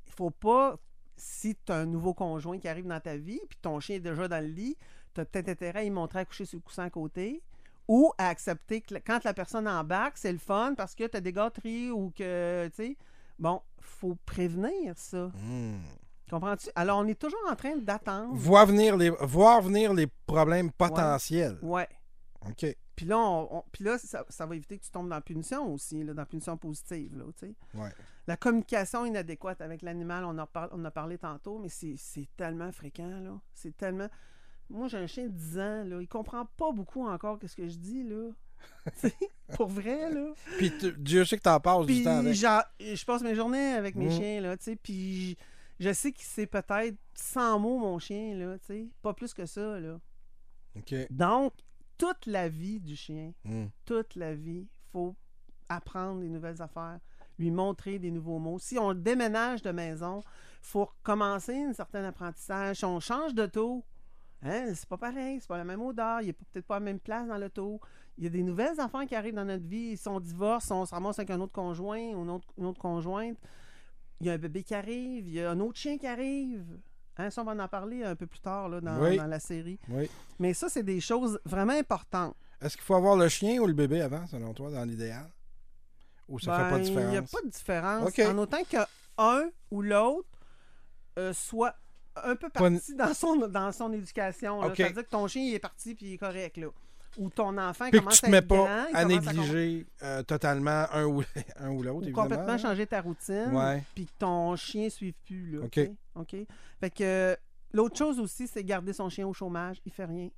il 0.06 0.12
faut 0.12 0.30
pas, 0.30 0.76
si 1.16 1.56
tu 1.56 1.72
as 1.72 1.76
un 1.76 1.86
nouveau 1.86 2.14
conjoint 2.14 2.58
qui 2.58 2.68
arrive 2.68 2.86
dans 2.86 3.00
ta 3.00 3.16
vie, 3.16 3.40
puis 3.48 3.58
ton 3.60 3.80
chien 3.80 3.96
est 3.96 4.00
déjà 4.00 4.28
dans 4.28 4.40
le 4.44 4.50
lit, 4.50 4.76
tu 5.14 5.20
as 5.20 5.24
peut-être 5.24 5.48
intérêt 5.48 5.80
à 5.80 5.84
y 5.84 5.90
montrer 5.90 6.20
à 6.20 6.24
coucher 6.24 6.44
sur 6.44 6.58
le 6.58 6.62
coussin 6.62 6.84
à 6.84 6.90
côté, 6.90 7.42
ou 7.88 8.12
à 8.18 8.28
accepter 8.28 8.82
que 8.82 8.94
quand 9.04 9.24
la 9.24 9.32
personne 9.34 9.66
embarque, 9.66 10.18
c'est 10.18 10.30
le 10.32 10.38
fun 10.38 10.74
parce 10.76 10.94
que 10.94 11.04
tu 11.08 11.16
as 11.16 11.20
des 11.20 11.32
gâteries 11.32 11.90
ou 11.90 12.12
que, 12.14 12.68
tu 12.68 12.74
sais, 12.76 12.96
bon, 13.38 13.60
faut 13.80 14.16
prévenir 14.26 14.96
ça. 14.96 15.30
Mmh. 15.34 15.76
Comprends-tu? 16.30 16.68
Alors, 16.74 16.98
on 16.98 17.06
est 17.06 17.18
toujours 17.18 17.40
en 17.50 17.56
train 17.56 17.76
d'attendre. 17.76 18.34
Voir 18.34 18.66
venir 18.66 18.96
les, 18.96 19.08
voir 19.10 19.62
venir 19.62 19.94
les 19.94 20.06
problèmes 20.26 20.70
potentiels. 20.70 21.58
Ouais. 21.62 21.88
OK. 22.46 22.66
Puis 22.94 23.06
là, 23.06 23.16
on- 23.18 23.58
on- 23.58 23.64
puis 23.72 23.84
là 23.84 23.96
ça, 23.96 24.24
ça 24.28 24.44
va 24.44 24.56
éviter 24.56 24.76
que 24.78 24.84
tu 24.84 24.90
tombes 24.90 25.08
dans 25.08 25.14
la 25.14 25.20
punition 25.20 25.72
aussi, 25.72 26.02
là, 26.02 26.12
dans 26.14 26.22
la 26.22 26.26
punition 26.26 26.56
positive. 26.56 27.16
Là, 27.16 27.24
tu 27.38 27.46
sais. 27.46 27.54
Ouais. 27.74 27.90
La 28.26 28.36
communication 28.36 29.04
inadéquate 29.06 29.60
avec 29.60 29.82
l'animal, 29.82 30.24
on, 30.24 30.36
en 30.38 30.46
on 30.72 30.84
a 30.84 30.90
parlé 30.90 31.16
tantôt, 31.16 31.58
mais 31.58 31.68
c'est 31.68 31.94
c'est 31.96 32.28
tellement 32.36 32.70
fréquent. 32.72 33.20
là. 33.20 33.40
C'est 33.54 33.76
tellement. 33.76 34.08
Moi, 34.68 34.88
j'ai 34.88 34.98
un 34.98 35.06
chien 35.06 35.24
de 35.24 35.32
10 35.32 35.58
ans, 35.58 35.84
là, 35.84 36.00
il 36.02 36.08
comprend 36.08 36.44
pas 36.44 36.72
beaucoup 36.72 37.06
encore 37.08 37.38
ce 37.46 37.54
que 37.56 37.68
je 37.68 37.76
dis. 37.78 38.02
là. 38.02 38.30
Pour 39.54 39.68
vrai, 39.68 40.10
là. 40.12 40.32
Puis 40.58 40.72
Dieu 40.98 41.24
sait 41.24 41.36
que 41.38 41.42
t'en 41.42 41.58
passes 41.60 41.86
du 41.86 42.02
temps 42.02 42.18
avec. 42.18 42.34
genre, 42.34 42.62
je 42.80 43.04
passe 43.04 43.22
mes 43.22 43.34
journées 43.34 43.72
avec 43.74 43.94
mes 43.94 44.06
Mm. 44.08 44.10
chiens, 44.10 44.40
là, 44.40 44.56
tu 44.56 44.64
sais, 44.64 44.76
puis 44.76 45.36
je, 45.80 45.92
sais 45.92 46.12
que 46.12 46.18
c'est 46.20 46.46
peut-être 46.46 46.96
100 47.14 47.58
mots, 47.58 47.78
mon 47.78 47.98
chien, 47.98 48.34
là, 48.36 48.58
tu 48.58 48.66
sais, 48.66 48.86
pas 49.02 49.14
plus 49.14 49.32
que 49.34 49.46
ça, 49.46 49.80
là. 49.80 49.98
OK. 50.76 50.94
Donc, 51.10 51.52
toute 51.96 52.26
la 52.26 52.48
vie 52.48 52.78
du 52.80 52.94
chien, 52.94 53.32
Mmh. 53.44 53.66
toute 53.84 54.14
la 54.16 54.34
vie, 54.34 54.66
faut 54.92 55.16
apprendre 55.68 56.20
des 56.20 56.28
nouvelles 56.28 56.60
affaires, 56.62 56.98
lui 57.38 57.50
montrer 57.50 57.98
des 57.98 58.10
nouveaux 58.10 58.38
mots. 58.38 58.58
Si 58.58 58.78
on 58.78 58.94
déménage 58.94 59.62
de 59.62 59.70
maison, 59.70 60.22
faut 60.62 60.88
commencer 61.02 61.56
un 61.56 61.72
certain 61.72 62.04
apprentissage. 62.04 62.78
Si 62.78 62.84
on 62.84 63.00
change 63.00 63.34
d'auto, 63.34 63.84
hein, 64.42 64.72
c'est 64.74 64.88
pas 64.88 64.96
pareil, 64.98 65.38
c'est 65.40 65.48
pas 65.48 65.56
la 65.58 65.64
même 65.64 65.80
odeur, 65.82 66.20
il 66.22 66.28
n'est 66.28 66.32
peut-être 66.32 66.66
pas 66.66 66.74
la 66.76 66.84
même 66.84 67.00
place 67.00 67.26
dans 67.28 67.38
l'auto. 67.38 67.80
Il 68.18 68.24
y 68.24 68.26
a 68.26 68.30
des 68.30 68.42
nouvelles 68.42 68.78
affaires 68.80 69.06
qui 69.06 69.14
arrivent 69.14 69.34
dans 69.36 69.44
notre 69.44 69.64
vie. 69.66 69.96
Si 69.96 70.08
on 70.08 70.18
divorce, 70.20 70.70
on 70.72 70.84
se 70.84 70.92
ramasse 70.94 71.18
avec 71.20 71.30
un 71.30 71.40
autre 71.40 71.52
conjoint 71.52 72.00
ou 72.14 72.22
une 72.24 72.30
autre, 72.30 72.48
une 72.58 72.66
autre 72.66 72.80
conjointe, 72.80 73.38
il 74.20 74.26
y 74.26 74.30
a 74.30 74.32
un 74.32 74.38
bébé 74.38 74.64
qui 74.64 74.74
arrive, 74.74 75.26
il 75.28 75.34
y 75.34 75.40
a 75.40 75.50
un 75.52 75.60
autre 75.60 75.78
chien 75.78 75.96
qui 75.98 76.06
arrive. 76.06 76.64
Hein, 77.16 77.30
ça, 77.30 77.42
on 77.42 77.44
va 77.44 77.52
en 77.62 77.68
parler 77.68 78.02
un 78.02 78.16
peu 78.16 78.26
plus 78.26 78.40
tard 78.40 78.68
là, 78.68 78.80
dans, 78.80 79.00
Oui. 79.00 79.16
dans 79.16 79.26
la 79.26 79.38
série. 79.40 79.78
Oui. 79.88 80.10
Mais 80.38 80.52
ça, 80.54 80.68
c'est 80.68 80.82
des 80.82 81.00
choses 81.00 81.38
vraiment 81.44 81.72
importantes. 81.72 82.34
Est-ce 82.60 82.76
qu'il 82.76 82.84
faut 82.84 82.94
avoir 82.96 83.16
le 83.16 83.28
chien 83.28 83.60
ou 83.60 83.66
le 83.66 83.72
bébé 83.72 84.00
avant, 84.00 84.26
selon 84.26 84.52
toi, 84.52 84.70
dans 84.70 84.84
l'idéal? 84.84 85.28
Ou 86.28 86.38
ça 86.40 86.56
fait 86.56 86.70
pas 86.70 86.70
de 86.70 86.74
Ben, 86.74 86.78
Il 86.78 86.84
différence? 86.88 87.10
n'y 87.12 87.16
a 87.16 87.22
pas 87.22 87.40
de 87.42 87.48
différence. 87.48 88.18
En 88.18 88.38
autant 88.38 88.64
qu'un 88.64 89.50
ou 89.70 89.82
l'autre 89.82 90.28
euh, 91.18 91.32
soit 91.32 91.74
un 92.16 92.34
peu 92.36 92.48
parti 92.48 92.94
dans, 92.94 93.14
son, 93.14 93.36
dans 93.48 93.72
son 93.72 93.92
éducation. 93.92 94.60
là. 94.60 94.68
OK. 94.68 94.76
C'est-à-dire 94.76 95.04
que 95.04 95.10
ton 95.10 95.26
chien 95.28 95.42
il 95.42 95.54
est 95.54 95.58
parti 95.60 95.94
puis 95.94 96.06
il 96.06 96.12
est 96.14 96.18
correct. 96.18 96.56
Là. 96.56 96.68
Ou 97.18 97.28
ton 97.30 97.58
enfant 97.58 97.84
Puis 97.90 97.92
que 97.92 97.98
commence 97.98 98.14
tu 98.14 98.20
te 98.22 98.26
à 98.26 98.30
mets 98.30 98.36
être 98.38 98.46
pas 98.48 98.54
grand, 98.56 98.86
il 98.90 98.96
à 98.96 99.02
commence 99.04 99.26
négliger 99.26 99.86
euh, 100.02 100.22
totalement 100.22 100.86
un 100.92 101.04
ou, 101.04 101.22
un 101.56 101.70
ou 101.70 101.82
l'autre, 101.82 101.98
ou 101.98 102.02
évidemment. 102.04 102.22
complètement 102.22 102.46
là. 102.46 102.58
changer 102.58 102.86
ta 102.86 103.00
routine, 103.00 103.50
Ouais. 103.52 103.82
puis 103.94 104.06
que 104.06 104.12
ton 104.18 104.54
chien 104.56 104.84
ne 104.84 104.88
suive 104.88 105.14
plus. 105.26 105.50
Là, 105.58 105.64
OK. 105.64 105.80
OK? 106.14 106.36
Fait 106.80 106.90
que 106.90 107.02
euh, 107.02 107.36
l'autre 107.72 107.96
chose 107.98 108.20
aussi, 108.20 108.46
c'est 108.46 108.62
garder 108.64 108.92
son 108.92 109.08
chien 109.08 109.26
au 109.26 109.32
chômage. 109.32 109.80
Il 109.84 109.92
fait 109.92 110.04
rien. 110.04 110.30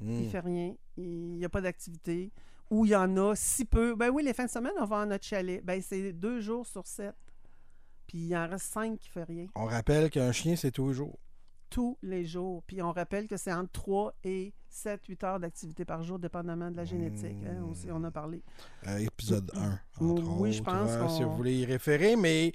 Mmh. 0.00 0.12
Il 0.12 0.28
fait 0.28 0.40
rien. 0.40 0.74
Il 0.96 1.36
n'y 1.36 1.44
a 1.44 1.48
pas 1.48 1.60
d'activité. 1.60 2.32
Ou 2.70 2.84
il 2.84 2.90
y 2.90 2.96
en 2.96 3.16
a 3.16 3.34
si 3.36 3.64
peu. 3.64 3.94
Ben 3.94 4.10
oui, 4.10 4.24
les 4.24 4.32
fins 4.34 4.46
de 4.46 4.50
semaine, 4.50 4.72
on 4.80 4.84
va 4.86 5.00
à 5.02 5.06
notre 5.06 5.24
chalet. 5.24 5.64
Ben 5.64 5.80
c'est 5.80 6.12
deux 6.12 6.40
jours 6.40 6.66
sur 6.66 6.86
sept. 6.86 7.14
Puis 8.08 8.18
il 8.18 8.36
en 8.36 8.48
reste 8.48 8.72
cinq 8.72 8.98
qui 8.98 9.08
fait 9.08 9.22
rien. 9.24 9.46
On 9.54 9.66
rappelle 9.66 10.10
qu'un 10.10 10.32
chien, 10.32 10.56
c'est 10.56 10.72
tous 10.72 10.88
les 10.88 10.94
jours. 10.94 11.18
Tous 11.70 11.96
les 12.02 12.24
jours. 12.24 12.62
Puis 12.66 12.82
on 12.82 12.90
rappelle 12.92 13.26
que 13.28 13.36
c'est 13.36 13.52
entre 13.52 13.70
3 13.72 14.14
et 14.24 14.52
7, 14.74 15.00
8 15.06 15.24
heures 15.24 15.40
d'activité 15.40 15.84
par 15.84 16.02
jour, 16.02 16.18
dépendamment 16.18 16.70
de 16.70 16.76
la 16.76 16.84
génétique. 16.84 17.36
hein, 17.46 17.60
Mmh. 17.60 17.90
on 17.92 18.04
a 18.04 18.10
parlé. 18.10 18.42
Euh, 18.88 18.98
épisode 18.98 19.50
1, 19.56 19.78
Oui, 20.00 20.10
entre 20.10 20.22
oui, 20.40 20.52
je 20.52 20.62
pense 20.62 20.90
euh, 20.90 21.08
si 21.08 21.22
vous 21.22 21.36
voulez 21.36 21.54
y 21.54 21.64
référer, 21.64 22.16
mais 22.16 22.52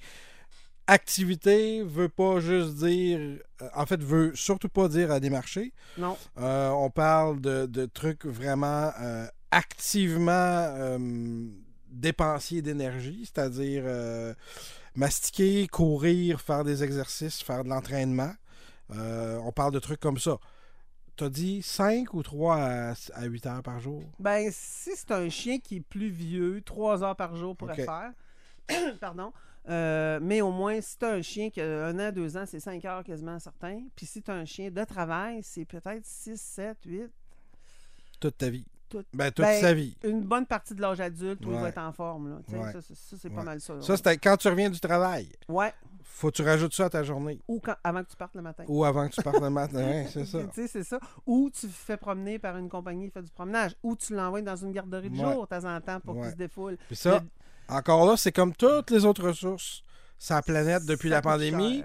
activité 0.88 1.84
veut 1.84 2.10
pas 2.10 2.40
juste 2.40 2.76
dire... 2.76 3.20
euh, 3.62 3.70
en 3.74 3.86
fait, 3.86 4.02
veut 4.04 4.36
surtout 4.36 4.70
pas 4.70 4.88
dire 4.90 5.12
à 5.12 5.20
démarcher. 5.20 5.74
Non. 5.98 6.18
Euh, 6.40 6.70
on 6.70 6.90
parle 6.90 7.40
de, 7.42 7.66
de 7.66 7.86
trucs 7.86 8.26
vraiment 8.26 8.92
euh, 9.00 9.26
activement 9.52 10.98
dépensiers 11.90 12.62
d'énergie, 12.62 13.24
c'est-à-dire 13.26 13.84
mastiquer, 14.96 15.68
courir, 15.68 16.42
faire 16.42 16.64
des 16.64 16.84
exercices, 16.84 17.42
faire 17.42 17.64
de 17.64 17.70
l'entraînement. 17.70 18.34
On 18.90 19.52
parle 19.56 19.74
de 19.74 19.80
trucs 19.80 20.00
comme 20.00 20.18
ça. 20.20 20.38
T'as 21.20 21.28
dit 21.28 21.62
5 21.62 22.14
ou 22.14 22.24
3 22.24 22.56
à, 22.56 22.94
à 23.14 23.26
8 23.26 23.46
heures 23.46 23.62
par 23.62 23.82
jour? 23.82 24.02
Ben, 24.20 24.50
si 24.54 24.92
c'est 24.96 25.12
un 25.12 25.28
chien 25.28 25.60
qui 25.60 25.76
est 25.76 25.82
plus 25.82 26.08
vieux, 26.08 26.62
3 26.66 27.04
heures 27.04 27.16
par 27.18 27.36
jour 27.36 27.58
pourrait 27.58 27.76
faire. 27.76 28.14
Pardon. 29.02 29.34
Euh, 29.68 30.20
mais 30.22 30.40
au 30.40 30.52
moins, 30.52 30.80
si 30.80 30.98
tu 30.98 31.04
as 31.04 31.10
un 31.10 31.22
chien 31.22 31.50
qui 31.50 31.60
a 31.60 31.88
un 31.88 32.00
an, 32.00 32.14
deux 32.14 32.38
ans, 32.38 32.46
c'est 32.48 32.62
5 32.62 32.86
heures 32.86 33.04
quasiment 33.04 33.38
certain. 33.38 33.82
Puis 33.98 34.06
si 34.06 34.22
tu 34.22 34.32
as 34.32 34.36
un 34.36 34.46
chien 34.46 34.72
de 34.72 34.84
travail, 34.86 35.42
c'est 35.44 35.66
peut-être 35.66 36.06
6, 36.06 36.40
7, 36.40 36.78
8. 36.86 37.12
Toute 38.22 38.38
ta 38.38 38.50
vie. 38.50 38.66
Ben, 39.14 39.30
toute 39.30 39.46
Ben, 39.46 39.60
sa 39.62 39.74
vie. 39.74 39.98
Une 40.06 40.22
bonne 40.22 40.46
partie 40.46 40.74
de 40.74 40.82
l'âge 40.82 41.02
adulte 41.02 41.46
où 41.46 41.52
il 41.52 41.58
va 41.60 41.68
être 41.68 41.78
en 41.80 41.92
forme. 41.92 42.30
Là, 42.30 42.36
Ouais. 42.60 42.72
Ça, 42.72 42.82
c'est- 42.82 42.96
ça, 42.96 43.18
c'est 43.22 43.30
pas 43.30 43.44
mal 43.44 43.60
ça. 43.60 43.80
Ça, 43.82 43.98
c'était 43.98 44.18
quand 44.18 44.38
tu 44.38 44.48
reviens 44.48 44.70
du 44.70 44.80
travail. 44.80 45.28
Ouais. 45.50 45.74
Faut 46.04 46.30
que 46.32 46.36
tu 46.38 46.42
rajoutes 46.44 46.74
ça 46.74 46.86
à 46.86 46.90
ta 46.90 47.04
journée. 47.04 47.40
Ou 47.48 47.60
quand, 47.60 47.76
avant 47.84 48.04
que 48.04 48.10
tu 48.10 48.16
partes 48.16 48.36
le 48.36 48.42
matin. 48.42 48.64
Ou 48.68 48.84
avant 48.86 49.08
que 49.08 49.14
tu 49.16 49.22
partes 49.22 49.42
le 49.42 49.50
matin. 49.50 49.78
Ouais, 49.78 50.08
c'est 50.12 50.26
ça. 50.26 50.40
Tu 50.54 50.62
sais, 50.62 50.68
c'est 50.68 50.84
ça. 50.84 51.00
Ou 51.26 51.50
tu 51.50 51.68
fais 51.68 51.98
promener 51.98 52.40
par 52.40 52.58
une 52.58 52.70
compagnie 52.70 53.08
qui 53.08 53.12
fait 53.14 53.24
du 53.24 53.32
promenage. 53.32 53.76
Ou 53.84 53.96
tu 53.96 54.14
l'envoies 54.16 54.42
dans 54.42 54.56
une 54.56 54.72
garderie 54.72 55.10
de 55.10 55.18
Ouais. 55.18 55.34
jour 55.34 55.48
de 55.48 55.56
temps 55.56 55.66
en 55.76 55.80
temps 55.82 56.00
pour 56.00 56.16
Ouais. 56.16 56.22
qu'il 56.24 56.32
se 56.32 56.36
défoule. 56.38 56.78
Puis 56.88 56.96
ça, 56.96 57.20
Le- 57.20 57.76
encore 57.76 58.06
là, 58.08 58.18
c'est 58.18 58.32
comme 58.32 58.54
toutes 58.56 58.92
les 58.92 59.06
autres 59.06 59.28
ressources 59.28 59.84
sur 60.18 60.36
la 60.36 60.42
planète 60.42 60.86
depuis 60.86 61.10
ça 61.10 61.16
la 61.16 61.22
pandémie. 61.22 61.84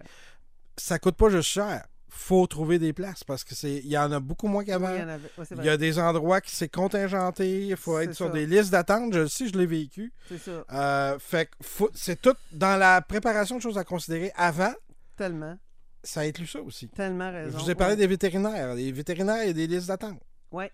Ça 0.76 0.98
coûte 0.98 1.16
pas 1.16 1.28
juste 1.28 1.48
cher. 1.50 1.86
Faut 2.16 2.46
trouver 2.46 2.78
des 2.78 2.92
places 2.92 3.24
parce 3.24 3.42
que 3.44 3.54
c'est 3.56 3.74
il 3.78 3.86
y 3.88 3.98
en 3.98 4.10
a 4.12 4.20
beaucoup 4.20 4.46
moins 4.46 4.64
qu'avant. 4.64 4.86
Oui, 4.92 4.98
il 4.98 5.02
y. 5.02 5.40
Ouais, 5.58 5.64
Il 5.64 5.68
a 5.68 5.76
des 5.76 5.98
endroits 5.98 6.40
qui 6.40 6.54
c'est 6.54 6.68
contingenté, 6.68 7.66
il 7.66 7.76
faut 7.76 7.98
être 7.98 8.14
sur 8.14 8.28
ça. 8.28 8.32
des 8.32 8.46
listes 8.46 8.70
d'attente. 8.70 9.12
Je 9.12 9.18
le 9.20 9.28
sais, 9.28 9.48
je 9.48 9.58
l'ai 9.58 9.66
vécu. 9.66 10.12
C'est 10.28 10.38
ça. 10.38 10.64
Euh, 10.72 11.18
fait 11.18 11.46
que 11.46 11.56
faut- 11.62 11.90
c'est 11.92 12.22
tout 12.22 12.34
dans 12.52 12.78
la 12.78 13.02
préparation 13.02 13.56
de 13.56 13.62
choses 13.62 13.76
à 13.78 13.84
considérer 13.84 14.30
avant. 14.36 14.72
Tellement. 15.16 15.58
Ça 16.04 16.20
inclut 16.20 16.46
ça 16.46 16.60
aussi. 16.62 16.88
Tellement 16.88 17.30
Je 17.32 17.36
raison. 17.36 17.58
vous 17.58 17.70
ai 17.70 17.74
parlé 17.74 17.94
Ouais. 17.94 17.98
des 18.00 18.06
vétérinaires. 18.06 18.74
Les 18.74 18.92
vétérinaires, 18.92 19.42
il 19.42 19.46
y 19.48 19.50
a 19.50 19.52
des 19.54 19.66
listes 19.66 19.88
d'attente. 19.88 20.20
Ouais. 20.52 20.70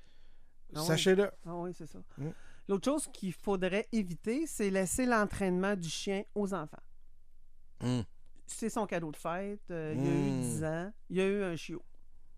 Ah 0.76 0.80
oui. 0.82 0.86
Sachez-le. 0.86 1.30
Ah 1.46 1.54
oui, 1.56 1.72
c'est 1.76 1.86
ça. 1.86 1.98
Mm. 2.18 2.28
L'autre 2.68 2.84
chose 2.84 3.08
qu'il 3.12 3.32
faudrait 3.32 3.88
éviter, 3.92 4.44
c'est 4.46 4.70
laisser 4.70 5.06
l'entraînement 5.06 5.74
du 5.74 5.88
chien 5.88 6.22
aux 6.34 6.52
enfants. 6.52 6.82
Mm. 7.82 8.00
C'est 8.52 8.68
son 8.70 8.86
cadeau 8.86 9.10
de 9.12 9.16
fête. 9.16 9.60
euh, 9.70 9.94
il 9.96 10.00
a 10.00 10.10
eu 10.10 10.30
Mm. 10.30 10.40
10 10.42 10.64
ans. 10.64 10.92
Il 11.10 11.20
a 11.20 11.26
eu 11.26 11.42
un 11.44 11.56
chiot. 11.56 11.82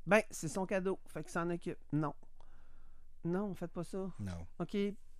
Ben, 0.06 0.22
c'est 0.30 0.48
son 0.48 0.66
cadeau. 0.66 0.98
Fait 1.08 1.22
qu'il 1.22 1.32
s'en 1.32 1.48
occupe. 1.50 1.78
Non. 1.92 2.14
Non, 3.24 3.54
faites 3.54 3.70
pas 3.72 3.84
ça. 3.84 3.98
Non. 4.18 4.32
OK? 4.58 4.76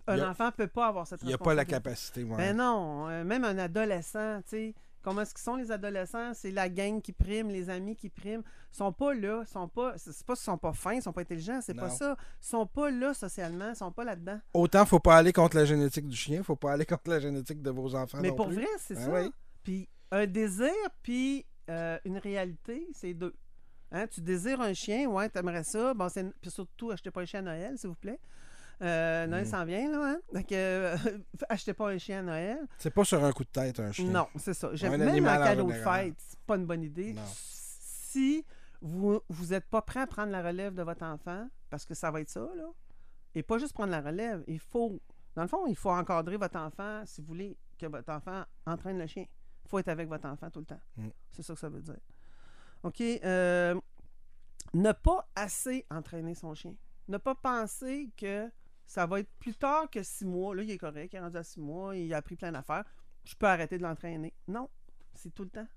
Un 0.07 0.19
a- 0.19 0.29
enfant 0.31 0.51
peut 0.51 0.67
pas 0.67 0.87
avoir 0.87 1.07
cette 1.07 1.21
Il 1.21 1.27
n'y 1.29 1.33
a 1.33 1.37
pas 1.37 1.53
la 1.53 1.63
capacité. 1.65 2.23
ouais. 2.23 2.35
Ben 2.35 2.57
non, 2.57 3.07
euh, 3.09 3.23
même 3.23 3.45
un 3.45 3.57
adolescent, 3.57 4.41
tu 4.43 4.49
sais, 4.49 4.75
Comment 5.01 5.19
est-ce 5.23 5.33
qu'ils 5.33 5.43
sont 5.43 5.57
les 5.57 5.69
adolescents? 5.69 6.33
C'est 6.33 6.51
la 6.51 6.69
gang 6.69 7.01
qui 7.01 7.11
prime, 7.11 7.49
les 7.49 7.69
amis 7.69 7.93
qui 7.97 8.07
priment. 8.09 8.41
Ils 8.71 8.77
sont 8.77 8.93
pas 8.93 9.13
là, 9.13 9.43
sont 9.45 9.67
pas. 9.67 9.97
C'est 9.97 10.25
pas 10.25 10.33
qu'ils 10.33 10.43
sont 10.45 10.57
pas 10.57 10.71
fins, 10.71 10.93
ils 10.93 11.01
sont 11.01 11.11
pas 11.11 11.19
intelligents, 11.19 11.59
c'est 11.61 11.73
pas 11.73 11.89
ça. 11.89 12.15
Ils 12.41 12.45
sont 12.47 12.65
pas 12.65 12.89
là 12.89 13.13
socialement, 13.13 13.71
ils 13.71 13.75
sont 13.75 13.91
pas 13.91 14.05
là-dedans. 14.05 14.39
Autant 14.53 14.85
faut 14.85 15.01
pas 15.01 15.17
aller 15.17 15.33
contre 15.33 15.57
la 15.57 15.65
génétique 15.65 16.07
du 16.07 16.15
chien, 16.15 16.41
faut 16.41 16.55
pas 16.55 16.71
aller 16.71 16.85
contre 16.85 17.09
la 17.09 17.19
génétique 17.19 17.61
de 17.61 17.69
vos 17.69 17.93
enfants 17.95 18.19
Mais 18.21 18.29
non 18.29 18.35
pour 18.37 18.47
plus. 18.47 18.55
vrai, 18.55 18.67
c'est 18.79 18.95
Ben 18.95 19.01
ça. 19.03 19.11
oui. 19.23 19.33
Puis 19.61 19.89
un 20.13 20.25
désir, 20.27 20.71
puis 21.01 21.45
euh, 21.69 21.97
une 22.05 22.17
réalité, 22.17 22.87
c'est 22.93 23.13
deux. 23.13 23.33
Hein, 23.91 24.07
Tu 24.07 24.21
désires 24.21 24.61
un 24.61 24.73
chien, 24.73 25.07
ouais, 25.07 25.29
t'aimerais 25.29 25.63
ça. 25.63 25.93
Bon, 25.93 26.09
c'est... 26.09 26.23
Puis 26.41 26.49
surtout, 26.51 26.91
achetez 26.91 27.11
pas 27.11 27.21
un 27.21 27.25
chien 27.25 27.39
à 27.39 27.43
Noël, 27.43 27.77
s'il 27.77 27.89
vous 27.89 27.95
plaît. 27.95 28.19
Euh, 28.81 29.27
Noël 29.27 29.43
Mm. 29.45 29.49
s'en 29.49 29.65
vient, 29.65 29.91
là. 29.91 30.11
Hein? 30.13 30.17
Donc, 30.33 30.51
euh, 30.51 30.97
achetez 31.49 31.73
pas 31.73 31.89
un 31.91 31.97
chien 31.97 32.19
à 32.19 32.21
Noël. 32.23 32.57
C'est 32.79 32.89
pas 32.93 33.03
sur 33.05 33.23
un 33.23 33.31
coup 33.31 33.43
de 33.43 33.49
tête 33.49 33.79
un 33.79 33.91
chien. 33.91 34.09
Non, 34.09 34.27
c'est 34.35 34.53
ça. 34.53 34.69
J'aime 34.73 34.97
même 34.97 35.25
un 35.27 35.37
cadeau 35.37 35.67
de 35.67 35.73
fête, 35.73 36.15
c'est 36.17 36.39
pas 36.39 36.55
une 36.57 36.65
bonne 36.65 36.83
idée. 36.83 37.13
Non. 37.13 37.21
Si 37.27 38.45
vous 38.81 39.19
vous 39.29 39.45
n'êtes 39.47 39.65
pas 39.69 39.81
prêt 39.81 40.01
à 40.01 40.07
prendre 40.07 40.31
la 40.31 40.41
relève 40.43 40.73
de 40.73 40.83
votre 40.83 41.03
enfant, 41.03 41.47
parce 41.69 41.85
que 41.85 41.93
ça 41.93 42.11
va 42.11 42.19
être 42.21 42.29
ça, 42.29 42.41
là, 42.55 42.65
et 43.35 43.41
pas 43.43 43.57
juste 43.57 43.73
prendre 43.73 43.91
la 43.91 44.01
relève, 44.01 44.43
il 44.47 44.59
faut, 44.59 44.99
dans 45.35 45.43
le 45.43 45.47
fond, 45.47 45.65
il 45.67 45.75
faut 45.75 45.89
encadrer 45.91 46.37
votre 46.37 46.57
enfant 46.57 47.03
si 47.05 47.21
vous 47.21 47.27
voulez 47.27 47.57
que 47.79 47.85
votre 47.85 48.11
enfant 48.11 48.43
entraîne 48.65 48.99
le 48.99 49.07
chien. 49.07 49.25
Faut 49.73 49.79
être 49.79 49.87
avec 49.87 50.07
votre 50.07 50.27
enfant 50.27 50.51
tout 50.51 50.59
le 50.59 50.65
temps. 50.67 50.79
Mm. 50.97 51.07
C'est 51.31 51.41
ça 51.41 51.55
que 51.55 51.59
ça 51.59 51.67
veut 51.67 51.81
dire. 51.81 51.97
OK. 52.83 53.01
euh, 53.01 53.73
ne 54.75 54.91
pas 54.91 55.27
assez 55.33 55.83
entraîner 55.89 56.35
son 56.35 56.53
chien. 56.53 56.75
Ne 57.07 57.17
pas 57.17 57.33
penser 57.33 58.11
que 58.15 58.51
ça 58.85 59.07
va 59.07 59.21
être 59.21 59.31
plus 59.39 59.55
tard 59.55 59.89
que 59.89 60.03
six 60.03 60.25
mois. 60.25 60.53
Là, 60.53 60.61
il 60.61 60.69
est 60.69 60.77
correct, 60.77 61.11
il 61.11 61.15
est 61.15 61.19
rendu 61.19 61.37
à 61.37 61.43
six 61.43 61.59
mois, 61.59 61.97
il 61.97 62.13
a 62.13 62.17
appris 62.17 62.35
plein 62.35 62.51
d'affaires. 62.51 62.85
Je 63.23 63.33
peux 63.33 63.47
arrêter 63.47 63.79
de 63.79 63.81
l'entraîner. 63.81 64.31
Non, 64.47 64.69
c'est 65.15 65.33
tout 65.33 65.43
le 65.43 65.49
temps. 65.49 65.67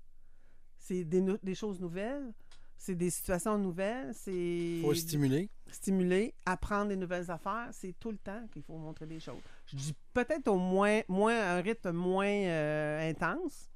C'est 0.77 1.03
des 1.03 1.55
choses 1.55 1.81
nouvelles, 1.81 2.31
c'est 2.77 2.93
des 2.93 3.09
situations 3.09 3.57
nouvelles, 3.57 4.13
c'est 4.13 4.79
Faut 4.83 4.93
stimuler. 4.93 5.49
stimuler, 5.71 6.35
apprendre 6.45 6.89
des 6.89 6.97
nouvelles 6.97 7.31
affaires. 7.31 7.69
C'est 7.71 7.95
tout 7.99 8.11
le 8.11 8.19
temps 8.19 8.45
qu'il 8.53 8.61
faut 8.61 8.77
montrer 8.77 9.07
des 9.07 9.19
choses. 9.19 9.41
Je 9.65 9.75
dis 9.75 9.95
peut-être 10.13 10.49
au 10.49 10.59
moins, 10.59 11.01
moins 11.07 11.35
un 11.35 11.61
rythme 11.61 11.93
moins 11.93 12.27
euh, 12.27 13.09
intense, 13.09 13.67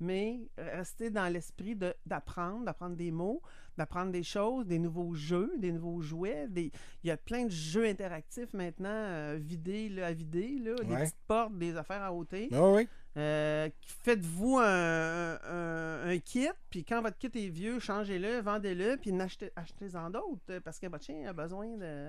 mais 0.00 0.40
rester 0.58 1.10
dans 1.10 1.32
l'esprit 1.32 1.74
de- 1.76 1.94
d'apprendre, 2.04 2.64
d'apprendre 2.64 2.96
des 2.96 3.10
mots, 3.10 3.40
d'apprendre 3.78 4.10
des 4.12 4.22
choses, 4.22 4.66
des 4.66 4.78
nouveaux 4.78 5.14
jeux, 5.14 5.52
des 5.58 5.72
nouveaux 5.72 6.00
jouets. 6.00 6.46
Des... 6.48 6.70
Il 7.04 7.08
y 7.08 7.10
a 7.10 7.16
plein 7.16 7.44
de 7.44 7.50
jeux 7.50 7.86
interactifs 7.86 8.52
maintenant, 8.54 8.88
euh, 8.90 9.38
vidés 9.40 9.88
là, 9.88 10.06
à 10.06 10.12
vider, 10.12 10.58
là, 10.62 10.74
des 10.76 10.94
petites 11.04 11.16
portes, 11.26 11.56
des 11.58 11.76
affaires 11.76 12.02
à 12.02 12.12
ôter. 12.12 12.48
Ah 12.52 12.70
oui. 12.70 12.88
Euh, 13.18 13.70
Faites-vous 14.02 14.58
un, 14.58 15.38
un- 15.42 16.08
un 16.10 16.18
kit, 16.18 16.48
puis 16.68 16.84
quand 16.84 17.00
votre 17.00 17.16
kit 17.16 17.30
est 17.34 17.48
vieux, 17.48 17.78
changez-le, 17.80 18.40
vendez-le, 18.42 18.98
puis 18.98 19.10
achetez-en 19.56 20.10
d'autres, 20.10 20.58
parce 20.62 20.78
que 20.78 20.86
votre 20.86 21.04
chien 21.04 21.26
a 21.26 21.32
besoin 21.32 21.66
de... 21.78 22.08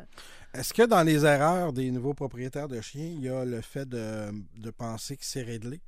Est-ce 0.54 0.74
que 0.74 0.84
dans 0.84 1.04
les 1.04 1.26
erreurs 1.26 1.72
des 1.72 1.92
nouveaux 1.92 2.14
propriétaires 2.14 2.68
de 2.68 2.82
chiens, 2.82 3.06
il 3.08 3.22
y 3.22 3.30
a 3.30 3.46
le 3.46 3.62
fait 3.62 3.88
de, 3.88 4.32
de 4.58 4.70
penser 4.70 5.16
que 5.16 5.24
c'est 5.24 5.44
réglé? 5.44 5.80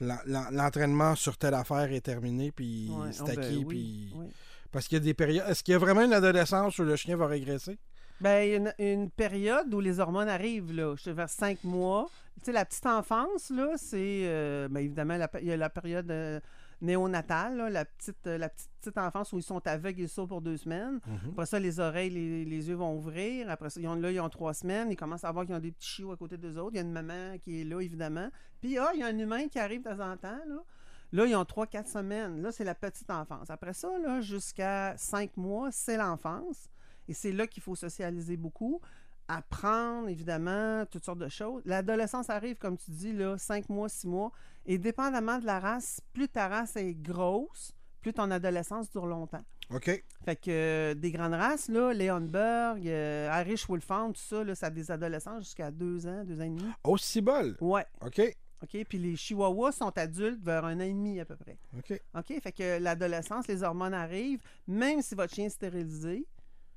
L'en- 0.00 0.18
l'en- 0.26 0.50
L'entraînement 0.50 1.14
sur 1.14 1.36
telle 1.36 1.54
affaire 1.54 1.92
est 1.92 2.00
terminé, 2.00 2.52
puis 2.52 2.88
Ouais, 2.90 3.12
c'est 3.12 3.22
oh, 3.22 3.26
ben 3.26 3.38
acquis, 3.38 3.56
oui, 3.58 3.64
puis... 3.66 4.12
oui. 4.16 4.26
Parce 4.70 4.86
qu'il 4.86 4.98
y 4.98 5.00
a 5.00 5.04
des 5.04 5.14
périodes... 5.14 5.44
Est-ce 5.48 5.62
qu'il 5.64 5.72
y 5.72 5.74
a 5.74 5.78
vraiment 5.78 6.02
une 6.02 6.12
adolescence 6.12 6.78
où 6.78 6.84
le 6.84 6.94
chien 6.96 7.16
va 7.16 7.26
régresser? 7.26 7.78
Ben, 8.20 8.42
il 8.42 8.50
y 8.50 8.54
a 8.54 8.56
une, 8.56 8.74
une 8.78 9.10
période 9.10 9.72
où 9.72 9.80
les 9.80 9.98
hormones 10.00 10.28
arrivent, 10.28 10.72
là, 10.72 10.94
vers 11.06 11.30
5 11.30 11.64
mois. 11.64 12.08
Tu 12.40 12.46
sais, 12.46 12.52
la 12.52 12.64
petite 12.64 12.84
enfance, 12.86 13.50
là, 13.50 13.68
c'est, 13.76 14.22
euh, 14.24 14.68
ben, 14.68 14.80
évidemment, 14.80 15.16
la 15.16 15.30
il 15.40 15.46
y 15.46 15.52
a 15.52 15.56
la 15.56 15.70
période 15.70 16.10
euh, 16.10 16.38
néonatale, 16.80 17.56
là, 17.56 17.70
la, 17.70 17.84
petite, 17.84 18.26
euh, 18.26 18.38
la 18.38 18.48
petite, 18.48 18.70
petite 18.80 18.98
enfance 18.98 19.32
où 19.32 19.38
ils 19.38 19.42
sont 19.42 19.66
aveugles 19.66 20.02
et 20.02 20.06
sourds 20.06 20.28
pour 20.28 20.40
deux 20.40 20.56
semaines. 20.56 21.00
Après 21.30 21.46
ça, 21.46 21.58
les 21.58 21.80
oreilles, 21.80 22.10
les, 22.10 22.44
les 22.44 22.68
yeux 22.68 22.76
vont 22.76 22.96
ouvrir. 22.96 23.50
Après 23.50 23.70
ça, 23.70 23.80
ils 23.80 23.88
ont, 23.88 23.94
là, 23.94 24.10
ils 24.10 24.20
ont 24.20 24.28
trois 24.28 24.54
semaines. 24.54 24.90
Ils 24.90 24.96
commencent 24.96 25.24
à 25.24 25.32
voir 25.32 25.44
qu'ils 25.44 25.54
ont 25.54 25.60
des 25.60 25.72
petits 25.72 25.88
chiots 25.88 26.12
à 26.12 26.16
côté 26.16 26.36
d'eux 26.36 26.56
autres. 26.58 26.72
Il 26.72 26.76
y 26.76 26.78
a 26.78 26.82
une 26.82 26.92
maman 26.92 27.38
qui 27.40 27.60
est 27.60 27.64
là, 27.64 27.80
évidemment. 27.80 28.28
Puis, 28.60 28.78
ah, 28.78 28.90
il 28.94 29.00
y 29.00 29.02
a 29.02 29.06
un 29.06 29.18
humain 29.18 29.48
qui 29.48 29.58
arrive 29.58 29.82
de 29.82 29.90
temps 29.90 30.12
en 30.12 30.16
temps, 30.16 30.40
là. 30.48 30.62
Là, 31.10 31.24
ils 31.24 31.34
ont 31.34 31.44
trois, 31.44 31.66
quatre 31.66 31.88
semaines. 31.88 32.42
Là, 32.42 32.52
c'est 32.52 32.64
la 32.64 32.74
petite 32.74 33.10
enfance. 33.10 33.48
Après 33.48 33.72
ça, 33.72 33.88
là, 33.98 34.20
jusqu'à 34.20 34.94
cinq 34.98 35.36
mois, 35.38 35.70
c'est 35.72 35.96
l'enfance. 35.96 36.68
Et 37.08 37.14
c'est 37.14 37.32
là 37.32 37.46
qu'il 37.46 37.62
faut 37.62 37.74
socialiser 37.74 38.36
beaucoup, 38.36 38.82
apprendre, 39.28 40.08
évidemment, 40.08 40.84
toutes 40.86 41.04
sortes 41.04 41.18
de 41.18 41.28
choses. 41.28 41.62
L'adolescence 41.66 42.30
arrive, 42.30 42.56
comme 42.56 42.76
tu 42.76 42.90
dis, 42.90 43.12
là, 43.12 43.36
cinq 43.38 43.68
mois, 43.68 43.88
six 43.88 44.06
mois. 44.06 44.32
Et 44.66 44.78
dépendamment 44.78 45.38
de 45.38 45.46
la 45.46 45.60
race, 45.60 46.00
plus 46.12 46.28
ta 46.28 46.48
race 46.48 46.76
est 46.76 46.94
grosse, 46.94 47.72
plus 48.00 48.12
ton 48.12 48.30
adolescence 48.30 48.90
dure 48.90 49.06
longtemps. 49.06 49.44
OK. 49.70 50.02
Fait 50.24 50.36
que 50.36 50.50
euh, 50.50 50.94
des 50.94 51.12
grandes 51.12 51.34
races, 51.34 51.68
là, 51.68 51.92
Leonberg, 51.92 52.86
euh, 52.86 53.42
Irish 53.42 53.68
Wolfhound, 53.68 54.14
tout 54.14 54.22
ça, 54.22 54.42
là, 54.42 54.54
ça 54.54 54.66
a 54.66 54.70
des 54.70 54.90
adolescents 54.90 55.38
jusqu'à 55.40 55.70
deux 55.70 56.06
ans, 56.06 56.24
deux 56.24 56.40
ans 56.40 56.44
et 56.44 56.48
demi. 56.48 56.70
Aussi 56.84 57.20
bol. 57.20 57.56
Ouais, 57.60 57.84
OK. 58.04 58.20
OK. 58.62 58.84
Puis 58.88 58.98
les 58.98 59.14
Chihuahuas 59.16 59.72
sont 59.72 59.96
adultes 59.96 60.42
vers 60.42 60.64
un 60.64 60.76
an 60.76 60.84
et 60.84 60.92
demi 60.92 61.20
à 61.20 61.24
peu 61.24 61.36
près. 61.36 61.58
OK. 61.76 62.00
OK? 62.16 62.40
Fait 62.42 62.52
que 62.52 62.78
l'adolescence, 62.78 63.46
les 63.46 63.62
hormones 63.62 63.94
arrivent. 63.94 64.42
Même 64.66 65.02
si 65.02 65.14
votre 65.14 65.34
chien 65.34 65.46
est 65.46 65.50
stérilisé, 65.50 66.26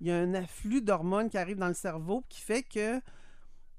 il 0.02 0.08
y 0.08 0.12
a 0.12 0.18
un 0.18 0.34
afflux 0.34 0.82
d'hormones 0.82 1.30
qui 1.30 1.38
arrive 1.38 1.58
dans 1.58 1.68
le 1.70 1.74
cerveau 1.74 2.24
qui 2.28 2.42
fait 2.42 2.64
que 2.64 3.00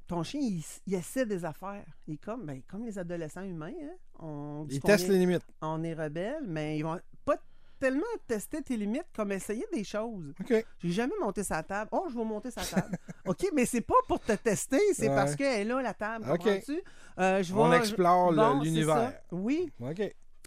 ton 0.06 0.22
chien, 0.22 0.40
il, 0.40 0.62
il 0.86 0.94
essaie 0.94 1.26
des 1.26 1.44
affaires. 1.44 1.84
Il 2.06 2.14
est 2.14 2.18
comme, 2.24 2.44
ben, 2.46 2.60
comme 2.68 2.84
les 2.84 2.98
adolescents 2.98 3.42
humains. 3.42 3.72
Hein? 3.82 3.92
On, 4.18 4.64
dit 4.64 4.76
Il 4.76 4.80
qu'on 4.80 4.88
teste 4.88 5.06
est- 5.06 5.12
les 5.12 5.18
limites. 5.18 5.44
on 5.60 5.82
est 5.82 5.94
rebelle, 5.94 6.44
mais 6.46 6.78
ils 6.78 6.82
vont 6.82 6.98
pas 7.24 7.36
tellement 7.80 8.02
tester 8.26 8.62
tes 8.62 8.76
limites 8.76 9.06
comme 9.16 9.32
essayer 9.32 9.66
des 9.72 9.82
choses. 9.84 10.32
OK. 10.40 10.64
J'ai 10.78 10.90
jamais 10.90 11.14
monté 11.20 11.42
sa 11.42 11.62
table. 11.62 11.88
Oh, 11.92 12.06
je 12.10 12.16
vais 12.16 12.24
monter 12.24 12.50
sa 12.50 12.62
table. 12.62 12.96
OK, 13.26 13.46
mais 13.54 13.64
c'est 13.66 13.80
pas 13.80 13.94
pour 14.06 14.20
te 14.20 14.32
tester, 14.32 14.78
c'est 14.94 15.08
Ouais. 15.08 15.14
parce 15.14 15.34
qu'elle 15.34 15.60
est 15.62 15.64
là, 15.64 15.82
la 15.82 15.94
table. 15.94 16.24
OK. 16.30 16.38
comprends-tu? 16.38 16.80
Euh, 17.18 17.42
je 17.42 17.54
On 17.54 17.72
explore 17.72 18.32
Bon, 18.32 18.60
l'univers. 18.60 19.14
Oui, 19.32 19.72
OK. 19.80 20.02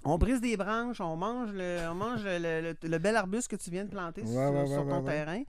on 0.06 0.18
brise 0.18 0.40
des 0.42 0.56
branches, 0.58 1.02
on 1.02 1.16
mange 1.16 1.52
le, 1.54 1.80
on 1.90 1.96
mange 1.96 2.24
le, 2.24 2.38
le- 2.62 2.88
le 2.90 2.98
bel 3.00 3.16
arbuste 3.16 3.50
que 3.50 3.56
tu 3.56 3.70
viens 3.72 3.84
de 3.86 3.90
planter 3.90 4.22
Ouais, 4.22 4.28
sur, 4.28 4.38
ouais, 4.54 4.68
sur 4.68 4.86
ouais, 4.86 4.92
ton 4.92 5.04
terrain. 5.04 5.42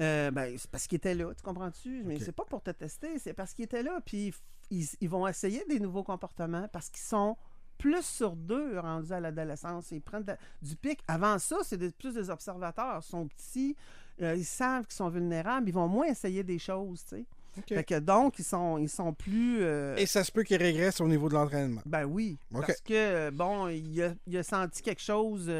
Euh, 0.00 0.30
ben, 0.30 0.56
c'est 0.58 0.70
parce 0.70 0.86
qu'il 0.86 0.96
était 0.96 1.14
là, 1.14 1.32
tu 1.34 1.42
comprends-tu? 1.42 2.02
Mais 2.04 2.18
c'est 2.18 2.32
pas 2.32 2.44
pour 2.44 2.62
te 2.62 2.70
tester, 2.70 3.18
c'est 3.18 3.34
parce 3.34 3.52
qu'il 3.52 3.64
était 3.64 3.82
là. 3.82 4.00
Puis 4.04 4.32
ils, 4.70 4.86
ils 5.00 5.08
vont 5.08 5.26
essayer 5.28 5.64
des 5.68 5.78
nouveaux 5.80 6.02
comportements 6.02 6.66
parce 6.72 6.88
qu'ils 6.88 7.02
sont 7.04 7.36
plus 7.78 8.02
sur 8.04 8.36
deux 8.36 8.78
rendus 8.78 9.12
à 9.12 9.20
l'adolescence. 9.20 9.90
Ils 9.90 10.00
prennent 10.00 10.22
de- 10.24 10.36
du 10.62 10.76
pic. 10.76 11.00
Avant 11.08 11.38
ça, 11.38 11.56
c'est 11.62 11.78
plus 11.96 12.14
des 12.14 12.30
observateurs. 12.30 13.00
Ils 13.04 13.08
sont 13.10 13.26
petits, 13.26 13.76
euh, 14.22 14.34
ils 14.36 14.44
savent 14.44 14.86
qu'ils 14.86 14.94
sont 14.94 15.08
vulnérables, 15.10 15.68
ils 15.68 15.74
vont 15.74 15.88
moins 15.88 16.06
essayer 16.06 16.42
des 16.42 16.58
choses, 16.58 17.04
tu 17.04 17.16
sais. 17.16 17.24
Fait 17.68 17.84
que 17.84 17.98
donc, 17.98 18.38
ils 18.38 18.44
sont, 18.46 18.78
ils 18.78 18.88
sont 18.88 19.12
plus... 19.12 19.58
euh, 19.60 19.94
Et 19.96 20.06
ça 20.06 20.24
se 20.24 20.32
peut 20.32 20.42
qu'il 20.42 20.56
régresse 20.56 21.02
au 21.02 21.06
niveau 21.08 21.28
de 21.28 21.34
l'entraînement. 21.34 21.82
ben 21.84 22.04
oui. 22.06 22.38
Parce 22.50 22.80
que, 22.80 23.28
bon, 23.28 23.68
il 23.68 24.02
a, 24.02 24.14
il 24.26 24.38
a 24.38 24.42
senti 24.42 24.80
quelque 24.80 25.02
chose. 25.02 25.50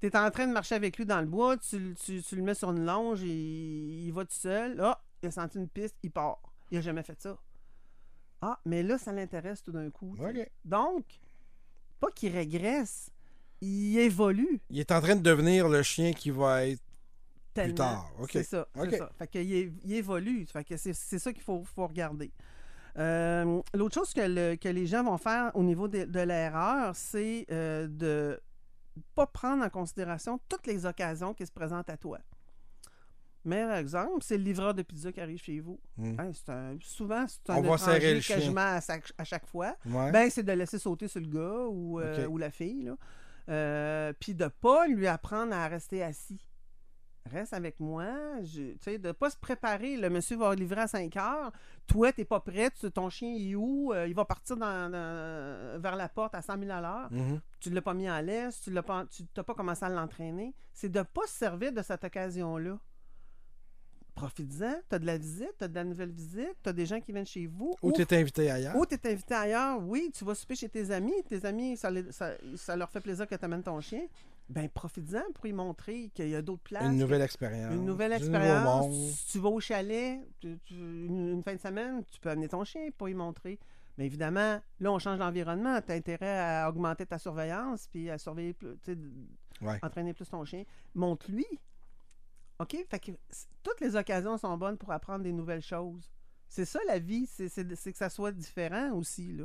Tu 0.00 0.06
es 0.06 0.16
en 0.16 0.30
train 0.30 0.46
de 0.46 0.52
marcher 0.52 0.74
avec 0.74 0.96
lui 0.98 1.06
dans 1.06 1.20
le 1.20 1.26
bois, 1.26 1.56
tu, 1.56 1.78
le- 1.78 1.94
tu- 1.94 2.22
tu 2.22 2.36
le 2.36 2.42
mets 2.42 2.54
sur 2.54 2.70
une 2.70 2.84
longe, 2.84 3.22
il, 3.22 4.06
il 4.06 4.12
va 4.12 4.24
tout 4.24 4.34
seul. 4.34 4.78
Ah, 4.80 5.00
il 5.22 5.28
a 5.28 5.30
senti 5.30 5.58
une 5.58 5.68
piste, 5.68 5.96
il 6.02 6.10
part. 6.10 6.38
Il 6.70 6.78
a 6.78 6.80
jamais 6.80 7.02
fait 7.02 7.20
ça. 7.20 7.36
Ah, 8.42 8.58
mais 8.66 8.82
là, 8.82 8.98
ça 8.98 9.12
l'intéresse 9.12 9.62
tout 9.62 9.72
d'un 9.72 9.90
coup. 9.90 10.14
Donc, 10.64 11.04
pas 12.00 12.10
qu'il 12.10 12.32
régresse, 12.32 13.10
il 13.62 13.98
évolue 13.98 14.60
Il 14.70 14.78
est 14.78 14.92
en 14.92 15.00
train 15.00 15.16
de 15.16 15.22
devenir 15.22 15.68
le 15.68 15.82
chien 15.82 16.12
qui 16.12 16.30
va 16.30 16.66
être. 16.66 16.82
tellement. 17.54 17.74
tard. 17.74 18.10
C'est 18.30 18.42
ça, 18.42 18.66
ça. 18.98 19.10
Fait 19.18 19.26
qu'il 19.28 19.72
il 19.84 19.92
évolue. 19.94 20.44
Fait 20.46 20.62
que 20.64 20.76
c'est 20.76 20.92
c'est 20.92 21.18
ça 21.18 21.32
qu'il 21.32 21.42
faut, 21.42 21.64
faut 21.64 21.86
regarder. 21.86 22.30
Euh, 22.98 23.60
L'autre 23.74 23.94
chose 23.94 24.12
que, 24.12 24.20
le- 24.20 24.56
que 24.56 24.68
les 24.68 24.86
gens 24.86 25.02
vont 25.04 25.18
faire 25.18 25.50
au 25.54 25.62
niveau 25.62 25.88
de, 25.88 26.04
de 26.04 26.20
l'erreur, 26.20 26.94
c'est 26.94 27.46
euh, 27.50 27.86
de 27.88 28.38
pas 29.14 29.26
prendre 29.26 29.64
en 29.64 29.68
considération 29.70 30.40
toutes 30.48 30.66
les 30.66 30.86
occasions 30.86 31.34
qui 31.34 31.44
se 31.46 31.52
présentent 31.52 31.90
à 31.90 31.96
toi. 31.96 32.18
Meilleur 33.44 33.74
exemple, 33.76 34.22
c'est 34.22 34.36
le 34.38 34.42
livreur 34.42 34.74
de 34.74 34.82
pizza 34.82 35.12
qui 35.12 35.20
arrive 35.20 35.38
chez 35.40 35.60
vous. 35.60 35.78
Hmm. 35.96 36.18
Hein, 36.18 36.30
c'est 36.32 36.50
un- 36.50 36.76
souvent, 36.80 37.24
c'est 37.28 37.48
un 37.50 37.56
On 37.58 37.62
étranger 37.62 38.20
quasiment 38.34 38.60
à, 38.60 38.80
chaque- 38.80 39.12
à 39.16 39.22
chaque 39.24 39.46
fois. 39.46 39.76
Ouais. 39.86 40.10
Ben, 40.10 40.28
c'est 40.30 40.42
de 40.42 40.50
laisser 40.52 40.80
sauter 40.80 41.06
sur 41.06 41.20
le 41.20 41.28
gars 41.28 41.66
ou, 41.68 42.00
euh, 42.00 42.26
ou 42.26 42.38
la 42.38 42.50
fille, 42.50 42.82
là. 42.82 42.96
Euh, 43.48 44.12
Puis 44.18 44.34
de 44.34 44.48
pas 44.48 44.88
lui 44.88 45.06
apprendre 45.06 45.52
à 45.54 45.68
rester 45.68 46.02
assis. 46.02 46.44
Reste 47.30 47.52
avec 47.52 47.78
moi. 47.80 48.06
Je, 48.42 48.72
tu 48.72 48.78
sais, 48.80 48.98
de 48.98 49.12
pas 49.12 49.30
se 49.30 49.36
préparer. 49.36 49.96
Le 49.96 50.08
monsieur 50.10 50.36
va 50.36 50.54
livrer 50.54 50.82
à 50.82 50.86
5 50.86 51.16
heures. 51.16 51.52
Toi, 51.86 52.12
t'es 52.12 52.24
pas 52.24 52.40
prêt. 52.40 52.70
Tu- 52.78 52.90
ton 52.90 53.08
chien 53.10 53.34
est 53.34 53.54
où? 53.54 53.92
Euh, 53.92 54.06
il 54.06 54.14
va 54.14 54.24
partir 54.24 54.56
dans- 54.56 54.90
dans- 54.90 55.80
vers 55.80 55.96
la 55.96 56.08
porte 56.08 56.34
à 56.34 56.42
100 56.42 56.58
000 56.58 56.70
à 56.70 56.80
l'heure. 56.80 57.08
Mhm. 57.12 57.40
Tu 57.60 57.70
l'as 57.70 57.82
pas 57.82 57.94
mis 57.94 58.08
en 58.10 58.20
laisse. 58.20 58.60
Tu 58.60 58.70
l'as 58.70 58.82
pas, 58.82 59.04
tu 59.06 59.24
t'as 59.26 59.42
pas 59.42 59.54
commencé 59.54 59.84
à 59.84 59.88
l'entraîner. 59.88 60.54
C'est 60.72 60.88
de 60.88 61.02
pas 61.02 61.26
se 61.26 61.34
servir 61.34 61.72
de 61.72 61.82
cette 61.82 62.04
occasion-là 62.04 62.78
profite-en. 64.14 64.74
Tu 64.88 64.94
as 64.94 64.98
de 64.98 65.04
la 65.06 65.18
visite, 65.18 65.52
tu 65.58 65.64
as 65.64 65.68
de 65.68 65.74
la 65.74 65.84
nouvelle 65.84 66.10
visite, 66.10 66.56
tu 66.62 66.68
as 66.70 66.72
des 66.72 66.86
gens 66.86 67.00
qui 67.00 67.12
viennent 67.12 67.26
chez 67.26 67.46
vous. 67.46 67.74
Ou 67.82 67.92
tu 67.92 68.00
es 68.00 68.14
invité 68.18 68.50
ailleurs. 68.50 68.74
Ou 68.76 68.86
tu 68.86 68.94
es 68.94 69.12
invité 69.12 69.34
ailleurs, 69.34 69.78
oui, 69.82 70.10
tu 70.14 70.24
vas 70.24 70.34
souper 70.34 70.54
chez 70.54 70.68
tes 70.70 70.90
amis. 70.90 71.12
Tes 71.28 71.44
amis, 71.44 71.76
ça, 71.76 71.90
les- 71.90 72.10
ça- 72.12 72.32
ça 72.56 72.76
leur 72.76 72.90
fait 72.90 73.00
plaisir 73.00 73.26
que 73.26 73.34
tu 73.34 73.44
amènes 73.44 73.62
ton 73.62 73.78
chien. 73.80 74.06
Ben, 74.48 74.68
profite-en 74.68 75.32
pour 75.34 75.46
y 75.46 75.52
montrer 75.52 76.08
qu'il 76.14 76.28
y 76.28 76.34
a 76.36 76.42
d'autres 76.42 76.62
places. 76.62 76.84
Une 76.84 76.98
nouvelle 76.98 77.22
expérience. 77.22 77.74
une 77.74 77.84
nouvelle 77.84 78.12
expérience. 78.12 78.94
Si 79.16 79.32
tu 79.32 79.38
vas 79.40 79.48
au 79.48 79.58
chalet, 79.60 80.20
tu- 80.40 80.58
tu- 80.64 80.74
une, 80.74 81.32
une 81.32 81.42
fin 81.42 81.54
de 81.54 81.60
semaine, 81.60 82.04
tu 82.04 82.20
peux 82.20 82.30
amener 82.30 82.48
ton 82.48 82.62
chien 82.62 82.88
pour 82.96 83.08
y 83.08 83.14
montrer. 83.14 83.58
Mais 83.98 84.06
évidemment, 84.06 84.60
là, 84.78 84.92
on 84.92 84.98
change 85.00 85.18
d'environnement. 85.18 85.80
Tu 85.80 85.90
as 85.90 85.94
intérêt 85.96 86.38
à 86.38 86.68
augmenter 86.68 87.06
ta 87.06 87.18
surveillance 87.18 87.88
puis 87.90 88.08
à 88.10 88.18
surveiller 88.18 88.52
plus, 88.52 88.76
tu 88.84 88.92
sais, 88.94 88.98
Ouais. 89.62 89.78
entraîner 89.82 90.12
plus 90.12 90.28
ton 90.28 90.44
chien. 90.44 90.64
Montre-lui. 90.94 91.46
OK? 92.58 92.76
Fait 92.90 92.98
que 93.00 93.12
toutes 93.62 93.80
les 93.80 93.96
occasions 93.96 94.36
sont 94.38 94.56
bonnes 94.56 94.76
pour 94.78 94.92
apprendre 94.92 95.24
des 95.24 95.32
nouvelles 95.32 95.62
choses. 95.62 96.10
C'est 96.48 96.64
ça 96.66 96.78
la 96.86 96.98
vie, 96.98 97.26
c'est 97.26 97.48
que 97.66 97.98
ça 97.98 98.08
soit 98.10 98.32
différent 98.32 98.92
aussi. 98.92 99.32
Là. 99.32 99.44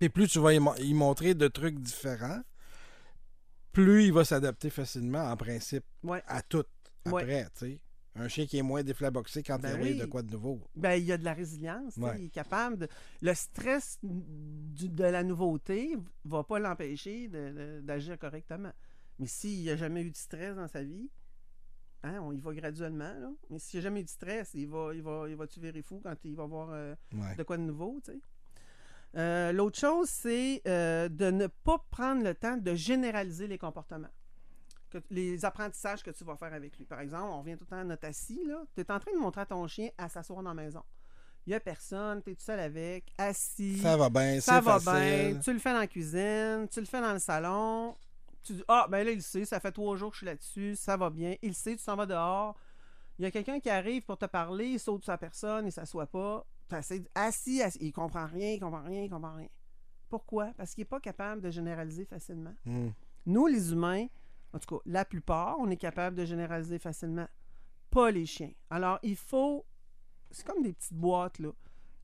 Et 0.00 0.08
plus 0.08 0.28
tu 0.28 0.38
vas 0.38 0.52
y 0.54 0.94
montrer 0.94 1.34
de 1.34 1.48
trucs 1.48 1.78
différents, 1.80 2.40
plus 3.76 4.04
il 4.06 4.12
va 4.12 4.24
s'adapter 4.24 4.70
facilement, 4.70 5.30
en 5.30 5.36
principe, 5.36 5.84
Ouais. 6.02 6.22
à 6.26 6.40
tout. 6.42 6.64
Ouais. 7.04 7.22
Après, 7.22 7.44
tu 7.44 7.50
sais. 7.58 7.80
Un 8.18 8.28
chien 8.28 8.46
qui 8.46 8.56
est 8.56 8.62
moins 8.62 8.82
déflaboxé 8.82 9.42
quand 9.42 9.58
Ben 9.60 9.68
il 9.68 9.74
arrive 9.74 9.92
oui. 9.96 10.00
de 10.00 10.06
quoi 10.06 10.22
de 10.22 10.30
nouveau. 10.32 10.58
Ben, 10.74 10.94
il 10.94 11.04
y 11.04 11.12
a 11.12 11.18
de 11.18 11.24
la 11.24 11.34
résilience. 11.34 11.98
Ouais. 11.98 12.16
Il 12.18 12.24
est 12.26 12.30
capable 12.30 12.78
de. 12.78 12.88
Le 13.20 13.34
stress 13.34 13.98
du- 14.02 14.88
de 14.88 15.04
la 15.04 15.22
nouveauté 15.22 15.94
va 16.24 16.42
pas 16.42 16.58
l'empêcher 16.58 17.28
d'agir 17.82 18.18
correctement. 18.18 18.72
Mais 19.18 19.26
s'il 19.26 19.66
n'a 19.66 19.76
jamais 19.76 20.02
eu 20.02 20.10
de 20.10 20.16
stress 20.16 20.56
dans 20.56 20.66
sa 20.68 20.82
vie, 20.82 21.10
hein, 22.04 22.18
on 22.22 22.32
y 22.32 22.40
va 22.40 22.54
graduellement. 22.54 23.12
Là. 23.20 23.30
Mais 23.50 23.58
s'il 23.58 23.80
n'a 23.80 23.84
jamais 23.84 24.00
eu 24.00 24.04
de 24.04 24.08
stress, 24.08 24.52
il 24.54 24.66
va, 24.68 24.94
il 24.94 25.02
va, 25.02 25.26
il 25.28 25.36
va 25.36 25.46
fou 25.82 26.00
quand 26.02 26.16
il 26.24 26.34
va 26.36 26.46
voir 26.46 26.70
euh, 26.72 26.94
Ouais. 27.14 27.36
de 27.36 27.42
quoi 27.42 27.58
de 27.58 27.62
nouveau, 27.64 28.00
tu 28.02 28.12
sais? 28.12 28.18
Euh, 29.16 29.52
L'autre 29.52 29.78
chose, 29.78 30.08
c'est 30.08 30.60
euh, 30.66 31.08
de 31.08 31.30
ne 31.30 31.46
pas 31.46 31.78
prendre 31.90 32.22
le 32.22 32.34
temps 32.34 32.56
de 32.56 32.74
généraliser 32.74 33.46
les 33.46 33.58
comportements. 33.58 34.10
Que- 34.90 34.98
les 35.10 35.44
apprentissages 35.44 36.02
que 36.02 36.10
tu 36.10 36.22
vas 36.24 36.36
faire 36.36 36.52
avec 36.52 36.76
lui. 36.78 36.84
Par 36.84 37.00
exemple, 37.00 37.24
on 37.24 37.40
revient 37.40 37.54
tout 37.56 37.64
le 37.64 37.70
temps 37.70 37.80
à 37.80 37.84
notre 37.84 38.06
assis, 38.06 38.40
là. 38.46 38.62
Tu 38.74 38.80
es 38.82 38.90
en 38.90 38.98
train 39.00 39.12
de 39.12 39.18
montrer 39.18 39.40
à 39.42 39.46
ton 39.46 39.66
chien 39.66 39.88
à 39.98 40.08
s'asseoir 40.08 40.42
dans 40.42 40.54
la 40.54 40.62
maison. 40.62 40.82
Il 41.46 41.50
n'y 41.50 41.54
a 41.54 41.60
personne, 41.60 42.22
tu 42.22 42.30
es 42.30 42.34
tout 42.34 42.42
seul 42.42 42.58
avec, 42.60 43.12
assis. 43.18 43.78
Ça 43.78 43.96
va 43.96 44.10
bien, 44.10 44.40
Ça 44.40 44.60
va 44.60 44.78
bien. 45.32 45.40
Tu 45.40 45.52
le 45.52 45.58
fais 45.60 45.72
dans 45.72 45.78
la 45.78 45.86
cuisine, 45.86 46.66
tu 46.70 46.80
le 46.80 46.86
fais 46.86 47.00
dans 47.00 47.12
le 47.12 47.18
salon. 47.18 47.94
Tu 48.42 48.52
dis 48.54 48.64
Ah, 48.68 48.86
ben 48.90 49.04
là, 49.04 49.12
il 49.12 49.22
sait, 49.22 49.44
ça 49.44 49.60
fait 49.60 49.72
trois 49.72 49.96
jours 49.96 50.10
que 50.10 50.14
je 50.14 50.18
suis 50.18 50.26
là-dessus, 50.26 50.76
ça 50.76 50.96
va 50.96 51.08
bien. 51.10 51.36
Il 51.42 51.54
sait, 51.54 51.76
tu 51.76 51.82
s'en 51.82 51.96
vas 51.96 52.06
dehors. 52.06 52.56
Il 53.18 53.22
y 53.22 53.26
a 53.26 53.30
quelqu'un 53.30 53.60
qui 53.60 53.70
arrive 53.70 54.02
pour 54.02 54.18
te 54.18 54.26
parler, 54.26 54.66
il 54.66 54.78
saute 54.80 55.06
la 55.06 55.16
personne, 55.18 55.66
il 55.66 55.72
s'assoit 55.72 56.06
pas. 56.06 56.44
Assis, 57.14 57.62
assis, 57.62 57.78
il 57.80 57.92
comprend 57.92 58.26
rien, 58.26 58.52
il 58.52 58.60
comprend 58.60 58.82
rien, 58.82 59.02
il 59.02 59.10
comprend 59.10 59.34
rien. 59.34 59.48
Pourquoi? 60.08 60.52
Parce 60.56 60.74
qu'il 60.74 60.82
n'est 60.82 60.86
pas 60.86 61.00
capable 61.00 61.42
de 61.42 61.50
généraliser 61.50 62.04
facilement. 62.04 62.54
Hmm. 62.64 62.88
Nous, 63.26 63.46
les 63.46 63.72
humains, 63.72 64.06
en 64.52 64.58
tout 64.58 64.76
cas, 64.76 64.82
la 64.86 65.04
plupart, 65.04 65.56
on 65.58 65.70
est 65.70 65.76
capable 65.76 66.16
de 66.16 66.24
généraliser 66.24 66.78
facilement. 66.78 67.26
Pas 67.90 68.10
les 68.10 68.26
chiens. 68.26 68.52
Alors, 68.70 68.98
il 69.02 69.16
faut. 69.16 69.64
C'est 70.30 70.46
comme 70.46 70.62
des 70.62 70.72
petites 70.72 70.94
boîtes, 70.94 71.38
là. 71.38 71.50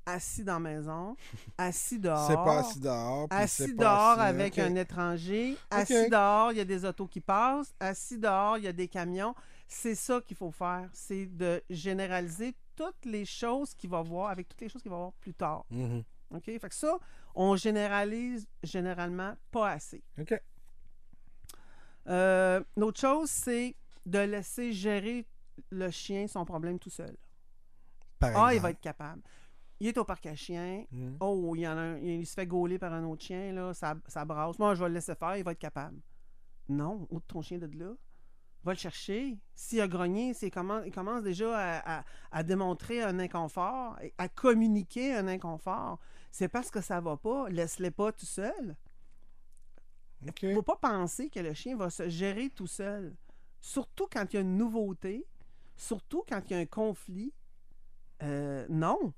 Assis 0.04 0.42
dans 0.42 0.54
la 0.54 0.58
maison, 0.58 1.16
assis 1.58 1.98
dehors. 2.00 2.26
C'est 2.26 2.34
pas 2.34 2.58
assis 2.58 2.80
dehors. 2.80 3.28
Assis 3.30 3.74
pas 3.74 3.84
dehors 3.84 4.18
assis- 4.18 4.28
avec 4.28 4.58
un 4.58 4.74
étranger. 4.74 5.56
Assis 5.70 6.10
dehors, 6.10 6.50
il 6.50 6.58
y 6.58 6.60
a 6.60 6.64
des 6.64 6.84
autos 6.84 7.06
qui 7.06 7.20
passent. 7.20 7.72
Assis 7.78 8.18
dehors, 8.18 8.58
il 8.58 8.64
y 8.64 8.68
a 8.68 8.72
des 8.72 8.88
camions. 8.88 9.34
C'est 9.68 9.94
ça 9.94 10.20
qu'il 10.20 10.36
faut 10.36 10.50
faire. 10.50 10.90
C'est 10.92 11.26
de 11.26 11.62
généraliser 11.70 12.52
toutes 12.76 13.04
les 13.04 13.24
choses 13.24 13.74
qu'il 13.74 13.90
va 13.90 14.02
voir, 14.02 14.30
avec 14.30 14.48
toutes 14.48 14.60
les 14.60 14.68
choses 14.68 14.82
qu'il 14.82 14.90
va 14.90 14.96
voir 14.98 15.12
plus 15.14 15.34
tard. 15.34 15.64
Mhm. 15.70 16.02
OK? 16.34 16.44
Fait 16.44 16.68
que 16.68 16.74
ça, 16.74 16.98
on 17.34 17.56
généralise 17.56 18.46
généralement 18.62 19.34
pas 19.50 19.70
assez. 19.70 20.02
OK. 20.18 20.34
Euh, 22.08 22.62
L'autre 22.76 23.00
chose, 23.00 23.30
c'est 23.30 23.76
de 24.06 24.18
laisser 24.18 24.72
gérer 24.72 25.26
le 25.70 25.90
chien 25.90 26.26
son 26.26 26.44
problème 26.44 26.78
tout 26.78 26.90
seul. 26.90 27.16
Par 28.18 28.30
Ah, 28.36 28.54
il 28.54 28.60
va 28.60 28.70
être 28.70 28.80
capable. 28.80 29.22
Il 29.78 29.88
est 29.88 29.98
au 29.98 30.04
parc 30.04 30.26
à 30.26 30.34
chiens. 30.34 30.84
Mhm. 30.90 31.16
Oh, 31.20 31.52
il, 31.56 31.60
y 31.62 31.68
en 31.68 31.76
a 31.76 31.80
un- 31.80 31.98
il 31.98 32.26
se 32.26 32.34
fait 32.34 32.46
gauler 32.46 32.78
par 32.78 32.92
un 32.92 33.04
autre 33.04 33.22
chien, 33.24 33.52
là, 33.52 33.74
ça, 33.74 33.94
ça 34.06 34.24
brasse. 34.24 34.58
Moi, 34.58 34.74
je 34.74 34.82
vais 34.82 34.88
le 34.88 34.94
laisser 34.94 35.14
faire, 35.14 35.36
il 35.36 35.44
va 35.44 35.52
être 35.52 35.58
capable. 35.58 35.98
Non, 36.68 37.06
ôte 37.10 37.24
ton 37.26 37.42
chien 37.42 37.58
de 37.58 37.66
là? 37.78 37.92
Va 38.64 38.72
le 38.72 38.78
chercher. 38.78 39.38
S'il 39.56 39.80
a 39.80 39.88
grogné, 39.88 40.34
s'il 40.34 40.50
commence, 40.50 40.84
il 40.86 40.92
commence 40.92 41.22
déjà 41.22 41.56
à, 41.56 41.98
à- 42.00 42.04
à 42.30 42.42
démontrer 42.42 43.02
un 43.02 43.18
inconfort, 43.18 43.98
à 44.18 44.28
communiquer 44.28 45.14
un 45.14 45.26
inconfort. 45.28 45.98
C'est 46.30 46.48
parce 46.48 46.70
que 46.70 46.80
ça 46.80 47.00
va 47.00 47.16
pas. 47.16 47.48
Laisse-le 47.48 47.90
pas 47.90 48.12
tout 48.12 48.26
seul. 48.26 48.76
Il 50.42 50.48
ne 50.50 50.54
faut 50.54 50.62
pas 50.62 50.76
penser 50.76 51.28
que 51.28 51.40
le 51.40 51.52
chien 51.54 51.76
va 51.76 51.90
se 51.90 52.08
gérer 52.08 52.48
tout 52.50 52.68
seul. 52.68 53.14
Surtout 53.60 54.06
quand 54.10 54.24
il 54.32 54.36
y 54.36 54.38
a 54.38 54.42
une 54.42 54.56
nouveauté, 54.56 55.26
surtout 55.76 56.24
quand 56.28 56.40
il 56.48 56.52
y 56.52 56.56
a 56.56 56.58
un 56.60 56.66
conflit. 56.66 57.32
Euh, 58.22 58.64
non. 58.68 59.12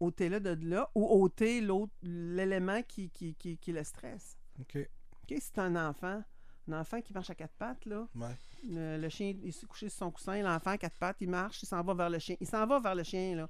ôtez-le 0.00 0.40
de 0.40 0.68
là 0.68 0.90
ou 0.94 1.06
ôtez 1.06 1.60
l'autre- 1.62 1.94
l'élément 2.02 2.82
qui, 2.82 3.08
qui, 3.08 3.34
qui, 3.36 3.56
qui 3.56 3.72
le 3.72 3.82
stresse. 3.84 4.36
OK. 4.60 4.76
OK? 4.76 5.38
C'est 5.40 5.58
un 5.58 5.76
enfant. 5.88 6.22
Un 6.68 6.80
enfant 6.80 7.00
qui 7.00 7.12
marche 7.12 7.30
à 7.30 7.34
quatre 7.34 7.54
pattes, 7.54 7.84
là. 7.86 8.06
Ouais. 8.14 8.36
Le, 8.68 8.96
le 8.96 9.08
chien, 9.08 9.34
il 9.42 9.52
s'est 9.52 9.66
couché 9.66 9.88
sur 9.88 9.98
son 9.98 10.10
coussin. 10.12 10.40
L'enfant 10.42 10.70
à 10.70 10.78
quatre 10.78 10.96
pattes, 10.96 11.16
il 11.20 11.28
marche, 11.28 11.62
il 11.62 11.66
s'en 11.66 11.82
va 11.82 11.94
vers 11.94 12.10
le 12.10 12.18
chien. 12.18 12.36
Il 12.40 12.46
s'en 12.46 12.66
va 12.66 12.78
vers 12.78 12.94
le 12.94 13.02
chien, 13.02 13.34
là. 13.36 13.48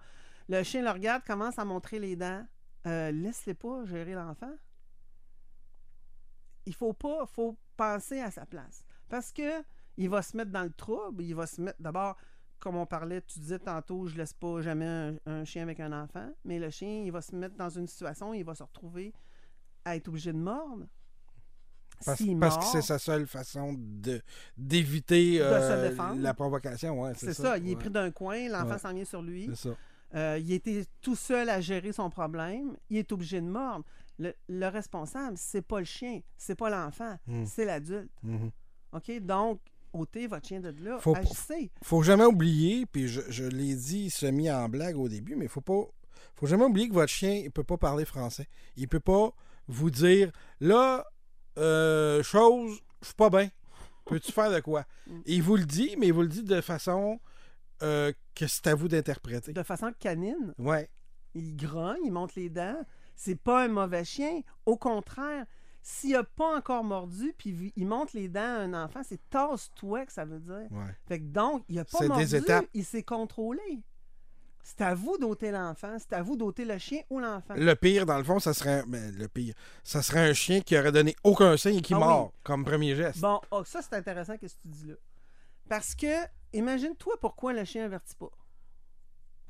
Le 0.49 0.63
chien 0.63 0.83
le 0.83 0.91
regarde, 0.91 1.23
commence 1.25 1.59
à 1.59 1.65
montrer 1.65 1.99
les 1.99 2.17
dents. 2.17 2.47
Euh, 2.87 3.11
Laisse-les 3.11 3.55
pas 3.55 3.85
gérer 3.85 4.15
l'enfant. 4.15 4.53
Il 6.67 6.75
faut 6.75 6.93
pas, 6.93 7.27
faut 7.27 7.57
penser 7.77 8.21
à 8.21 8.31
sa 8.31 8.47
place. 8.47 8.85
Parce 9.09 9.33
que 9.33 9.63
il 9.97 10.09
va 10.09 10.23
se 10.23 10.37
mettre 10.37 10.51
dans 10.51 10.63
le 10.63 10.73
trouble. 10.73 11.23
Il 11.23 11.35
va 11.35 11.47
se 11.47 11.61
mettre, 11.61 11.81
d'abord, 11.81 12.17
comme 12.59 12.77
on 12.77 12.87
parlait, 12.87 13.21
tu 13.23 13.39
disais 13.41 13.59
tantôt, 13.59 14.07
je 14.07 14.17
laisse 14.17 14.33
pas 14.33 14.63
jamais 14.63 14.87
un, 14.87 15.17
un 15.27 15.45
chien 15.45 15.63
avec 15.65 15.81
un 15.81 15.93
enfant. 15.93 16.31
Mais 16.45 16.59
le 16.59 16.71
chien, 16.71 17.03
il 17.05 17.13
va 17.13 17.21
se 17.21 17.37
mettre 17.37 17.57
dans 17.57 17.69
une 17.69 17.87
situation, 17.87 18.33
il 18.33 18.45
va 18.45 18.55
se 18.55 18.63
retrouver 18.63 19.13
à 19.85 19.97
être 19.97 20.09
obligé 20.09 20.33
de 20.33 20.39
mordre. 20.39 20.87
Parce, 22.05 22.59
que 22.59 22.65
c'est 22.65 22.83
sa 22.83 22.99
seule 22.99 23.27
façon 23.27 23.75
de 23.79 24.21
d'éviter 24.57 25.39
euh, 25.41 26.15
la 26.19 26.35
provocation. 26.35 27.03
Ouais, 27.03 27.13
c'est 27.17 27.33
ça. 27.35 27.43
ça, 27.43 27.59
il 27.59 27.67
est 27.69 27.71
ouais. 27.71 27.77
pris 27.77 27.91
d'un 27.91 28.11
coin, 28.11 28.49
l'enfant 28.49 28.73
Ouais. 28.73 28.79
s'en 28.79 28.93
vient 28.95 29.05
sur 29.05 29.23
lui. 29.23 29.51
Ça. 29.55 29.71
Euh, 30.15 30.39
il 30.41 30.53
était 30.53 30.85
tout 31.01 31.17
seul 31.17 31.49
à 31.49 31.61
gérer 31.61 31.93
son 31.93 32.11
problème. 32.11 32.77
Il 32.91 32.99
est 32.99 33.11
obligé 33.13 33.41
de 33.41 33.47
mordre. 33.47 33.85
Le, 34.19 34.35
le 34.49 34.67
responsable, 34.69 35.37
c'est 35.39 35.63
pas 35.63 35.79
le 35.79 35.87
chien, 35.87 36.21
c'est 36.37 36.55
pas 36.55 36.69
l'enfant, 36.69 37.17
Mm. 37.27 37.45
c'est 37.47 37.65
l'adulte. 37.65 38.11
Mhm. 38.23 38.51
OK? 38.93 39.21
Donc, 39.21 39.61
ôtez 39.95 40.27
votre 40.27 40.47
chien 40.47 40.61
de 40.61 40.69
là. 40.85 40.99
Faut 41.01 41.17
Agissez. 41.17 41.71
faut 41.83 42.03
jamais 42.03 42.27
oublier, 42.27 42.85
puis 42.87 43.09
je, 43.09 43.23
je 43.31 43.45
l'ai 43.45 43.75
dit 43.75 44.11
semi 44.11 44.51
en 44.51 44.69
blague 44.69 44.99
au 44.99 45.09
début, 45.09 45.35
mais 45.35 45.49
faut 45.49 45.63
pas. 45.63 45.83
Faut 46.37 46.47
jamais 46.47 46.65
oublier 46.65 46.89
que 46.89 46.95
votre 46.95 47.13
chien, 47.13 47.33
il 47.43 47.51
peut 47.51 47.65
pas 47.65 47.79
parler 47.79 48.05
français. 48.05 48.47
Il 48.77 48.87
peut 48.87 49.01
pas 49.01 49.33
vous 49.67 49.91
dire 49.91 50.31
là, 50.61 51.07
euh, 51.59 52.23
chose, 52.23 52.81
je 53.01 53.07
suis 53.07 53.15
pas 53.15 53.31
bien. 53.31 53.49
Peux-tu 54.05 54.33
faire 54.33 54.51
de 54.51 54.61
quoi? 54.61 54.85
Mm. 55.07 55.21
Il 55.27 55.43
vous 55.43 55.57
le 55.57 55.65
dit, 55.65 55.95
mais 55.99 56.09
il 56.09 56.13
vous 56.13 56.23
le 56.23 56.29
dit 56.29 56.43
de 56.43 56.61
façon 56.61 57.21
euh, 57.83 58.13
que 58.35 58.47
c'est 58.47 58.67
à 58.67 58.75
vous 58.75 58.89
d'interpréter. 58.89 59.53
De 59.53 59.63
façon 59.63 59.93
canine, 59.99 60.55
Ouais. 60.59 60.89
il 61.35 61.57
grogne, 61.57 62.01
il 62.05 62.13
monte 62.13 62.35
les 62.35 62.49
dents. 62.49 62.81
C'est 63.17 63.37
pas 63.41 63.65
un 63.65 63.69
mauvais 63.69 64.05
chien. 64.05 64.41
Au 64.67 64.77
contraire, 64.77 65.47
s'il 65.83 66.15
a 66.17 66.25
pas 66.25 66.57
encore 66.57 66.85
mordu, 66.85 67.35
puis 67.37 67.73
il 67.77 67.87
monte 67.87 68.13
les 68.13 68.29
dents 68.29 68.41
à 68.41 68.61
un 68.63 68.85
enfant, 68.85 69.03
c'est 69.05 69.21
tasse-toi 69.31 70.07
que 70.07 70.13
ça 70.13 70.25
veut 70.25 70.39
dire. 70.41 70.67
Ouais. 70.71 70.95
Fait 71.07 71.19
que 71.19 71.25
donc, 71.25 71.65
il 71.69 71.79
a 71.79 71.85
pas 71.85 71.99
C'est 71.99 72.05
des 72.05 72.09
mordu, 72.09 72.37
étapes. 72.37 72.67
il 72.75 72.85
s'est 72.85 73.03
contrôlé. 73.03 73.83
C'est 74.65 74.81
à 74.83 74.95
vous 74.95 75.19
d'ôter 75.19 75.51
l'enfant, 75.51 75.97
c'est 75.99 76.13
à 76.13 76.23
vous 76.23 76.37
d'ôter 76.37 76.65
le 76.65 76.79
chien 76.79 77.01
ou 77.11 77.19
l'enfant. 77.19 77.55
Le 77.57 77.75
pire, 77.75 78.07
dans 78.07 78.17
le 78.19 78.23
fond, 78.25 78.39
ça 78.39 78.55
serait. 78.55 78.85
ben, 78.87 79.13
le 79.17 79.27
pire. 79.27 79.55
Ça 79.83 80.03
serait 80.03 80.31
un 80.31 80.33
chien 80.33 80.61
qui 80.61 80.79
aurait 80.79 80.93
donné 80.93 81.17
aucun 81.25 81.57
signe 81.57 81.79
et 81.79 81.83
qui 81.83 81.95
Ah 81.95 81.99
oui. 81.99 82.05
mord 82.05 82.33
comme 82.45 82.65
premier 82.65 82.95
geste. 82.95 83.21
Bon, 83.21 83.41
oh, 83.51 83.65
ça 83.65 83.83
c'est 83.83 83.95
intéressant 83.97 84.37
que 84.39 84.47
tu 84.47 84.55
dis 84.65 84.87
là. 84.87 84.95
Parce 85.69 85.95
que, 85.97 86.07
imagine-toi 86.53 87.15
pourquoi 87.21 87.53
le 87.53 87.65
chien 87.65 87.85
avertit 87.87 88.15
pas. 88.15 88.31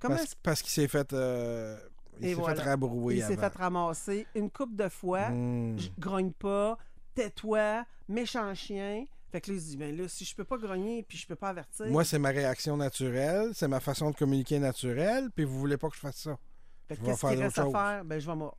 Comment 0.01 0.17
parce 0.17 0.35
parce 0.37 0.63
qu'il 0.63 0.73
s'est 0.73 0.89
fait. 0.89 1.13
euh, 1.13 1.79
il 2.21 2.29
s'est 2.29 2.35
voilà. 2.35 2.57
fait 2.57 2.69
rabrouer. 2.71 3.15
qu'il 3.17 3.25
s'est 3.25 3.37
fait 3.37 3.55
ramasser 3.57 4.27
une 4.35 4.51
coupe 4.51 4.75
de 4.77 4.89
fois, 4.89 5.29
Hmm. 5.31 5.79
je 5.79 5.89
grogne 5.99 6.33
pas, 6.33 6.79
tais-toi, 7.15 7.85
méchant 8.09 8.55
chien. 8.55 9.05
Fait 9.33 9.41
que 9.41 9.51
là, 9.51 9.57
il 9.57 9.61
se 9.62 9.66
dit, 9.70 9.76
ben 9.78 9.97
là, 9.97 10.07
si 10.09 10.26
je 10.26 10.37
peux 10.37 10.45
pas 10.45 10.59
grogner 10.59 11.03
puis 11.09 11.16
je 11.16 11.26
peux 11.26 11.37
pas 11.37 11.49
avertir, 11.49 11.87
Moi, 11.87 12.05
c'est 12.05 12.18
ma 12.18 12.28
réaction 12.28 12.76
naturelle, 12.76 13.51
c'est 13.55 13.66
ma 13.66 13.80
façon 13.80 14.11
de 14.11 14.16
communiquer 14.16 14.59
naturelle, 14.59 15.30
puis 15.35 15.45
vous 15.45 15.59
voulez 15.59 15.78
pas 15.78 15.89
que 15.89 15.95
je 15.97 16.01
fasse 16.01 16.16
ça. 16.18 16.39
fait 16.87 16.97
que 16.97 17.05
qu'est-ce 17.07 17.26
qu'il 17.26 17.43
reste 17.43 17.59
à 17.59 17.70
faire? 17.70 18.05
Ben, 18.05 18.18
je 18.20 18.26
vais 18.26 18.37
mordre. 18.37 18.59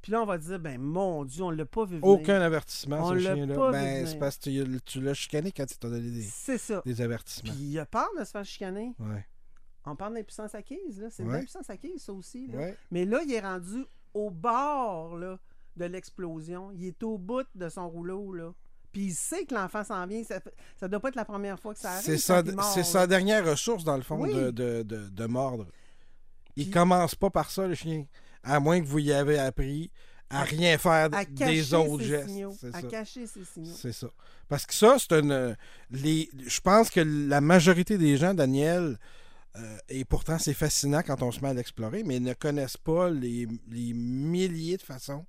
Puis 0.00 0.10
là, 0.10 0.22
on 0.22 0.26
va 0.26 0.36
dire, 0.38 0.58
ben 0.58 0.80
mon 0.80 1.24
Dieu, 1.24 1.44
on 1.44 1.50
l'a 1.50 1.64
pas 1.66 1.84
vu 1.84 1.98
venir. 1.98 2.04
Aucun 2.04 2.40
avertissement, 2.40 3.04
On 3.04 3.10
ce 3.12 3.18
chien-là. 3.20 3.70
Ben, 3.70 4.06
c'est 4.06 4.18
parce 4.18 4.36
que 4.38 4.44
tu, 4.64 4.80
tu 4.80 5.00
l'as 5.00 5.14
chicané 5.14 5.52
quand 5.52 5.70
il 5.70 5.78
t'a 5.78 5.88
donné 5.90 6.10
des, 6.10 6.22
C'est 6.22 6.58
ça. 6.58 6.82
des 6.84 7.00
avertissements. 7.02 7.52
Puis 7.52 7.62
il 7.62 7.78
a 7.78 7.86
peur 7.86 8.08
de 8.18 8.24
se 8.24 8.30
faire 8.32 8.44
chicaner. 8.44 8.94
Ouais. 8.98 9.24
On 9.84 9.94
parle 9.94 10.14
d'impuissance 10.14 10.54
acquise, 10.54 11.00
là. 11.00 11.08
C'est 11.10 11.22
de 11.22 11.28
Ouais. 11.28 11.34
l'impuissance 11.34 11.68
acquise, 11.70 12.02
ça 12.02 12.12
aussi. 12.14 12.46
Là. 12.48 12.58
Ouais. 12.58 12.76
Mais 12.90 13.04
là, 13.04 13.20
il 13.24 13.32
est 13.32 13.40
rendu 13.40 13.84
au 14.14 14.30
bord 14.30 15.16
là, 15.18 15.38
de 15.76 15.84
l'explosion. 15.84 16.72
Il 16.72 16.84
est 16.86 17.02
au 17.02 17.18
bout 17.18 17.46
de 17.54 17.68
son 17.68 17.88
rouleau, 17.88 18.32
là. 18.32 18.52
Puis 18.92 19.02
il 19.06 19.14
sait 19.14 19.44
que 19.46 19.54
l'enfant 19.54 19.82
s'en 19.84 20.06
vient. 20.06 20.22
Ça, 20.24 20.40
ça 20.78 20.86
doit 20.88 21.00
pas 21.00 21.08
être 21.08 21.16
la 21.16 21.24
première 21.24 21.58
fois 21.58 21.72
que 21.74 21.80
ça 21.80 21.92
arrive. 21.92 22.04
C'est 22.04 22.18
sa, 22.18 22.42
c'est 22.74 22.84
sa 22.84 23.06
dernière 23.06 23.44
ressource, 23.46 23.84
dans 23.84 23.96
le 23.96 24.02
fond, 24.02 24.20
Oui. 24.20 24.34
de, 24.34 24.50
de, 24.50 24.82
de, 24.82 25.08
de 25.08 25.26
mordre. 25.26 25.66
Il 26.56 26.64
Puis- 26.64 26.72
commence 26.72 27.14
pas 27.14 27.30
par 27.30 27.50
ça, 27.50 27.66
le 27.66 27.74
chien. 27.74 28.04
À 28.42 28.60
moins 28.60 28.80
que 28.80 28.86
vous 28.86 28.98
y 28.98 29.12
avez 29.12 29.38
appris 29.38 29.90
à 30.28 30.42
rien 30.42 30.76
faire 30.78 31.08
À 31.12 31.24
des 31.24 31.72
autres 31.74 32.02
gestes. 32.04 32.28
signaux. 32.28 32.56
À 32.72 32.80
ça. 32.80 32.86
cacher 32.88 33.26
ses 33.26 33.44
signaux. 33.44 33.74
C'est 33.74 33.92
ça. 33.92 34.08
Parce 34.48 34.66
que 34.66 34.74
ça, 34.74 34.96
c'est 34.98 35.12
une. 35.18 35.56
Les, 35.90 36.28
je 36.46 36.60
pense 36.60 36.90
que 36.90 37.00
la 37.00 37.40
majorité 37.40 37.96
des 37.98 38.16
gens, 38.16 38.34
Daniel, 38.34 38.98
euh, 39.56 39.76
et 39.88 40.04
pourtant 40.04 40.38
c'est 40.38 40.54
fascinant 40.54 41.02
quand 41.06 41.22
on 41.22 41.30
se 41.30 41.40
met 41.40 41.48
à 41.48 41.54
l'explorer, 41.54 42.02
mais 42.04 42.18
ne 42.20 42.32
connaissent 42.34 42.76
pas 42.78 43.10
les, 43.10 43.46
les 43.70 43.92
milliers 43.92 44.76
de 44.78 44.82
façons 44.82 45.24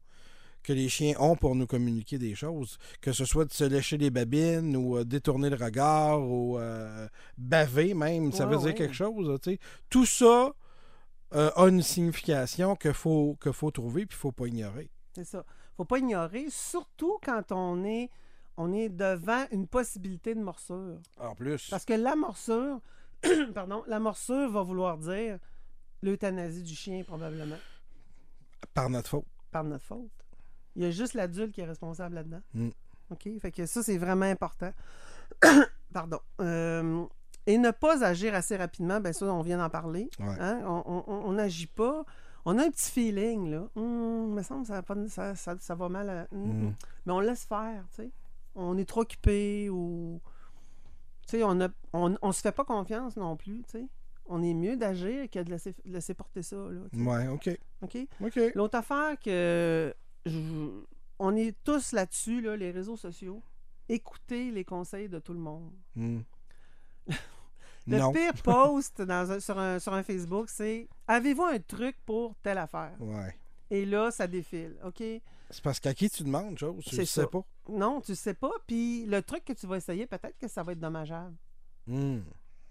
que 0.63 0.73
les 0.73 0.89
chiens 0.89 1.13
ont 1.19 1.35
pour 1.35 1.55
nous 1.55 1.67
communiquer 1.67 2.17
des 2.17 2.35
choses. 2.35 2.77
Que 3.01 3.11
ce 3.11 3.25
soit 3.25 3.45
de 3.45 3.51
se 3.53 3.63
lécher 3.65 3.97
les 3.97 4.09
babines 4.09 4.75
ou 4.75 4.97
euh, 4.97 5.03
détourner 5.03 5.49
le 5.49 5.57
regard 5.57 6.21
ou 6.21 6.57
euh, 6.57 7.07
baver 7.37 7.93
même, 7.93 8.31
ça 8.31 8.45
Ouais, 8.45 8.51
veut 8.53 8.57
dire 8.59 8.67
ouais. 8.67 8.73
quelque 8.73 8.93
chose. 8.93 9.39
Tout 9.89 10.05
ça 10.05 10.53
euh, 11.33 11.51
a 11.55 11.67
une 11.67 11.81
signification 11.81 12.75
qu'il 12.75 12.93
faut, 12.93 13.35
que 13.39 13.51
faut 13.51 13.71
trouver 13.71 14.05
puis 14.05 14.15
il 14.17 14.19
faut 14.21 14.31
pas 14.31 14.47
ignorer. 14.47 14.89
C'est 15.15 15.23
ça. 15.25 15.43
faut 15.77 15.85
pas 15.85 15.99
ignorer, 15.99 16.45
surtout 16.49 17.19
quand 17.23 17.51
on 17.51 17.83
est, 17.83 18.09
on 18.57 18.71
est 18.73 18.89
devant 18.89 19.45
une 19.51 19.67
possibilité 19.67 20.33
de 20.35 20.41
morsure. 20.41 20.99
En 21.19 21.35
plus. 21.35 21.69
Parce 21.69 21.85
que 21.85 21.93
la 21.93 22.15
morsure, 22.15 22.79
pardon, 23.53 23.83
la 23.87 23.99
morsure 23.99 24.49
va 24.51 24.61
vouloir 24.63 24.97
dire 24.97 25.37
l'euthanasie 26.01 26.63
du 26.63 26.75
chien, 26.75 27.03
probablement, 27.03 27.57
Par 28.73 28.89
notre 28.89 29.09
faute. 29.09 29.25
par 29.51 29.63
notre 29.63 29.85
faute. 29.85 30.11
Il 30.75 30.83
y 30.83 30.85
a 30.85 30.91
juste 30.91 31.13
l'adulte 31.13 31.51
qui 31.53 31.61
est 31.61 31.65
responsable 31.65 32.15
là-dedans. 32.15 32.41
Mm. 32.53 32.69
OK? 33.11 33.29
Fait 33.41 33.51
que 33.51 33.65
ça, 33.65 33.83
c'est 33.83 33.97
vraiment 33.97 34.25
important. 34.25 34.71
Pardon. 35.93 36.19
Euh, 36.41 37.05
et 37.45 37.57
ne 37.57 37.71
pas 37.71 38.03
agir 38.03 38.33
assez 38.33 38.55
rapidement, 38.55 38.99
bien 38.99 39.13
ça, 39.13 39.25
on 39.25 39.41
vient 39.41 39.57
d'en 39.57 39.69
parler. 39.69 40.09
Ouais. 40.19 40.35
Hein? 40.39 40.61
On 40.65 41.33
n'agit 41.33 41.67
pas. 41.67 42.05
On 42.45 42.57
a 42.57 42.65
un 42.65 42.69
petit 42.71 42.91
feeling, 42.91 43.51
là. 43.51 43.67
Hum, 43.75 44.27
il 44.29 44.33
me 44.35 44.41
semble 44.43 44.61
que 44.63 44.67
ça, 44.69 44.73
va 44.75 44.81
pas- 44.83 45.07
ça, 45.09 45.35
ça- 45.35 45.57
ça 45.59 45.75
va 45.75 45.89
mal. 45.89 46.09
à- 46.09 46.27
hum, 46.33 46.41
Mm. 46.45 46.65
hum. 46.67 46.73
Mais 47.05 47.13
on 47.13 47.19
laisse 47.19 47.43
faire, 47.45 47.83
tu 47.95 48.03
sais. 48.03 48.11
On 48.55 48.77
est 48.77 48.85
trop 48.85 49.01
occupé 49.01 49.69
ou... 49.69 50.19
Tu 51.27 51.37
sais, 51.37 51.43
on, 51.43 51.59
a, 51.61 51.69
on, 51.93 52.15
on 52.21 52.31
se 52.31 52.41
fait 52.41 52.51
pas 52.51 52.65
confiance 52.65 53.15
non 53.15 53.35
plus, 53.37 53.63
tu 53.63 53.79
sais. 53.79 53.85
On 54.25 54.41
est 54.43 54.53
mieux 54.53 54.75
d'agir 54.77 55.29
que 55.29 55.39
de 55.39 55.49
laisser, 55.49 55.73
de 55.85 55.93
laisser 55.93 56.13
porter 56.13 56.43
ça, 56.43 56.55
là. 56.55 56.81
Ouais, 56.93 57.27
OK. 57.29 57.49
OK? 57.81 57.97
OK. 58.23 58.39
L'autre 58.55 58.77
affaire 58.77 59.17
que 59.19 59.93
je- 60.25 60.83
on 61.19 61.35
est 61.35 61.55
tous 61.63 61.91
là-dessus, 61.91 62.41
là, 62.41 62.55
les 62.57 62.71
réseaux 62.71 62.97
sociaux. 62.97 63.41
Écoutez 63.89 64.51
les 64.51 64.63
conseils 64.65 65.09
de 65.09 65.19
tout 65.19 65.33
le 65.33 65.39
monde. 65.39 65.71
Hmm. 65.95 66.21
Le 67.87 67.97
non. 67.99 68.13
pire 68.13 68.33
post 68.43 69.01
dans 69.01 69.31
un- 69.31 69.39
sur, 69.41 69.59
un, 69.59 69.77
sur 69.79 69.93
un 69.93 70.03
Facebook, 70.03 70.47
c'est 70.49 70.87
Avez-vous 71.07 71.43
un 71.43 71.59
truc 71.59 71.97
pour 72.05 72.33
telle 72.41 72.57
affaire? 72.57 72.93
Ouais. 72.99 73.35
Et 73.69 73.85
là, 73.85 74.09
ça 74.11 74.25
défile. 74.27 74.77
OK? 74.85 75.03
C'est 75.49 75.61
parce 75.63 75.79
qu'à 75.79 75.93
qui 75.93 76.09
tu 76.09 76.23
demandes, 76.23 76.57
chose, 76.57 76.83
tu 76.85 76.95
le 76.95 77.05
sais 77.05 77.27
pas? 77.27 77.43
Non, 77.67 77.99
tu 78.01 78.15
sais 78.15 78.33
pas. 78.33 78.51
Puis 78.65 79.05
le 79.05 79.21
truc 79.21 79.43
que 79.43 79.53
tu 79.53 79.67
vas 79.67 79.77
essayer, 79.77 80.07
peut-être 80.07 80.37
que 80.37 80.47
ça 80.47 80.63
va 80.63 80.71
être 80.71 80.79
dommageable. 80.79 81.35
Hmm. 81.87 82.21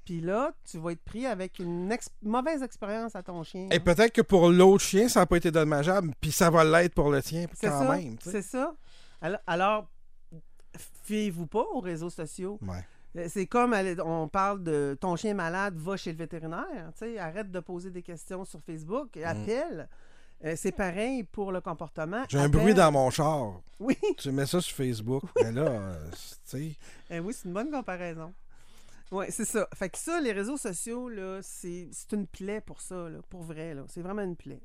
Puis 0.05 0.21
là, 0.21 0.53
tu 0.69 0.79
vas 0.79 0.91
être 0.93 1.03
pris 1.05 1.27
avec 1.27 1.59
une 1.61 1.91
ex- 1.93 2.11
mauvaise 2.23 2.63
expérience 2.63 3.15
à 3.15 3.23
ton 3.23 3.43
chien. 3.45 3.69
Et 3.71 3.77
hein. 3.77 3.81
peut-être 3.85 4.13
que 4.13 4.23
pour 4.23 4.49
l'autre 4.49 4.83
chien, 4.85 5.09
ça 5.09 5.21
n'a 5.21 5.27
pas 5.27 5.37
été 5.37 5.51
dommageable, 5.51 6.13
puis 6.21 6.33
ça 6.33 6.51
va 6.51 6.65
l'être 6.65 6.95
pour 6.95 7.11
le 7.11 7.23
tien 7.23 7.47
C'est 7.55 7.69
quand 7.69 7.87
ça. 7.87 7.97
même. 7.97 8.17
C'est 8.21 8.43
ça. 8.43 8.75
Alors, 9.21 9.41
alors 9.47 9.89
fiez-vous 11.05 11.47
pas 11.47 11.65
aux 11.73 11.81
réseaux 11.81 12.11
sociaux. 12.11 12.59
Ouais. 12.63 12.85
Euh, 13.17 13.27
C'est 13.29 13.47
comme 13.47 13.75
on 14.05 14.29
parle 14.29 14.63
de 14.63 14.97
ton 15.01 15.17
chien 15.17 15.35
malade, 15.35 15.77
va 15.77 15.97
chez 15.97 16.13
le 16.13 16.19
vétérinaire. 16.19 16.91
tu 16.99 17.05
sais, 17.07 17.19
Arrête 17.19 17.51
de 17.51 17.61
poser 17.61 17.91
des 17.91 18.03
questions 18.03 18.45
sur 18.45 18.61
Facebook. 18.61 19.17
Mm. 19.17 19.25
Appelle. 19.25 19.89
Euh, 20.45 20.55
c'est 20.57 20.73
pareil 20.73 21.23
pour 21.23 21.53
le 21.53 21.61
comportement. 21.61 22.25
J'ai 22.29 22.39
un 22.39 22.49
bruit 22.49 22.75
dans 22.75 22.91
mon 22.91 23.11
char. 23.11 23.61
Oui, 23.79 23.97
Tu 24.19 24.33
mets 24.33 24.47
ça 24.47 24.61
sur 24.61 24.75
Facebook. 24.75 25.23
Mais 25.41 25.53
là, 25.53 25.63
euh, 25.63 26.11
tu 26.11 26.19
sais. 26.45 26.73
Eh 27.11 27.21
oui, 27.21 27.33
c'est 27.33 27.47
une 27.47 27.55
bonne 27.55 27.71
comparaison. 27.71 28.33
Oui, 29.13 29.27
c'est 29.29 29.45
ça. 29.45 29.69
Fait 29.75 29.89
que 29.91 29.99
ça, 29.99 30.21
les 30.21 30.33
réseaux 30.33 30.57
sociaux, 30.57 31.09
là, 31.09 31.41
c'est 31.43 31.89
c'est 31.93 32.13
une 32.13 32.27
plaie 32.27 32.61
pour 32.61 32.81
ça, 32.81 33.09
là, 33.11 33.19
pour 33.29 33.43
vrai. 33.43 33.75
là. 33.75 33.85
C'est 33.89 34.01
vraiment 34.03 34.23
une 34.23 34.37
plaie. 34.37 34.61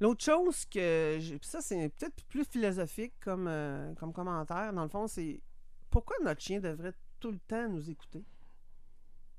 L'autre 0.00 0.24
chose 0.24 0.64
que. 0.66 1.18
j'ai- 1.20 1.38
Ça, 1.42 1.60
c'est 1.62 1.88
peut-être 1.90 2.22
plus 2.28 2.44
philosophique 2.44 3.12
comme, 3.20 3.46
euh, 3.48 3.94
comme 3.94 4.12
commentaire. 4.12 4.72
Dans 4.72 4.82
le 4.82 4.88
fond, 4.88 5.06
c'est 5.06 5.40
pourquoi 5.90 6.16
notre 6.24 6.40
chien 6.42 6.58
devrait 6.60 6.94
tout 7.20 7.30
le 7.30 7.38
temps 7.38 7.68
nous 7.68 7.88
écouter? 7.88 8.24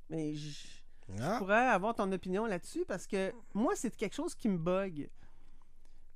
Mais 0.09 0.33
je 0.35 0.67
Ah, 1.21 1.35
pourrais 1.39 1.67
avoir 1.67 1.93
ton 1.95 2.09
opinion 2.11 2.45
là-dessus 2.45 2.85
parce 2.87 3.05
que 3.07 3.33
moi, 3.53 3.73
c'est 3.75 3.93
quelque 3.95 4.15
chose 4.15 4.33
qui 4.35 4.47
me 4.49 4.57
bug. 4.57 5.09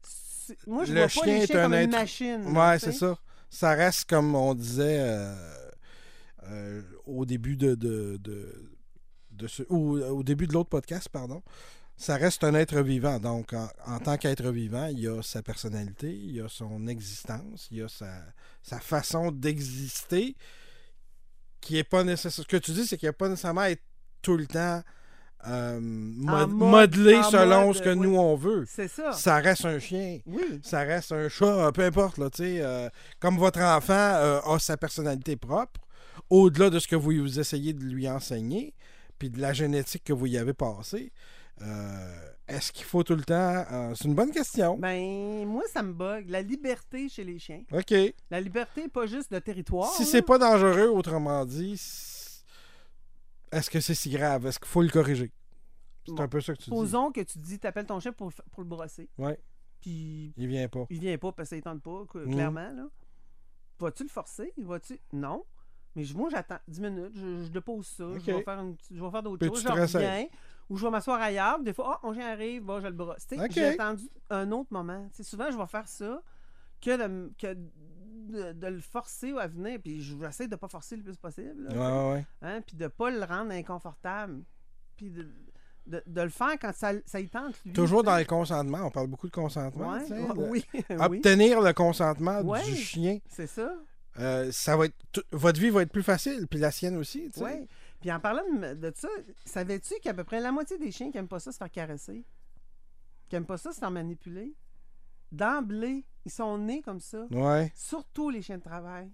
C'est- 0.01 0.67
Moi, 0.67 0.85
je 0.85 0.93
Le 0.93 0.99
vois 0.99 1.07
pas 1.07 1.09
chien 1.09 1.25
les 1.25 1.43
est 1.43 1.55
un 1.55 1.67
une 1.67 1.73
être- 1.73 1.91
machine. 1.91 2.57
ouais, 2.57 2.79
c'est 2.79 2.91
ça. 2.91 3.17
Ça 3.49 3.71
reste 3.73 4.07
comme 4.09 4.35
on 4.35 4.53
disait 4.53 4.99
euh, 4.99 5.64
au 7.05 7.25
début 7.25 7.57
de, 7.57 7.75
de, 7.75 8.17
de, 8.21 8.71
de 9.31 9.47
ce, 9.47 9.63
ou 9.69 9.97
au 9.99 10.23
début 10.23 10.47
de 10.47 10.53
l'autre 10.53 10.69
podcast, 10.69 11.09
pardon. 11.09 11.41
Ça 11.97 12.17
reste 12.17 12.43
un 12.43 12.53
être 12.55 12.81
vivant. 12.81 13.19
Donc, 13.19 13.53
en, 13.53 13.69
en 13.87 13.99
tant 13.99 14.17
qu'être 14.17 14.49
vivant, 14.51 14.87
il 14.87 14.99
y 14.99 15.07
a 15.07 15.21
sa 15.21 15.41
personnalité, 15.41 16.13
il 16.13 16.35
y 16.35 16.41
a 16.41 16.49
son 16.49 16.87
existence, 16.87 17.67
il 17.71 17.77
y 17.77 17.81
a 17.81 17.87
sa, 17.87 18.11
sa 18.63 18.79
façon 18.81 19.31
d'exister 19.31 20.35
qui 21.61 21.77
est 21.77 21.83
pas 21.85 22.03
nécessaire. 22.03 22.43
Ce 22.43 22.47
que 22.47 22.57
tu 22.57 22.71
dis, 22.71 22.85
c'est 22.85 22.97
qu'il 22.97 23.05
n'y 23.07 23.11
a 23.11 23.13
pas 23.13 23.29
nécessairement 23.29 23.61
à 23.61 23.69
être 23.71 23.83
tout 24.21 24.35
le 24.37 24.45
temps 24.45 24.81
euh, 25.47 25.79
mod- 25.79 26.49
mode- 26.49 26.69
modelé 26.91 27.21
selon 27.31 27.67
mode, 27.67 27.75
ce 27.77 27.81
que 27.81 27.89
nous 27.93 28.15
on 28.17 28.35
veut. 28.35 28.65
C'est 28.67 28.87
ça. 28.87 29.13
Ça 29.13 29.35
reste 29.37 29.63
un 29.65 29.79
chien 29.79 30.19
Oui. 30.25 30.59
ça 30.63 30.79
reste 30.79 31.11
un 31.11 31.29
chat, 31.29 31.71
peu 31.71 31.83
importe, 31.83 32.17
là, 32.17 32.29
tu 32.29 32.43
sais. 32.43 32.57
euh, 32.61 32.89
comme 33.19 33.37
votre 33.37 33.59
enfant 33.61 33.93
euh, 33.93 34.41
a 34.41 34.59
sa 34.59 34.75
personnalité 34.75 35.35
propre, 35.37 35.79
au-delà 36.29 36.69
de 36.69 36.79
ce 36.79 36.87
que 36.87 36.95
vous 36.95 37.11
vous 37.11 37.39
essayez 37.39 37.73
de 37.73 37.83
lui 37.83 38.07
enseigner, 38.09 38.73
puis 39.19 39.29
de 39.29 39.39
la 39.39 39.53
génétique 39.53 40.03
que 40.03 40.13
vous 40.13 40.27
y 40.27 40.37
avez 40.37 40.53
passée, 40.53 41.11
euh, 41.61 42.29
est-ce 42.47 42.71
qu'il 42.73 42.83
faut 42.85 43.03
tout 43.03 43.15
le 43.15 43.23
temps... 43.23 43.63
euh, 43.71 43.93
c'est 43.95 44.05
une 44.09 44.15
bonne 44.15 44.31
question. 44.31 44.77
Ben, 44.77 45.45
moi, 45.47 45.63
ça 45.71 45.81
me 45.83 45.93
bug. 45.93 46.29
La 46.29 46.41
liberté 46.41 47.07
chez 47.07 47.23
les 47.23 47.39
chiens. 47.39 47.63
OK. 47.71 47.93
La 48.29 48.41
liberté, 48.41 48.87
pas 48.89 49.05
juste 49.05 49.31
de 49.31 49.39
territoire. 49.39 49.91
Si 49.93 50.05
c'est 50.05 50.21
pas 50.21 50.37
dangereux, 50.37 50.89
autrement 50.89 51.45
dit, 51.45 51.73
est-ce 53.51 53.69
que 53.69 53.79
c'est 53.79 53.95
si 53.95 54.09
grave? 54.09 54.45
Est-ce 54.47 54.59
qu'il 54.59 54.67
faut 54.67 54.81
le 54.81 54.89
corriger? 54.89 55.31
C'est 56.05 56.13
Bon. 56.13 56.23
un 56.23 56.27
peu 56.27 56.41
ça 56.41 56.53
que 56.53 56.57
tu 56.59 56.65
dis. 56.65 56.75
Supposons 56.75 57.11
que 57.11 57.21
tu 57.21 57.39
dis, 57.39 57.57
t'appelles 57.57 57.85
ton 57.85 57.99
chien 57.99 58.11
pour, 58.11 58.31
pour 58.51 58.61
le 58.61 58.67
brosser. 58.69 59.09
Ouais. 59.17 59.39
Puis 59.81 60.33
Il 60.37 60.47
vient 60.47 60.67
pas. 60.67 60.85
il 60.89 60.99
vient 60.99 61.17
pas 61.17 61.31
parce 61.31 61.49
qu'il 61.49 61.61
tente 61.61 61.81
pas, 61.81 62.03
Mm. 62.15 62.31
clairement. 62.33 62.69
Là. 62.71 62.87
Vas-tu 63.79 64.03
le 64.03 64.09
forcer? 64.09 64.53
Vas-tu? 64.57 64.99
Non. 65.13 65.43
Mais 65.95 66.03
moi, 66.15 66.29
j'attends 66.29 66.59
10 66.67 66.81
minutes, 66.81 67.13
je, 67.15 67.43
je 67.45 67.49
dépose 67.49 67.87
ça, 67.87 68.03
je 68.19 68.19
vais 68.37 68.43
faire, 68.43 68.59
une 68.59 68.75
je 68.91 69.03
vais 69.03 69.11
faire 69.11 69.23
d'autres 69.23 69.39
choses, 69.47 69.63
je 69.63 69.67
reviens, 69.97 70.25
ou 70.69 70.77
je 70.77 70.85
vais 70.85 70.91
m'asseoir 70.91 71.21
ailleurs, 71.21 71.59
des 71.59 71.73
fois, 71.73 71.99
ah, 72.03 72.05
mon 72.07 72.13
chien 72.13 72.27
arrive, 72.31 72.63
bon, 72.63 72.79
je 72.81 72.87
le 72.87 72.93
brosse. 72.93 73.25
Tu 73.27 73.35
sais, 73.37 73.43
Ok. 73.43 73.51
J'ai 73.51 73.65
attendu 73.67 74.09
un 74.29 74.51
autre 74.51 74.69
moment. 74.71 75.07
Tu 75.11 75.17
sais, 75.17 75.23
souvent, 75.23 75.49
je 75.51 75.57
vais 75.57 75.67
faire 75.67 75.87
ça 75.87 76.21
que 76.81 76.97
de, 76.97 77.31
que 77.37 77.53
de, 77.53 78.51
de 78.53 78.67
le 78.67 78.81
forcer 78.81 79.33
à 79.39 79.47
venir, 79.47 79.79
puis 79.81 80.01
je- 80.01 80.15
j'essaie 80.19 80.47
de 80.47 80.55
pas 80.55 80.67
forcer 80.67 80.95
le 80.97 81.03
plus 81.03 81.15
possible. 81.17 81.63
là, 81.69 82.09
Ouais, 82.09 82.13
ouais, 82.15 82.25
hein, 82.41 82.61
puis 82.65 82.75
de 82.75 82.87
pas 82.87 83.09
le 83.11 83.23
rendre 83.23 83.51
inconfortable, 83.51 84.41
puis 84.97 85.11
de, 85.11 85.27
de, 85.87 86.01
de 86.05 86.21
le 86.21 86.29
faire 86.29 86.57
quand 86.59 86.73
ça, 86.73 86.91
ça 87.05 87.19
y 87.19 87.29
tente, 87.29 87.53
lui. 87.63 87.71
Toujours 87.73 88.03
dans 88.03 88.17
le 88.17 88.25
consentement. 88.25 88.79
On 88.83 88.89
parle 88.91 89.07
beaucoup 89.07 89.27
de 89.27 89.31
consentement. 89.33 89.93
Ouais, 89.93 90.01
oui, 90.49 90.65
oui, 90.73 90.83
Obtenir 90.99 91.61
le 91.61 91.71
consentement 91.73 92.41
du 92.43 92.75
chien. 92.75 93.19
c'est 93.29 93.47
ça. 93.47 93.71
Euh, 94.19 94.51
ça 94.51 94.77
va 94.77 94.85
être 94.85 94.95
tout- 95.11 95.23
votre 95.31 95.59
vie 95.59 95.69
va 95.69 95.81
être 95.81 95.91
plus 95.91 96.03
facile, 96.03 96.47
puis 96.47 96.59
la 96.59 96.71
sienne 96.71 96.95
aussi. 96.97 97.29
tu 97.33 97.39
sais. 97.39 97.43
Oui. 97.45 97.67
Puis 97.99 98.11
en 98.11 98.19
parlant 98.19 98.43
de, 98.51 98.93
ça, 98.95 99.07
savais-tu 99.45 99.95
qu'à 100.01 100.13
peu 100.13 100.23
près 100.23 100.39
la 100.39 100.51
moitié 100.51 100.77
des 100.77 100.91
chiens 100.91 101.09
qui 101.11 101.17
n'aiment 101.17 101.27
pas 101.27 101.39
ça 101.39 101.51
se 101.51 101.57
faire 101.57 101.71
caresser, 101.71 102.23
qui 103.29 103.35
n'aiment 103.35 103.45
pas 103.45 103.57
ça 103.57 103.71
se 103.73 103.79
faire 103.79 103.91
manipuler, 103.91 104.53
d'emblée, 105.31 106.05
ils 106.25 106.31
sont 106.31 106.57
nés 106.57 106.81
comme 106.81 106.99
ça. 106.99 107.25
Ouais. 107.31 107.71
Surtout 107.75 108.29
les 108.29 108.41
chiens 108.41 108.57
de 108.57 108.63
travail. 108.63 109.09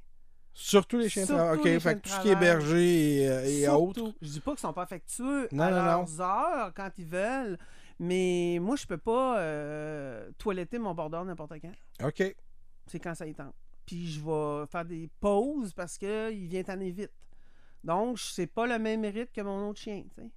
Surtout 0.54 0.98
les 0.98 1.08
chiens 1.10 1.24
de 1.24 1.28
travail. 1.30 1.58
OK, 1.60 1.80
fait 1.80 1.96
que 1.96 2.00
tout 2.02 2.10
ce 2.10 2.22
qui 2.22 2.30
est 2.30 2.36
berger 2.36 3.22
et, 3.24 3.30
euh, 3.30 3.46
et 3.46 3.68
autres. 3.70 4.14
Je 4.22 4.28
dis 4.28 4.40
pas 4.42 4.52
qu'ils 4.52 4.60
sont 4.60 4.74
pas 4.74 4.84
affectueux 4.84 5.48
Non, 5.52 5.64
à 5.64 5.72
non, 5.72 5.78
non. 5.78 5.84
leurs 5.86 6.22
heures 6.22 6.74
quand 6.76 6.90
ils 6.98 7.06
veulent, 7.08 7.58
mais 8.00 8.60
moi 8.62 8.76
je 8.76 8.86
peux 8.86 8.98
pas 8.98 9.40
euh, 9.40 10.30
toiletter 10.38 10.78
mon 10.78 10.94
border 10.94 11.22
n'importe 11.26 11.54
quand. 11.62 12.06
OK. 12.08 12.36
C'est 12.88 13.00
quand 13.00 13.16
ça 13.16 13.26
y 13.26 13.34
tente. 13.34 13.56
Puis 13.92 14.10
je 14.10 14.22
vais 14.22 14.66
faire 14.68 14.86
des 14.86 15.10
pauses 15.20 15.74
parce 15.74 15.98
qu'il 15.98 16.48
vient 16.48 16.64
tanner 16.64 16.92
vite. 16.92 17.12
Donc, 17.84 18.20
c'est 18.20 18.48
pas 18.48 18.66
le 18.66 18.80
même 18.80 19.02
mérite 19.02 19.34
que 19.34 19.42
mon 19.42 19.68
autre 19.68 19.82
chien, 19.82 20.04
tu 20.16 20.22
sais. 20.22 20.30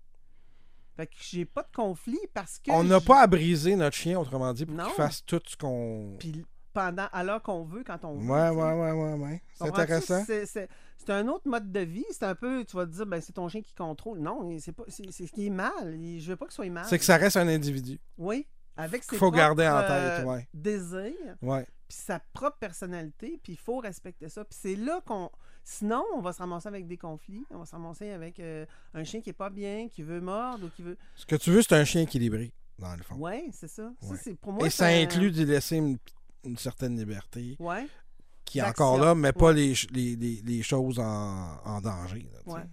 Fait 0.97 1.07
que 1.07 1.15
j'ai 1.21 1.45
pas 1.45 1.63
de 1.63 1.73
conflit 1.73 2.19
parce 2.33 2.59
que. 2.59 2.73
On 2.73 2.83
n'a 2.83 3.01
pas 3.01 3.21
à 3.23 3.27
briser 3.29 3.77
notre 3.77 3.97
chien, 3.97 4.19
autrement 4.19 4.53
dit, 4.53 4.67
pour 4.67 4.77
qu'il 4.77 4.95
fasse 4.95 5.25
tout 5.25 5.41
ce 5.47 5.57
qu'on. 5.57 6.17
Puis 6.19 6.45
pendant, 6.73 7.07
alors 7.13 7.43
qu'on 7.43 7.63
veut, 7.63 7.85
quand 7.85 8.05
on 8.05 8.15
veut. 8.15 8.29
Ouais, 8.29 8.49
ouais, 8.49 8.73
ouais, 8.73 8.91
ouais, 8.91 9.13
ouais. 9.21 9.43
C'est 9.55 9.69
intéressant. 9.69 10.25
C'est- 10.25 10.69
un 11.11 11.29
autre 11.29 11.49
mode 11.49 11.71
de 11.71 11.81
vie. 11.81 12.05
C'est 12.11 12.25
un 12.25 12.35
peu, 12.35 12.65
tu 12.65 12.75
vas 12.75 12.87
te 12.87 12.91
dire, 12.91 13.07
ben, 13.07 13.21
c'est 13.21 13.35
ton 13.35 13.49
chien 13.49 13.63
qui 13.63 13.75
contrôle. 13.75 14.19
Non, 14.19 14.51
c'est 14.59 14.73
pas, 14.73 14.83
c'est 14.89 15.09
c'est 15.13 15.29
ce 15.29 15.33
qui 15.33 15.47
est 15.47 15.51
mal. 15.51 15.97
Je 16.19 16.29
veux 16.29 16.37
pas 16.37 16.47
qu'il 16.47 16.55
soit 16.55 16.69
mal. 16.71 16.87
C'est 16.89 16.99
que 16.99 17.05
ça 17.05 17.19
reste 17.19 17.37
un 17.37 17.47
individu. 17.47 18.01
Oui, 18.19 18.49
avec 18.77 19.05
ses 19.05 19.17
faut 19.17 19.31
garder 19.31 19.69
en 19.69 19.81
tête, 19.83 19.91
euh, 19.91 20.25
ouais. 20.25 20.49
désirs, 20.53 21.37
Ouais. 21.41 21.65
Puis 21.89 21.97
sa 21.99 22.19
propre 22.33 22.59
personnalité, 22.59 23.39
puis 23.43 23.53
il 23.55 23.59
faut 23.59 23.79
respecter 23.79 24.29
ça. 24.29 24.45
Puis 24.45 24.59
c'est 24.61 24.77
là 24.77 25.01
qu'on... 25.07 25.31
Sinon, 25.63 26.05
on 26.15 26.21
va 26.21 26.33
se 26.33 26.39
ramasser 26.39 26.69
avec 26.69 26.87
des 26.87 26.97
conflits. 26.99 27.45
On 27.51 27.59
va 27.59 27.65
se 27.67 27.73
ramasser 27.73 28.11
avec 28.11 28.39
euh, 28.41 28.67
un 28.93 29.03
chien 29.05 29.21
qui 29.23 29.31
est 29.31 29.35
pas 29.35 29.51
bien, 29.51 29.89
qui 29.89 30.03
veut 30.03 30.21
mordre 30.21 30.67
ou 30.67 30.71
qui 30.71 30.83
veut... 30.83 30.97
Ce 31.15 31.25
que 31.27 31.37
tu 31.37 31.51
veux, 31.51 31.63
c'est 31.63 31.75
un 31.75 31.85
chien 31.85 32.03
équilibré, 32.03 32.53
dans 32.79 32.95
le 32.97 33.03
fond. 33.03 33.17
Ouais, 33.17 33.47
c'est 33.53 33.69
ça. 33.69 33.91
Ça, 34.01 34.09
Ouais. 34.11 34.35
pour 34.41 34.53
moi... 34.53 34.67
Et 34.67 34.71
ça 34.71 34.87
inclut 34.87 35.31
d'y 35.31 35.45
laisser 35.47 35.77
une, 35.77 35.97
une 36.45 36.57
certaine 36.59 36.97
liberté 36.99 37.57
Ouais, 37.59 37.87
qui 38.45 38.59
est 38.59 38.63
encore 38.63 38.99
là, 38.99 39.15
mais 39.15 39.33
pas 39.33 39.47
Ouais. 39.49 39.55
les, 39.55 39.75
les, 39.93 40.17
les- 40.17 40.43
les 40.43 40.63
choses 40.63 40.99
en, 40.99 41.57
en 41.65 41.81
danger. 41.81 42.29
là. 42.47 42.65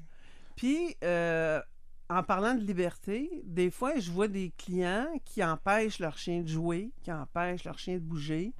Puis, 0.55 0.95
euh, 1.03 1.62
en 2.09 2.24
parlant 2.24 2.53
de 2.55 2.59
liberté, 2.62 3.41
des 3.45 3.72
fois, 3.72 3.97
je 3.99 4.12
vois 4.12 4.28
des 4.28 4.51
clients 4.57 5.07
qui 5.24 5.41
empêchent 5.43 5.99
leur 5.99 6.18
chien 6.18 6.41
de 6.41 6.47
jouer, 6.47 6.91
qui 7.03 7.12
empêchent 7.12 7.64
leur 7.64 7.80
chien 7.80 7.95
de 7.95 7.99
bouger 7.99 8.53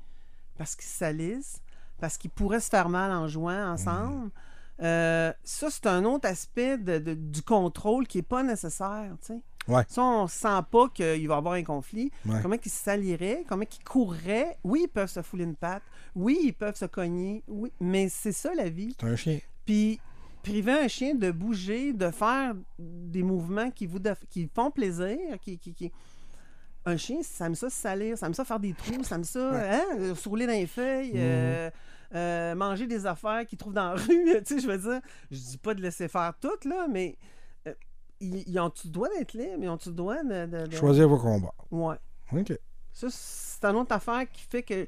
parce 0.62 0.76
qu'ils 0.76 0.86
salissent, 0.92 1.60
parce 2.00 2.20
qu'ils 2.20 2.30
pourraient 2.30 2.60
se 2.60 2.70
faire 2.70 2.88
mal 2.88 3.12
en 3.12 3.28
jouant 3.28 3.72
ensemble. 3.74 4.30
Euh, 4.84 5.34
ça, 5.44 5.68
c'est 5.72 5.88
un 5.88 6.06
autre 6.06 6.28
aspect 6.28 6.78
de- 6.78 7.00
de- 7.00 7.14
du 7.16 7.42
contrôle 7.42 8.06
qui 8.06 8.20
n'est 8.20 8.22
pas 8.24 8.44
nécessaire. 8.44 9.16
tu 9.22 9.34
sais. 9.34 9.40
Ouais. 9.68 9.82
Ça, 9.88 10.04
on 10.04 10.24
ne 10.24 10.28
sent 10.28 10.62
pas 10.70 10.88
qu'il 10.90 11.28
va 11.28 11.34
y 11.34 11.38
avoir 11.38 11.54
un 11.56 11.64
conflit. 11.64 12.12
Ouais. 12.28 12.38
Comment 12.44 12.58
ils 12.64 12.70
saliraient, 12.72 13.44
comment 13.50 13.64
ils 13.64 13.84
courraient. 13.84 14.60
Oui, 14.64 14.82
ils 14.84 14.88
peuvent 14.88 15.10
se 15.10 15.24
fouler 15.24 15.46
une 15.46 15.56
patte. 15.56 15.82
Oui, 16.16 16.40
ils 16.44 16.54
peuvent 16.54 16.76
se 16.76 16.86
cogner. 16.86 17.44
Oui, 17.48 17.72
mais 17.80 18.08
c'est 18.08 18.32
ça 18.34 18.54
la 18.54 18.70
vie. 18.70 18.96
C'est 19.00 19.08
un 19.08 19.16
chien. 19.16 19.40
Puis 19.66 20.00
priver 20.44 20.74
un 20.74 20.88
chien 20.88 21.16
de 21.16 21.32
bouger, 21.32 21.92
de 21.94 22.12
faire 22.12 22.54
des 22.78 23.24
mouvements 23.24 23.72
qui 23.72 23.88
vous 23.88 24.00
qui 24.30 24.48
font 24.54 24.70
plaisir, 24.70 25.18
qui, 25.42 25.58
qui, 25.58 25.74
qui- 25.74 25.92
Un 26.86 26.98
chien, 26.98 27.18
ça 27.22 27.46
aime 27.46 27.56
ça 27.56 27.70
se 27.70 27.76
salir, 27.76 28.18
ça 28.18 28.26
aime 28.26 28.34
ça 28.34 28.44
faire 28.44 28.60
des 28.60 28.74
trous, 28.74 29.04
ça 29.04 29.16
aime 29.16 29.24
ça 29.24 29.52
hein, 29.76 30.16
se 30.16 30.28
rouler 30.30 30.48
dans 30.48 30.54
les 30.54 30.66
feuilles, 30.68 31.12
euh, 31.16 31.70
euh, 32.16 32.56
manger 32.56 32.88
des 32.88 33.06
affaires 33.06 33.46
qu'il 33.46 33.58
trouve 33.58 33.74
dans 33.74 33.94
la 33.94 33.96
rue. 34.02 34.26
tu 34.44 34.56
sais, 34.56 34.60
je 34.60 34.68
veux 34.68 34.78
dire, 34.78 35.00
je 35.30 35.38
dis 35.38 35.58
pas 35.58 35.74
de 35.76 35.82
laisser 35.82 36.08
faire 36.08 36.34
tout, 36.42 36.68
là, 36.68 36.88
mais 36.90 37.18
euh, 37.68 37.74
ils, 38.20 38.44
ils 38.50 38.60
ont-tu 38.60 38.88
le 38.88 38.94
droit 38.94 39.10
d'être 39.10 39.34
libres? 39.34 39.60
Ils 39.62 39.70
ont-tu 39.70 39.90
le 39.90 39.96
droit 39.96 40.24
de... 40.24 40.46
de- 40.48 40.66
de- 40.68 40.76
Choisir 40.76 41.08
vos 41.08 41.18
combats. 41.20 41.54
Ouais. 41.70 41.96
OK. 42.34 42.52
Ça, 42.94 43.08
c'est 43.10 43.64
une 43.66 43.76
autre 43.76 43.94
affaire 43.96 44.30
qui 44.32 44.42
fait 44.50 44.64
que 44.64 44.88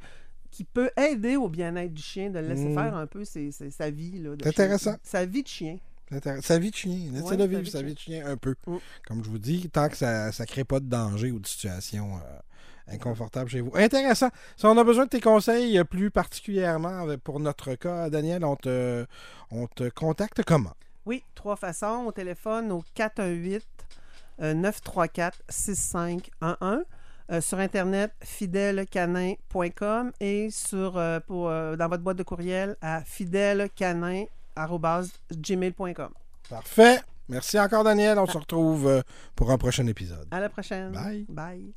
qui 0.49 0.63
peut 0.65 0.91
aider 0.97 1.35
au 1.35 1.49
bien-être 1.49 1.93
du 1.93 2.01
chien 2.03 2.29
de 2.29 2.37
le 2.39 2.47
laisser 2.49 2.69
Mm. 2.69 2.73
faire 2.75 2.95
un 2.95 3.07
peu 3.07 3.23
ses- 3.25 3.51
ses- 3.51 3.71
sa 3.71 3.89
vie. 3.89 4.19
là, 4.19 4.35
de 4.35 4.43
C'est 4.43 4.51
chien. 4.51 4.63
intéressant. 4.65 4.95
Sa 5.01 5.25
vie 5.25 5.41
de 5.43 5.47
chien. 5.47 5.77
Sa 6.41 6.59
vie 6.59 6.71
de 6.71 6.75
chien. 6.75 7.11
Laissez-le 7.11 7.41
Ouais, 7.43 7.47
vivre 7.47 7.61
vie 7.61 7.65
de 7.71 7.71
chien. 7.71 7.81
vie 7.83 7.93
de 7.93 7.99
chien 7.99 8.25
un 8.27 8.37
peu. 8.37 8.55
Mm. 8.67 8.77
Comme 9.07 9.23
je 9.23 9.29
vous 9.29 9.39
dis, 9.39 9.69
tant 9.69 9.89
que 9.89 9.97
ça 9.97 10.27
ne 10.27 10.45
crée 10.45 10.63
pas 10.63 10.79
de 10.79 10.85
danger 10.85 11.31
ou 11.31 11.39
de 11.39 11.47
situation 11.47 12.15
euh, 12.17 12.93
inconfortable 12.93 13.49
chez 13.49 13.61
vous. 13.61 13.71
Intéressant. 13.75 14.29
Si 14.57 14.65
on 14.65 14.77
a 14.77 14.83
besoin 14.83 15.05
de 15.05 15.09
tes 15.09 15.21
conseils 15.21 15.77
euh, 15.77 15.83
plus 15.83 16.11
particulièrement 16.11 17.01
avec- 17.03 17.21
pour 17.21 17.39
notre 17.39 17.75
cas, 17.75 18.09
Daniel, 18.09 18.43
on 18.45 18.55
te, 18.55 19.05
on 19.51 19.67
te 19.67 19.89
contacte 19.89 20.43
comment? 20.43 20.73
Oui, 21.05 21.23
trois 21.35 21.55
façons. 21.55 22.05
Au 22.07 22.11
téléphone 22.11 22.71
au 22.71 22.83
418 22.93 23.63
euh, 24.41 24.53
934 24.53 25.39
6511. 25.49 26.83
Euh, 27.31 27.39
sur 27.39 27.57
Internet, 27.59 28.11
fidèlecanin.com 28.21 30.11
et 30.19 30.49
sur, 30.51 30.97
euh, 30.97 31.19
pour, 31.21 31.47
euh, 31.49 31.75
dans 31.77 31.87
votre 31.87 32.03
boîte 32.03 32.17
de 32.17 32.23
courriel 32.23 32.75
à 32.81 33.01
Parfait. 36.49 36.99
Merci 37.29 37.59
encore, 37.59 37.83
Daniel. 37.83 38.19
On 38.19 38.25
se 38.25 38.37
retrouve 38.37 38.87
euh, 38.87 39.01
pour 39.35 39.51
un 39.51 39.57
prochain 39.57 39.87
épisode. 39.87 40.27
À 40.31 40.39
la 40.39 40.49
prochaine. 40.49 40.91
Bye. 40.91 41.25
Bye. 41.29 41.73